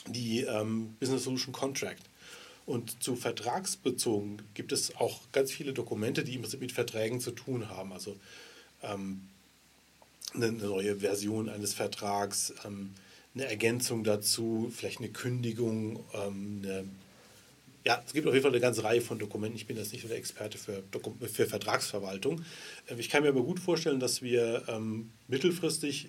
die 0.07 0.43
ähm, 0.43 0.95
Business 1.01 1.25
Solution 1.25 1.53
Contract. 1.53 2.03
Und 2.67 3.03
zu 3.03 3.17
vertragsbezogen 3.17 4.43
gibt 4.55 4.73
es 4.73 4.97
auch 4.97 5.21
ganz 5.33 5.53
viele 5.53 5.73
Dokumente, 5.73 6.25
die 6.25 6.39
mit 6.39 6.73
Verträgen 6.73 7.21
zu 7.21 7.31
tun 7.31 7.69
haben. 7.69 7.93
Also 7.93 8.17
ähm, 8.83 9.23
eine 10.35 10.53
neue 10.53 10.97
Version 10.97 11.49
eines 11.49 11.75
Vertrags, 11.75 12.53
ähm, 12.65 12.91
eine 13.35 13.47
Ergänzung 13.47 14.05
dazu, 14.05 14.73
vielleicht 14.75 14.99
eine 14.99 15.09
Kündigung, 15.09 16.05
ähm, 16.15 16.63
eine 16.63 16.85
ja, 17.87 18.03
es 18.07 18.15
gibt 18.15 18.27
auf 18.27 18.33
jeden 18.33 18.43
Fall 18.43 18.53
eine 18.53 18.63
ganze 18.63 18.83
Reihe 18.83 19.03
von 19.03 19.19
Dokumenten. 19.19 19.57
Ich 19.57 19.67
bin 19.67 19.77
jetzt 19.77 19.93
nicht 19.93 20.09
der 20.09 20.17
Experte 20.17 20.57
für, 20.57 20.83
für 21.29 21.47
Vertragsverwaltung. 21.47 22.43
Ähm, 22.89 22.99
ich 22.99 23.11
kann 23.11 23.23
mir 23.23 23.29
aber 23.29 23.43
gut 23.43 23.61
vorstellen, 23.61 24.01
dass 24.01 24.23
wir 24.23 24.63
mittelfristig 25.29 26.09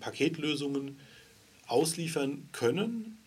Paketlösungen 0.00 0.98
ausliefern 1.66 2.48
können, 2.52 3.18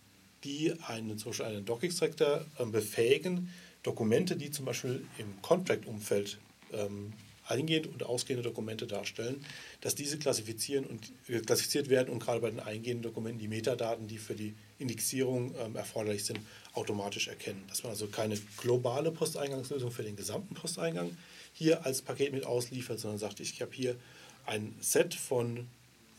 die 0.43 0.73
einen, 0.87 1.17
zum 1.17 1.31
Beispiel 1.31 1.45
einen 1.45 1.65
Doc-Extractor 1.65 2.45
ähm, 2.59 2.71
befähigen, 2.71 3.49
Dokumente, 3.81 4.35
die 4.35 4.51
zum 4.51 4.65
Beispiel 4.65 5.05
im 5.17 5.41
Contract-Umfeld 5.41 6.39
ähm, 6.71 7.13
eingehende 7.47 7.89
und 7.89 8.03
ausgehende 8.03 8.43
Dokumente 8.43 8.87
darstellen, 8.87 9.45
dass 9.81 9.95
diese 9.95 10.17
klassifizieren 10.17 10.85
und, 10.85 11.11
äh, 11.27 11.39
klassifiziert 11.39 11.89
werden 11.89 12.09
und 12.09 12.19
gerade 12.19 12.39
bei 12.39 12.49
den 12.49 12.59
eingehenden 12.59 13.03
Dokumenten 13.03 13.39
die 13.39 13.47
Metadaten, 13.47 14.07
die 14.07 14.17
für 14.17 14.35
die 14.35 14.53
Indexierung 14.79 15.53
ähm, 15.59 15.75
erforderlich 15.75 16.25
sind, 16.25 16.39
automatisch 16.73 17.27
erkennen. 17.27 17.63
Dass 17.67 17.83
man 17.83 17.91
also 17.91 18.07
keine 18.07 18.37
globale 18.57 19.11
Posteingangslösung 19.11 19.91
für 19.91 20.03
den 20.03 20.15
gesamten 20.15 20.55
Posteingang 20.55 21.15
hier 21.53 21.85
als 21.85 22.01
Paket 22.01 22.33
mit 22.33 22.45
ausliefert, 22.45 22.99
sondern 22.99 23.19
sagt, 23.19 23.39
ich 23.39 23.61
habe 23.61 23.71
hier 23.73 23.95
ein 24.45 24.75
Set 24.79 25.13
von 25.13 25.67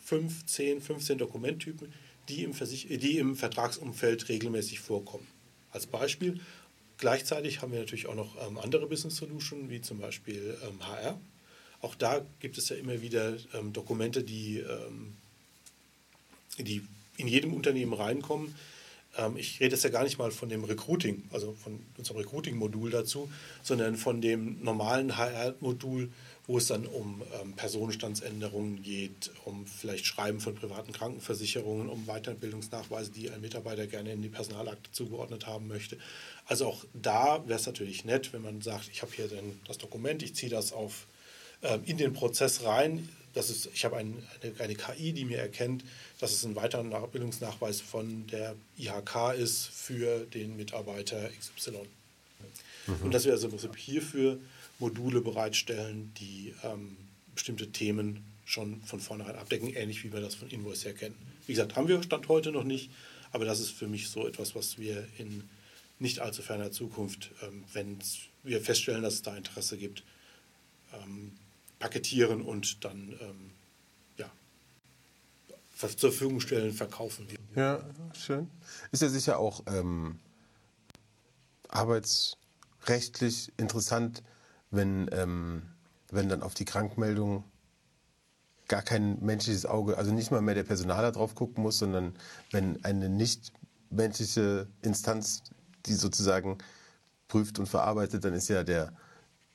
5, 0.05 0.47
10, 0.47 0.81
15 0.81 1.19
Dokumenttypen, 1.19 1.93
die 2.29 2.43
im, 2.43 2.55
Versich 2.55 2.87
die 2.89 3.19
im 3.19 3.37
Vertragsumfeld 3.37 4.29
regelmäßig 4.29 4.81
vorkommen. 4.81 5.27
Als 5.73 5.87
Beispiel 5.87 6.41
Gleichzeitig 6.99 7.61
haben 7.61 7.73
wir 7.73 7.81
natürlich 7.81 8.07
auch 8.07 8.15
noch 8.15 8.37
ähm, 8.47 8.59
andere 8.59 8.87
Business 8.87 9.17
Solutions, 9.17 9.71
wie 9.71 9.81
zum 9.81 9.99
Beispiel 9.99 10.57
ähm, 10.67 10.87
HR. 10.87 11.21
Auch 11.81 11.95
da 11.95 12.25
gibt 12.41 12.57
es 12.57 12.69
ja 12.69 12.77
immer 12.77 13.03
wieder 13.03 13.35
ähm, 13.53 13.73
Dokumente, 13.73 14.23
die, 14.23 14.59
ähm, 14.59 15.17
die 16.59 16.83
in 17.17 17.29
jedem 17.29 17.53
Unternehmen 17.53 17.93
reinkommen. 17.93 18.55
Ähm, 19.17 19.37
ich 19.37 19.61
rede 19.61 19.75
jetzt 19.75 19.85
ja 19.85 19.91
gar 19.91 20.05
nicht 20.05 20.19
mal 20.19 20.31
von 20.31 20.49
dem 20.49 20.65
Recruiting, 20.65 21.25
also 21.33 21.53
von 21.53 21.81
unserem 21.99 22.19
Recruiting-Modul 22.19 22.91
dazu, 22.91 23.31
sondern 23.63 23.97
von 23.97 24.21
dem 24.21 24.63
normalen 24.63 25.17
HR-Modul, 25.17 26.11
wo 26.47 26.59
es 26.59 26.67
dann 26.67 26.87
um 26.87 27.23
ähm, 27.41 27.55
Personenstandsänderungen 27.55 28.83
geht, 28.83 29.31
um 29.45 29.67
vielleicht 29.67 30.05
Schreiben 30.05 30.41
von 30.41 30.55
privaten 30.55 30.93
Krankenversicherungen, 30.93 31.89
um 31.89 32.07
Weiterbildungsnachweise, 32.07 33.11
die 33.13 33.31
ein 33.31 33.41
Mitarbeiter 33.41 33.87
gerne 33.87 34.13
in 34.13 34.21
die 34.21 34.29
Personalakte 34.29 34.91
zugeordnet 34.93 35.47
haben 35.47 35.69
möchte. 35.69 35.97
Also 36.47 36.67
auch 36.67 36.85
da 36.93 37.43
wäre 37.47 37.59
es 37.59 37.67
natürlich 37.67 38.05
nett, 38.05 38.33
wenn 38.35 38.43
man 38.43 38.61
sagt, 38.61 38.91
ich 38.93 39.01
habe 39.01 39.13
hier 39.15 39.29
den, 39.29 39.59
das 39.67 39.79
Dokument, 39.79 40.23
ich 40.23 40.35
ziehe 40.35 40.51
das 40.51 40.73
auf, 40.73 41.07
äh, 41.63 41.79
in 41.87 41.97
den 41.97 42.13
Prozess 42.13 42.63
rein. 42.65 43.09
Das 43.33 43.49
ist, 43.49 43.71
ich 43.73 43.87
habe 43.87 43.97
ein, 43.97 44.23
eine, 44.43 44.53
eine 44.61 44.75
KI, 44.75 45.15
die 45.15 45.25
mir 45.25 45.39
erkennt, 45.39 45.83
dass 46.21 46.33
es 46.33 46.45
ein 46.45 46.57
weiterer 46.57 46.83
Nachbildungsnachweis 46.83 47.81
von 47.81 48.27
der 48.27 48.55
IHK 48.79 49.35
ist 49.39 49.65
für 49.67 50.27
den 50.27 50.57
Mitarbeiter 50.57 51.31
XY. 51.41 51.79
Mhm. 52.87 53.03
Und 53.03 53.15
dass 53.15 53.25
wir 53.25 53.33
also 53.33 53.51
hierfür 53.77 54.39
Module 54.79 55.21
bereitstellen, 55.21 56.13
die 56.19 56.55
ähm, 56.63 56.97
bestimmte 57.35 57.71
Themen 57.71 58.25
schon 58.45 58.83
von 58.83 59.01
vornherein 59.01 59.37
abdecken, 59.37 59.69
ähnlich 59.69 60.05
wie 60.05 60.13
wir 60.13 60.21
das 60.21 60.35
von 60.35 60.49
Invoice 60.51 60.85
her 60.85 60.95
kennen. 60.95 61.17
Wie 61.47 61.53
gesagt, 61.53 61.77
haben 61.77 61.89
wir 61.89 62.03
Stand 62.03 62.29
heute 62.29 62.53
noch 62.53 62.65
nicht, 62.65 62.91
aber 63.33 63.45
das 63.45 63.61
ist 63.61 63.71
für 63.71 63.89
mich 63.89 64.09
so 64.09 64.27
etwas, 64.27 64.55
was 64.55 64.79
wir 64.79 65.07
in 65.19 65.45
nicht 65.99 66.21
allzu 66.21 66.43
ferner 66.43 66.73
Zukunft, 66.73 67.31
ähm, 67.43 67.65
wenn 67.73 67.99
wir 68.43 68.61
feststellen, 68.61 69.03
dass 69.03 69.15
es 69.15 69.23
da 69.23 69.37
Interesse 69.37 69.77
gibt, 69.77 70.03
ähm, 70.93 71.33
paketieren 71.79 72.43
und 72.43 72.85
dann 72.85 73.17
ähm, 73.21 73.51
ja, 74.19 74.31
zur 75.79 76.11
Verfügung 76.11 76.41
stellen, 76.41 76.73
verkaufen. 76.73 77.27
Ja, 77.55 77.89
schön. 78.15 78.51
Ist 78.91 79.03
ja 79.03 79.09
sicher 79.09 79.39
auch 79.39 79.63
ähm, 79.67 80.19
arbeitsrechtlich 81.69 83.53
interessant, 83.57 84.23
wenn, 84.75 85.09
ähm, 85.13 85.63
wenn 86.11 86.29
dann 86.29 86.43
auf 86.43 86.55
die 86.55 86.65
Krankmeldung 86.65 87.45
gar 88.69 88.83
kein 88.83 89.21
menschliches 89.21 89.67
Auge, 89.67 89.99
also 89.99 90.13
nicht 90.13 90.31
mal 90.31 90.41
mehr 90.41 90.55
der 90.55 90.65
Personaler 90.65 91.13
drauf 91.13 91.35
gucken 91.35 91.63
muss, 91.63 91.79
sondern 91.79 92.15
wenn 92.51 92.83
eine 92.85 93.09
nicht 93.09 93.53
menschliche 93.91 94.69
Instanz 94.83 95.43
die 95.87 95.95
sozusagen 95.95 96.59
prüft 97.29 97.59
und 97.59 97.67
verarbeitet, 97.67 98.25
dann 98.25 98.33
ist 98.33 98.49
ja 98.49 98.65
der, 98.65 98.93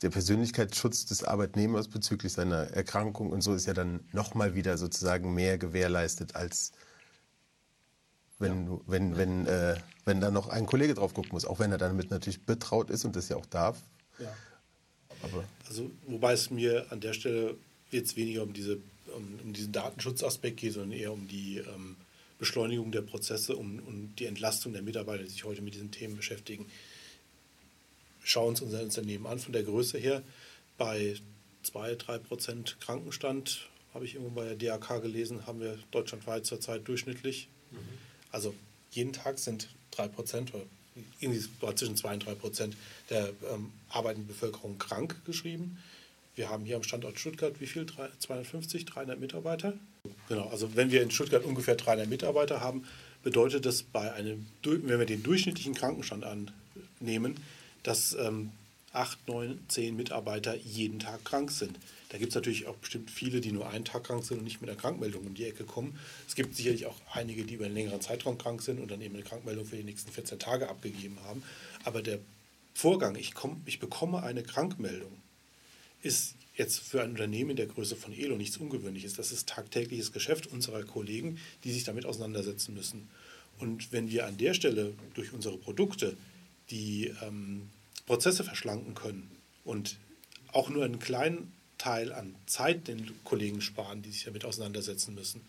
der 0.01 0.09
Persönlichkeitsschutz 0.09 1.05
des 1.05 1.24
Arbeitnehmers 1.24 1.88
bezüglich 1.88 2.34
seiner 2.34 2.72
Erkrankung 2.72 3.32
und 3.32 3.41
so 3.41 3.53
ist 3.55 3.65
ja 3.65 3.74
dann 3.74 4.01
nochmal 4.11 4.53
wieder 4.53 4.78
sozusagen 4.78 5.34
mehr 5.34 5.57
gewährleistet, 5.57 6.36
als 6.36 6.72
wenn, 8.38 8.67
ja. 8.67 8.80
wenn, 8.86 9.17
wenn, 9.17 9.47
äh, 9.47 9.76
wenn 10.05 10.22
da 10.22 10.32
noch 10.32 10.49
ein 10.49 10.65
Kollege 10.65 10.93
drauf 10.93 11.13
gucken 11.13 11.32
muss, 11.34 11.45
auch 11.45 11.59
wenn 11.59 11.72
er 11.72 11.78
damit 11.78 12.11
natürlich 12.11 12.45
betraut 12.45 12.89
ist 12.89 13.05
und 13.05 13.15
das 13.15 13.28
ja 13.30 13.38
auch 13.38 13.45
darf. 13.45 13.82
Ja. 14.20 14.28
Aber 15.22 15.43
also, 15.67 15.89
wobei 16.07 16.34
es 16.34 16.49
mir 16.49 16.86
an 16.91 16.99
der 16.99 17.13
Stelle 17.13 17.55
jetzt 17.91 18.15
weniger 18.15 18.43
um, 18.43 18.53
diese, 18.53 18.78
um, 19.15 19.39
um 19.43 19.53
diesen 19.53 19.72
Datenschutzaspekt 19.72 20.57
geht, 20.57 20.74
sondern 20.74 20.97
eher 20.97 21.11
um 21.11 21.28
die 21.28 21.57
ähm, 21.57 21.95
Beschleunigung 22.38 22.91
der 22.91 23.01
Prozesse, 23.01 23.55
um, 23.55 23.80
um 23.80 24.15
die 24.15 24.26
Entlastung 24.26 24.74
der 24.74 24.82
Mitarbeiter, 24.82 25.24
die 25.24 25.30
sich 25.30 25.43
heute 25.43 25.61
mit 25.61 25.74
diesen 25.74 25.91
Themen 25.91 26.15
beschäftigen. 26.15 26.65
Schauen 28.24 28.49
uns 28.49 28.61
unser 28.61 28.82
Unternehmen 28.82 29.28
an 29.28 29.39
von 29.39 29.53
der 29.53 29.63
Größe 29.63 29.97
her. 29.97 30.24
Bei 30.78 31.15
2-3 31.65 32.20
Prozent 32.20 32.78
Krankenstand, 32.80 33.67
habe 33.93 34.05
ich 34.05 34.15
irgendwo 34.15 34.36
bei 34.36 34.53
der 34.53 34.78
DAK 34.78 35.01
gelesen, 35.01 35.45
haben 35.47 35.59
wir 35.59 35.78
deutschlandweit 35.91 36.45
zurzeit 36.45 36.88
durchschnittlich. 36.88 37.49
Mhm. 37.72 37.78
Also 38.32 38.53
jeden 38.91 39.13
Tag 39.13 39.39
sind 39.39 39.70
3 39.91 40.07
Prozent 40.07 40.53
oder 40.53 40.63
irgendwie 41.20 41.43
zwischen 41.76 41.95
2 41.95 42.14
und 42.14 42.26
3 42.26 42.36
Prozent 42.36 42.78
der 43.10 43.30
ähm, 43.52 43.72
arbeitenden 43.89 44.28
Bevölkerung 44.28 44.78
krank 44.78 45.16
geschrieben. 45.26 45.78
Wir 46.36 46.50
haben 46.50 46.64
hier 46.66 46.78
am 46.78 46.84
Standort 46.84 47.20
Stuttgart 47.20 47.60
wie 47.60 47.68
viel? 47.68 47.86
250, 47.86 48.86
300 48.86 49.20
Mitarbeiter. 49.20 49.74
Genau, 50.28 50.47
also 50.47 50.76
wenn 50.76 50.91
wir 50.91 51.02
in 51.02 51.12
Stuttgart 51.12 51.43
ungefähr 51.43 51.76
300 51.76 52.08
Mitarbeiter 52.08 52.62
haben, 52.62 52.86
bedeutet 53.24 53.66
das 53.66 53.84
bei 53.84 54.14
einem, 54.14 54.47
wenn 54.64 55.00
wir 55.00 55.06
den 55.06 55.24
durchschnittlichen 55.24 55.74
Krankenstand 55.74 56.24
annehmen, 56.24 57.36
dass 57.84 58.14
ähm, 58.14 58.52
8, 58.93 59.28
9, 59.28 59.60
10 59.68 59.95
Mitarbeiter 59.95 60.56
jeden 60.56 61.00
Tag 61.00 61.26
krank 61.26 61.52
sind. 61.52 61.78
Da 62.10 62.18
gibt 62.18 62.30
es 62.30 62.36
natürlich 62.36 62.66
auch 62.66 62.76
bestimmt 62.76 63.12
viele, 63.12 63.39
die 63.39 63.51
nur 63.51 63.70
einen 63.70 63.86
Tag 63.86 64.05
krank 64.05 64.26
sind 64.26 64.39
und 64.39 64.43
nicht 64.43 64.62
mit 64.62 64.70
einer 64.70 64.80
Krankmeldung 64.80 65.26
um 65.26 65.36
die 65.36 65.45
Ecke 65.45 65.64
kommen. 65.64 65.97
Es 66.28 66.36
gibt 66.36 66.55
sicherlich 66.55 66.88
auch 66.88 66.99
einige, 67.14 67.45
die 67.45 67.53
über 67.53 67.66
einen 67.66 67.76
längeren 67.76 68.01
Zeitraum 68.01 68.38
krank 68.38 68.64
sind 68.64 68.80
und 68.80 68.89
dann 68.89 69.01
eben 69.01 69.14
eine 69.16 69.24
Krankmeldung 69.24 69.66
für 69.66 69.78
die 69.78 69.84
nächsten 69.84 70.12
14 70.12 70.39
Tage 70.39 70.70
abgegeben 70.70 71.18
haben. 71.26 71.43
Aber 71.84 72.01
der 72.01 72.20
Vorgang, 72.74 73.16
ich, 73.16 73.36
komm, 73.36 73.62
ich 73.66 73.80
bekomme 73.80 74.24
eine 74.24 74.41
Krankmeldung, 74.41 75.12
ist 76.01 76.36
jetzt 76.55 76.80
für 76.80 77.03
ein 77.03 77.12
Unternehmen 77.12 77.51
in 77.51 77.57
der 77.57 77.68
Größe 77.68 77.95
von 77.95 78.12
Elo 78.12 78.38
nichts 78.38 78.57
Ungewöhnliches. 78.57 79.14
Das 79.14 79.32
ist 79.32 79.47
tagtägliches 79.47 80.12
Geschäft 80.12 80.47
unserer 80.47 80.84
Kollegen, 80.84 81.38
die 81.64 81.72
sich 81.72 81.84
damit 81.84 82.05
auseinandersetzen 82.05 82.74
müssen. 82.74 83.07
Und 83.60 83.91
wenn 83.91 84.10
wir 84.10 84.26
an 84.26 84.38
der 84.38 84.53
Stelle 84.53 84.93
durch 85.14 85.32
unsere 85.32 85.57
Produkte 85.57 86.18
die 86.72 87.14
ähm, 87.22 87.70
Prozesse 88.05 88.43
verschlanken 88.43 88.95
können 88.95 89.30
und 89.64 89.97
auch 90.51 90.70
nur 90.70 90.84
einen 90.84 90.99
kleinen 90.99 91.51
Teil 91.80 92.13
an 92.13 92.36
Zeit 92.45 92.88
den 92.88 93.11
Kollegen 93.23 93.61
sparen, 93.61 94.03
die 94.03 94.11
sich 94.11 94.25
damit 94.25 94.45
auseinandersetzen 94.45 95.15
müssen, 95.15 95.41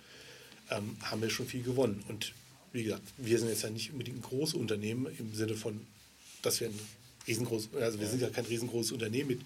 ähm, 0.70 0.96
haben 1.02 1.20
wir 1.20 1.28
schon 1.28 1.46
viel 1.46 1.62
gewonnen. 1.62 2.02
Und 2.08 2.32
wie 2.72 2.84
gesagt, 2.84 3.02
wir 3.18 3.38
sind 3.38 3.48
jetzt 3.48 3.62
ja 3.62 3.70
nicht 3.70 3.92
unbedingt 3.92 4.18
ein 4.18 4.22
großes 4.22 4.54
Unternehmen 4.54 5.06
im 5.18 5.34
Sinne 5.34 5.54
von, 5.54 5.86
dass 6.40 6.60
wir 6.60 6.68
ein 6.68 6.80
riesengroßes, 7.26 7.74
also 7.74 8.00
wir 8.00 8.08
sind 8.08 8.22
ja 8.22 8.30
kein 8.30 8.46
riesengroßes 8.46 8.92
Unternehmen 8.92 9.28
mit 9.28 9.40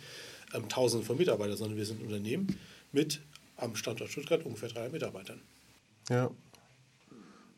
ähm, 0.53 0.69
Tausende 0.69 1.05
von 1.05 1.17
Mitarbeitern, 1.17 1.57
sondern 1.57 1.77
wir 1.77 1.87
sind 1.87 2.01
ein 2.01 2.07
Unternehmen 2.07 2.59
mit 2.93 3.21
am 3.57 3.75
Standort 3.75 4.11
Stuttgart 4.11 4.45
ungefähr 4.45 4.69
drei 4.69 4.89
Mitarbeitern. 4.89 5.41
Ja, 6.11 6.31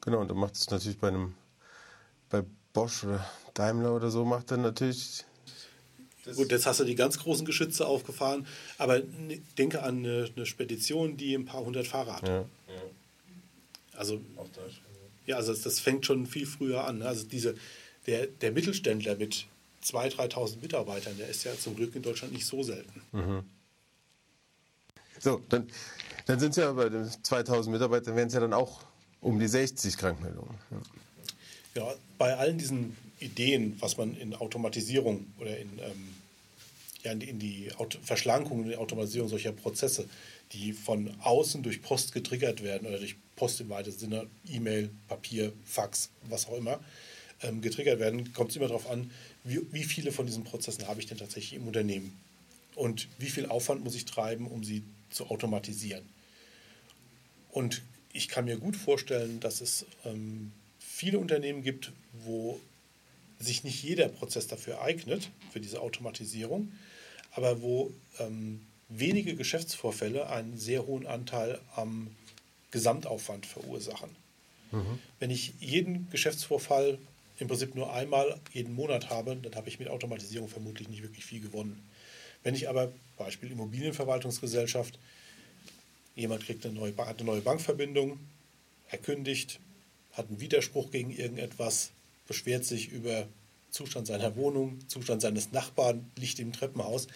genau. 0.00 0.20
Und 0.20 0.28
dann 0.28 0.38
macht 0.38 0.54
es 0.54 0.70
natürlich 0.70 0.98
bei 0.98 1.08
einem, 1.08 1.34
bei 2.30 2.42
Bosch 2.72 3.04
oder 3.04 3.28
Daimler 3.54 3.94
oder 3.94 4.10
so, 4.10 4.24
macht 4.24 4.50
dann 4.50 4.62
natürlich. 4.62 5.24
Gut, 6.34 6.50
jetzt 6.50 6.66
hast 6.66 6.80
du 6.80 6.84
die 6.84 6.94
ganz 6.94 7.18
großen 7.18 7.46
Geschütze 7.46 7.86
aufgefahren, 7.86 8.46
aber 8.78 9.00
denke 9.58 9.82
an 9.82 9.98
eine, 9.98 10.28
eine 10.34 10.46
Spedition, 10.46 11.16
die 11.16 11.34
ein 11.34 11.44
paar 11.44 11.64
hundert 11.64 11.86
Fahrer 11.86 12.16
hat. 12.16 12.28
Ja. 12.28 12.44
Also, 13.94 14.20
ja, 15.26 15.36
also 15.36 15.54
das 15.54 15.80
fängt 15.80 16.06
schon 16.06 16.26
viel 16.26 16.46
früher 16.46 16.84
an. 16.84 16.98
Ne? 16.98 17.06
Also 17.06 17.24
diese, 17.24 17.54
der, 18.06 18.26
der 18.26 18.52
Mittelständler 18.52 19.16
mit 19.16 19.46
2.000, 19.84 20.32
3.000 20.32 20.60
Mitarbeitern. 20.62 21.16
Der 21.18 21.28
ist 21.28 21.44
ja 21.44 21.56
zum 21.56 21.76
Glück 21.76 21.94
in 21.94 22.02
Deutschland 22.02 22.32
nicht 22.32 22.46
so 22.46 22.62
selten. 22.62 23.02
Mhm. 23.12 23.44
So, 25.18 25.40
dann, 25.48 25.68
dann 26.26 26.38
sind 26.38 26.50
es 26.50 26.56
ja 26.56 26.72
bei 26.72 26.88
den 26.88 27.04
2.000 27.06 27.70
Mitarbeitern, 27.70 28.16
wären 28.16 28.28
es 28.28 28.34
ja 28.34 28.40
dann 28.40 28.52
auch 28.52 28.82
um 29.20 29.38
die 29.38 29.48
60 29.48 29.96
Krankmeldungen. 29.96 30.54
Ja. 31.74 31.82
ja. 31.82 31.94
bei 32.18 32.36
allen 32.36 32.58
diesen 32.58 32.96
Ideen, 33.18 33.76
was 33.80 33.96
man 33.96 34.16
in 34.16 34.34
Automatisierung 34.34 35.26
oder 35.38 35.56
in, 35.56 35.78
ähm, 35.78 36.14
ja, 37.06 37.12
in 37.12 37.38
die, 37.38 37.70
Auto 37.76 37.98
Verschlankung 38.02 38.60
und 38.60 38.68
die 38.68 38.76
Automatisierung 38.76 39.28
solcher 39.28 39.52
Prozesse, 39.52 40.08
die 40.52 40.72
von 40.72 41.14
außen 41.20 41.62
durch 41.62 41.80
Post 41.82 42.12
getriggert 42.12 42.62
werden 42.62 42.88
oder 42.88 42.98
durch 42.98 43.16
Post 43.36 43.60
im 43.60 43.68
weitesten 43.68 44.00
Sinne, 44.00 44.26
E-Mail, 44.48 44.90
Papier, 45.08 45.52
Fax, 45.64 46.10
was 46.28 46.46
auch 46.48 46.56
immer, 46.56 46.80
ähm, 47.42 47.60
getriggert 47.60 48.00
werden, 48.00 48.32
kommt 48.32 48.50
es 48.50 48.56
immer 48.56 48.66
darauf 48.66 48.90
an, 48.90 49.10
wie, 49.44 49.60
wie 49.72 49.84
viele 49.84 50.10
von 50.10 50.26
diesen 50.26 50.44
Prozessen 50.44 50.88
habe 50.88 51.00
ich 51.00 51.06
denn 51.06 51.18
tatsächlich 51.18 51.54
im 51.54 51.66
Unternehmen 51.66 52.18
und 52.74 53.08
wie 53.18 53.28
viel 53.28 53.46
Aufwand 53.46 53.84
muss 53.84 53.94
ich 53.94 54.04
treiben, 54.04 54.46
um 54.48 54.64
sie 54.64 54.82
zu 55.10 55.30
automatisieren. 55.30 56.04
Und 57.50 57.82
ich 58.12 58.28
kann 58.28 58.46
mir 58.46 58.56
gut 58.56 58.76
vorstellen, 58.76 59.40
dass 59.40 59.60
es 59.60 59.86
ähm, 60.04 60.52
viele 60.78 61.18
Unternehmen 61.18 61.62
gibt, 61.62 61.92
wo 62.24 62.60
sich 63.38 63.64
nicht 63.64 63.82
jeder 63.82 64.08
Prozess 64.08 64.46
dafür 64.46 64.80
eignet, 64.80 65.30
für 65.52 65.60
diese 65.60 65.80
Automatisierung, 65.80 66.72
aber 67.36 67.60
wo 67.60 67.92
ähm, 68.18 68.66
wenige 68.88 69.36
Geschäftsvorfälle 69.36 70.28
einen 70.28 70.58
sehr 70.58 70.86
hohen 70.86 71.06
Anteil 71.06 71.60
am 71.76 72.08
Gesamtaufwand 72.70 73.46
verursachen. 73.46 74.10
Mhm. 74.72 74.98
Wenn 75.20 75.30
ich 75.30 75.52
jeden 75.60 76.08
Geschäftsvorfall 76.10 76.98
im 77.38 77.48
Prinzip 77.48 77.74
nur 77.74 77.92
einmal 77.92 78.40
jeden 78.52 78.74
Monat 78.74 79.10
habe, 79.10 79.36
dann 79.36 79.54
habe 79.54 79.68
ich 79.68 79.78
mit 79.78 79.88
Automatisierung 79.88 80.48
vermutlich 80.48 80.88
nicht 80.88 81.02
wirklich 81.02 81.24
viel 81.26 81.40
gewonnen. 81.40 81.86
Wenn 82.42 82.54
ich 82.54 82.68
aber, 82.68 82.90
Beispiel 83.18 83.50
Immobilienverwaltungsgesellschaft, 83.52 84.98
jemand 86.14 86.44
kriegt 86.44 86.64
eine 86.64 86.74
neue, 86.74 86.96
hat 86.96 87.18
eine 87.18 87.26
neue 87.26 87.42
Bankverbindung, 87.42 88.18
er 88.88 88.98
kündigt, 88.98 89.60
hat 90.12 90.28
einen 90.28 90.40
Widerspruch 90.40 90.90
gegen 90.90 91.10
irgendetwas, 91.10 91.90
beschwert 92.26 92.64
sich 92.64 92.88
über 92.88 93.26
Zustand 93.70 94.06
seiner 94.06 94.36
Wohnung, 94.36 94.78
Zustand 94.88 95.22
seines 95.22 95.52
Nachbarn, 95.52 96.10
Licht 96.16 96.38
im 96.38 96.52
Treppenhaus. 96.52 97.06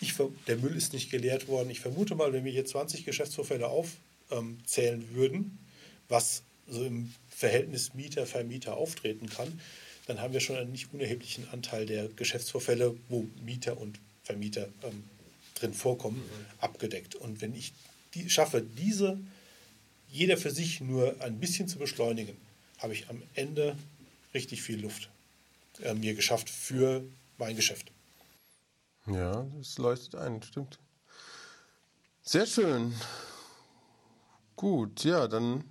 Ich, 0.00 0.14
der 0.46 0.56
Müll 0.56 0.76
ist 0.76 0.92
nicht 0.92 1.10
geleert 1.10 1.48
worden. 1.48 1.70
Ich 1.70 1.80
vermute 1.80 2.14
mal, 2.14 2.32
wenn 2.32 2.44
wir 2.44 2.52
hier 2.52 2.64
20 2.64 3.04
Geschäftsvorfälle 3.04 3.68
aufzählen 3.68 5.02
ähm, 5.02 5.14
würden, 5.14 5.58
was 6.08 6.42
so 6.68 6.84
im 6.84 7.12
Verhältnis 7.28 7.94
Mieter-Vermieter 7.94 8.76
auftreten 8.76 9.28
kann, 9.28 9.60
dann 10.06 10.20
haben 10.20 10.32
wir 10.32 10.40
schon 10.40 10.56
einen 10.56 10.72
nicht 10.72 10.92
unerheblichen 10.92 11.48
Anteil 11.50 11.86
der 11.86 12.08
Geschäftsvorfälle, 12.08 12.94
wo 13.08 13.26
Mieter 13.44 13.78
und 13.78 13.98
Vermieter 14.22 14.68
ähm, 14.82 15.04
drin 15.54 15.72
vorkommen, 15.72 16.18
mhm. 16.18 16.46
abgedeckt. 16.58 17.14
Und 17.14 17.40
wenn 17.40 17.54
ich 17.54 17.72
die, 18.14 18.28
schaffe, 18.28 18.62
diese 18.62 19.18
jeder 20.10 20.36
für 20.36 20.50
sich 20.50 20.80
nur 20.80 21.20
ein 21.20 21.40
bisschen 21.40 21.66
zu 21.66 21.78
beschleunigen, 21.78 22.36
habe 22.78 22.92
ich 22.92 23.08
am 23.08 23.22
Ende 23.34 23.76
richtig 24.32 24.62
viel 24.62 24.80
Luft 24.80 25.08
äh, 25.80 25.94
mir 25.94 26.14
geschafft 26.14 26.50
für 26.50 27.04
mein 27.38 27.56
Geschäft. 27.56 27.92
Ja, 29.06 29.46
das 29.58 29.78
leuchtet 29.78 30.14
ein, 30.14 30.42
stimmt. 30.42 30.78
Sehr 32.22 32.46
schön. 32.46 32.94
Gut, 34.56 35.04
ja, 35.04 35.28
dann 35.28 35.64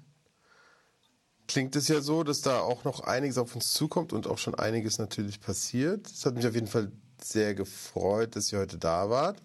klingt 1.47 1.75
es 1.75 1.87
ja 1.87 2.01
so, 2.01 2.23
dass 2.23 2.41
da 2.41 2.59
auch 2.59 2.83
noch 2.83 2.99
einiges 2.99 3.37
auf 3.37 3.55
uns 3.55 3.73
zukommt 3.73 4.13
und 4.13 4.27
auch 4.27 4.37
schon 4.37 4.55
einiges 4.55 4.97
natürlich 4.99 5.39
passiert. 5.39 6.07
Es 6.07 6.25
hat 6.25 6.35
mich 6.35 6.45
auf 6.45 6.53
jeden 6.53 6.67
Fall 6.67 6.91
sehr 7.21 7.55
gefreut, 7.55 8.35
dass 8.35 8.51
ihr 8.51 8.59
heute 8.59 8.77
da 8.77 9.09
wart. 9.09 9.41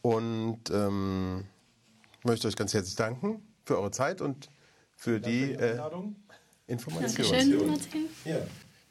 Und 0.00 0.70
ähm, 0.70 1.44
möchte 2.22 2.46
euch 2.46 2.56
ganz 2.56 2.72
herzlich 2.72 2.94
danken 2.94 3.42
für 3.64 3.78
eure 3.78 3.90
Zeit 3.90 4.20
und 4.20 4.48
für 4.94 5.20
die, 5.20 5.48
die 5.48 5.52
äh, 5.54 5.80
Informationen. 6.66 7.50
Dankeschön, 7.50 7.66
Martin. 7.66 8.08
Ja. 8.24 8.46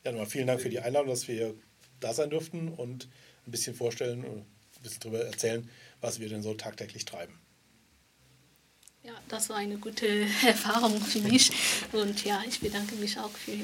Ja, 0.07 0.13
nochmal 0.13 0.29
vielen 0.29 0.47
Dank 0.47 0.61
für 0.61 0.69
die 0.69 0.79
Einladung, 0.79 1.09
dass 1.09 1.27
wir 1.27 1.53
da 1.99 2.13
sein 2.13 2.29
durften 2.29 2.69
und 2.69 3.09
ein 3.45 3.51
bisschen 3.51 3.75
vorstellen 3.75 4.23
und 4.23 4.39
ein 4.39 4.81
bisschen 4.81 5.01
darüber 5.01 5.19
erzählen, 5.19 5.69
was 5.99 6.19
wir 6.19 6.29
denn 6.29 6.41
so 6.41 6.53
tagtäglich 6.53 7.03
treiben. 7.03 7.37
Ja, 9.03 9.13
das 9.27 9.49
war 9.49 9.57
eine 9.57 9.77
gute 9.77 10.07
Erfahrung 10.47 10.99
für 11.01 11.19
mich 11.19 11.51
und 11.91 12.23
ja, 12.23 12.41
ich 12.47 12.59
bedanke 12.61 12.95
mich 12.95 13.19
auch 13.19 13.31
für 13.31 13.57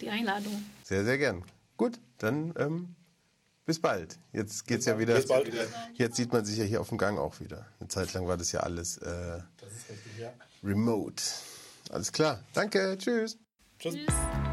die 0.00 0.08
Einladung. 0.08 0.64
Sehr, 0.84 1.04
sehr 1.04 1.18
gern. 1.18 1.44
Gut, 1.76 1.98
dann 2.18 2.54
ähm, 2.58 2.94
bis 3.66 3.80
bald. 3.80 4.18
Jetzt 4.32 4.66
geht's 4.66 4.86
ja 4.86 4.98
wieder. 4.98 5.14
Bis 5.14 5.26
bald. 5.26 5.52
Jetzt 5.94 6.16
sieht 6.16 6.32
man 6.32 6.44
sich 6.46 6.58
ja 6.58 6.64
hier 6.64 6.80
auf 6.80 6.88
dem 6.88 6.98
Gang 6.98 7.18
auch 7.18 7.40
wieder. 7.40 7.66
Eine 7.78 7.88
Zeit 7.88 8.12
lang 8.14 8.26
war 8.26 8.38
das 8.38 8.52
ja 8.52 8.60
alles 8.60 8.98
äh, 8.98 9.08
richtig, 9.08 10.18
ja. 10.18 10.32
remote. 10.64 11.22
Alles 11.90 12.10
klar. 12.10 12.42
Danke. 12.54 12.96
Tschüss. 12.98 13.38
Tschüss. 13.78 13.94
Tschüss. 13.94 14.49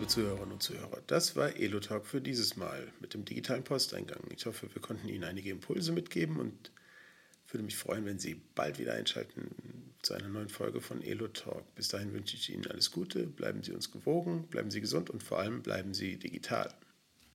Liebe 0.00 0.08
Zuhörerinnen 0.08 0.52
und 0.52 0.62
Zuhörer, 0.62 1.02
das 1.08 1.36
war 1.36 1.56
Elotalk 1.56 2.06
für 2.06 2.22
dieses 2.22 2.56
Mal 2.56 2.90
mit 3.00 3.12
dem 3.12 3.26
digitalen 3.26 3.64
Posteingang. 3.64 4.22
Ich 4.34 4.46
hoffe, 4.46 4.66
wir 4.72 4.80
konnten 4.80 5.06
Ihnen 5.10 5.24
einige 5.24 5.50
Impulse 5.50 5.92
mitgeben 5.92 6.38
und 6.40 6.72
würde 7.50 7.64
mich 7.64 7.76
freuen, 7.76 8.06
wenn 8.06 8.18
Sie 8.18 8.40
bald 8.54 8.78
wieder 8.78 8.94
einschalten 8.94 9.50
zu 10.00 10.14
einer 10.14 10.28
neuen 10.28 10.48
Folge 10.48 10.80
von 10.80 11.02
Elotalk. 11.02 11.74
Bis 11.74 11.88
dahin 11.88 12.14
wünsche 12.14 12.34
ich 12.34 12.50
Ihnen 12.50 12.66
alles 12.68 12.92
Gute, 12.92 13.26
bleiben 13.26 13.62
Sie 13.62 13.72
uns 13.72 13.90
gewogen, 13.90 14.46
bleiben 14.46 14.70
Sie 14.70 14.80
gesund 14.80 15.10
und 15.10 15.22
vor 15.22 15.38
allem 15.38 15.60
bleiben 15.60 15.92
Sie 15.92 16.16
digital. 16.16 16.72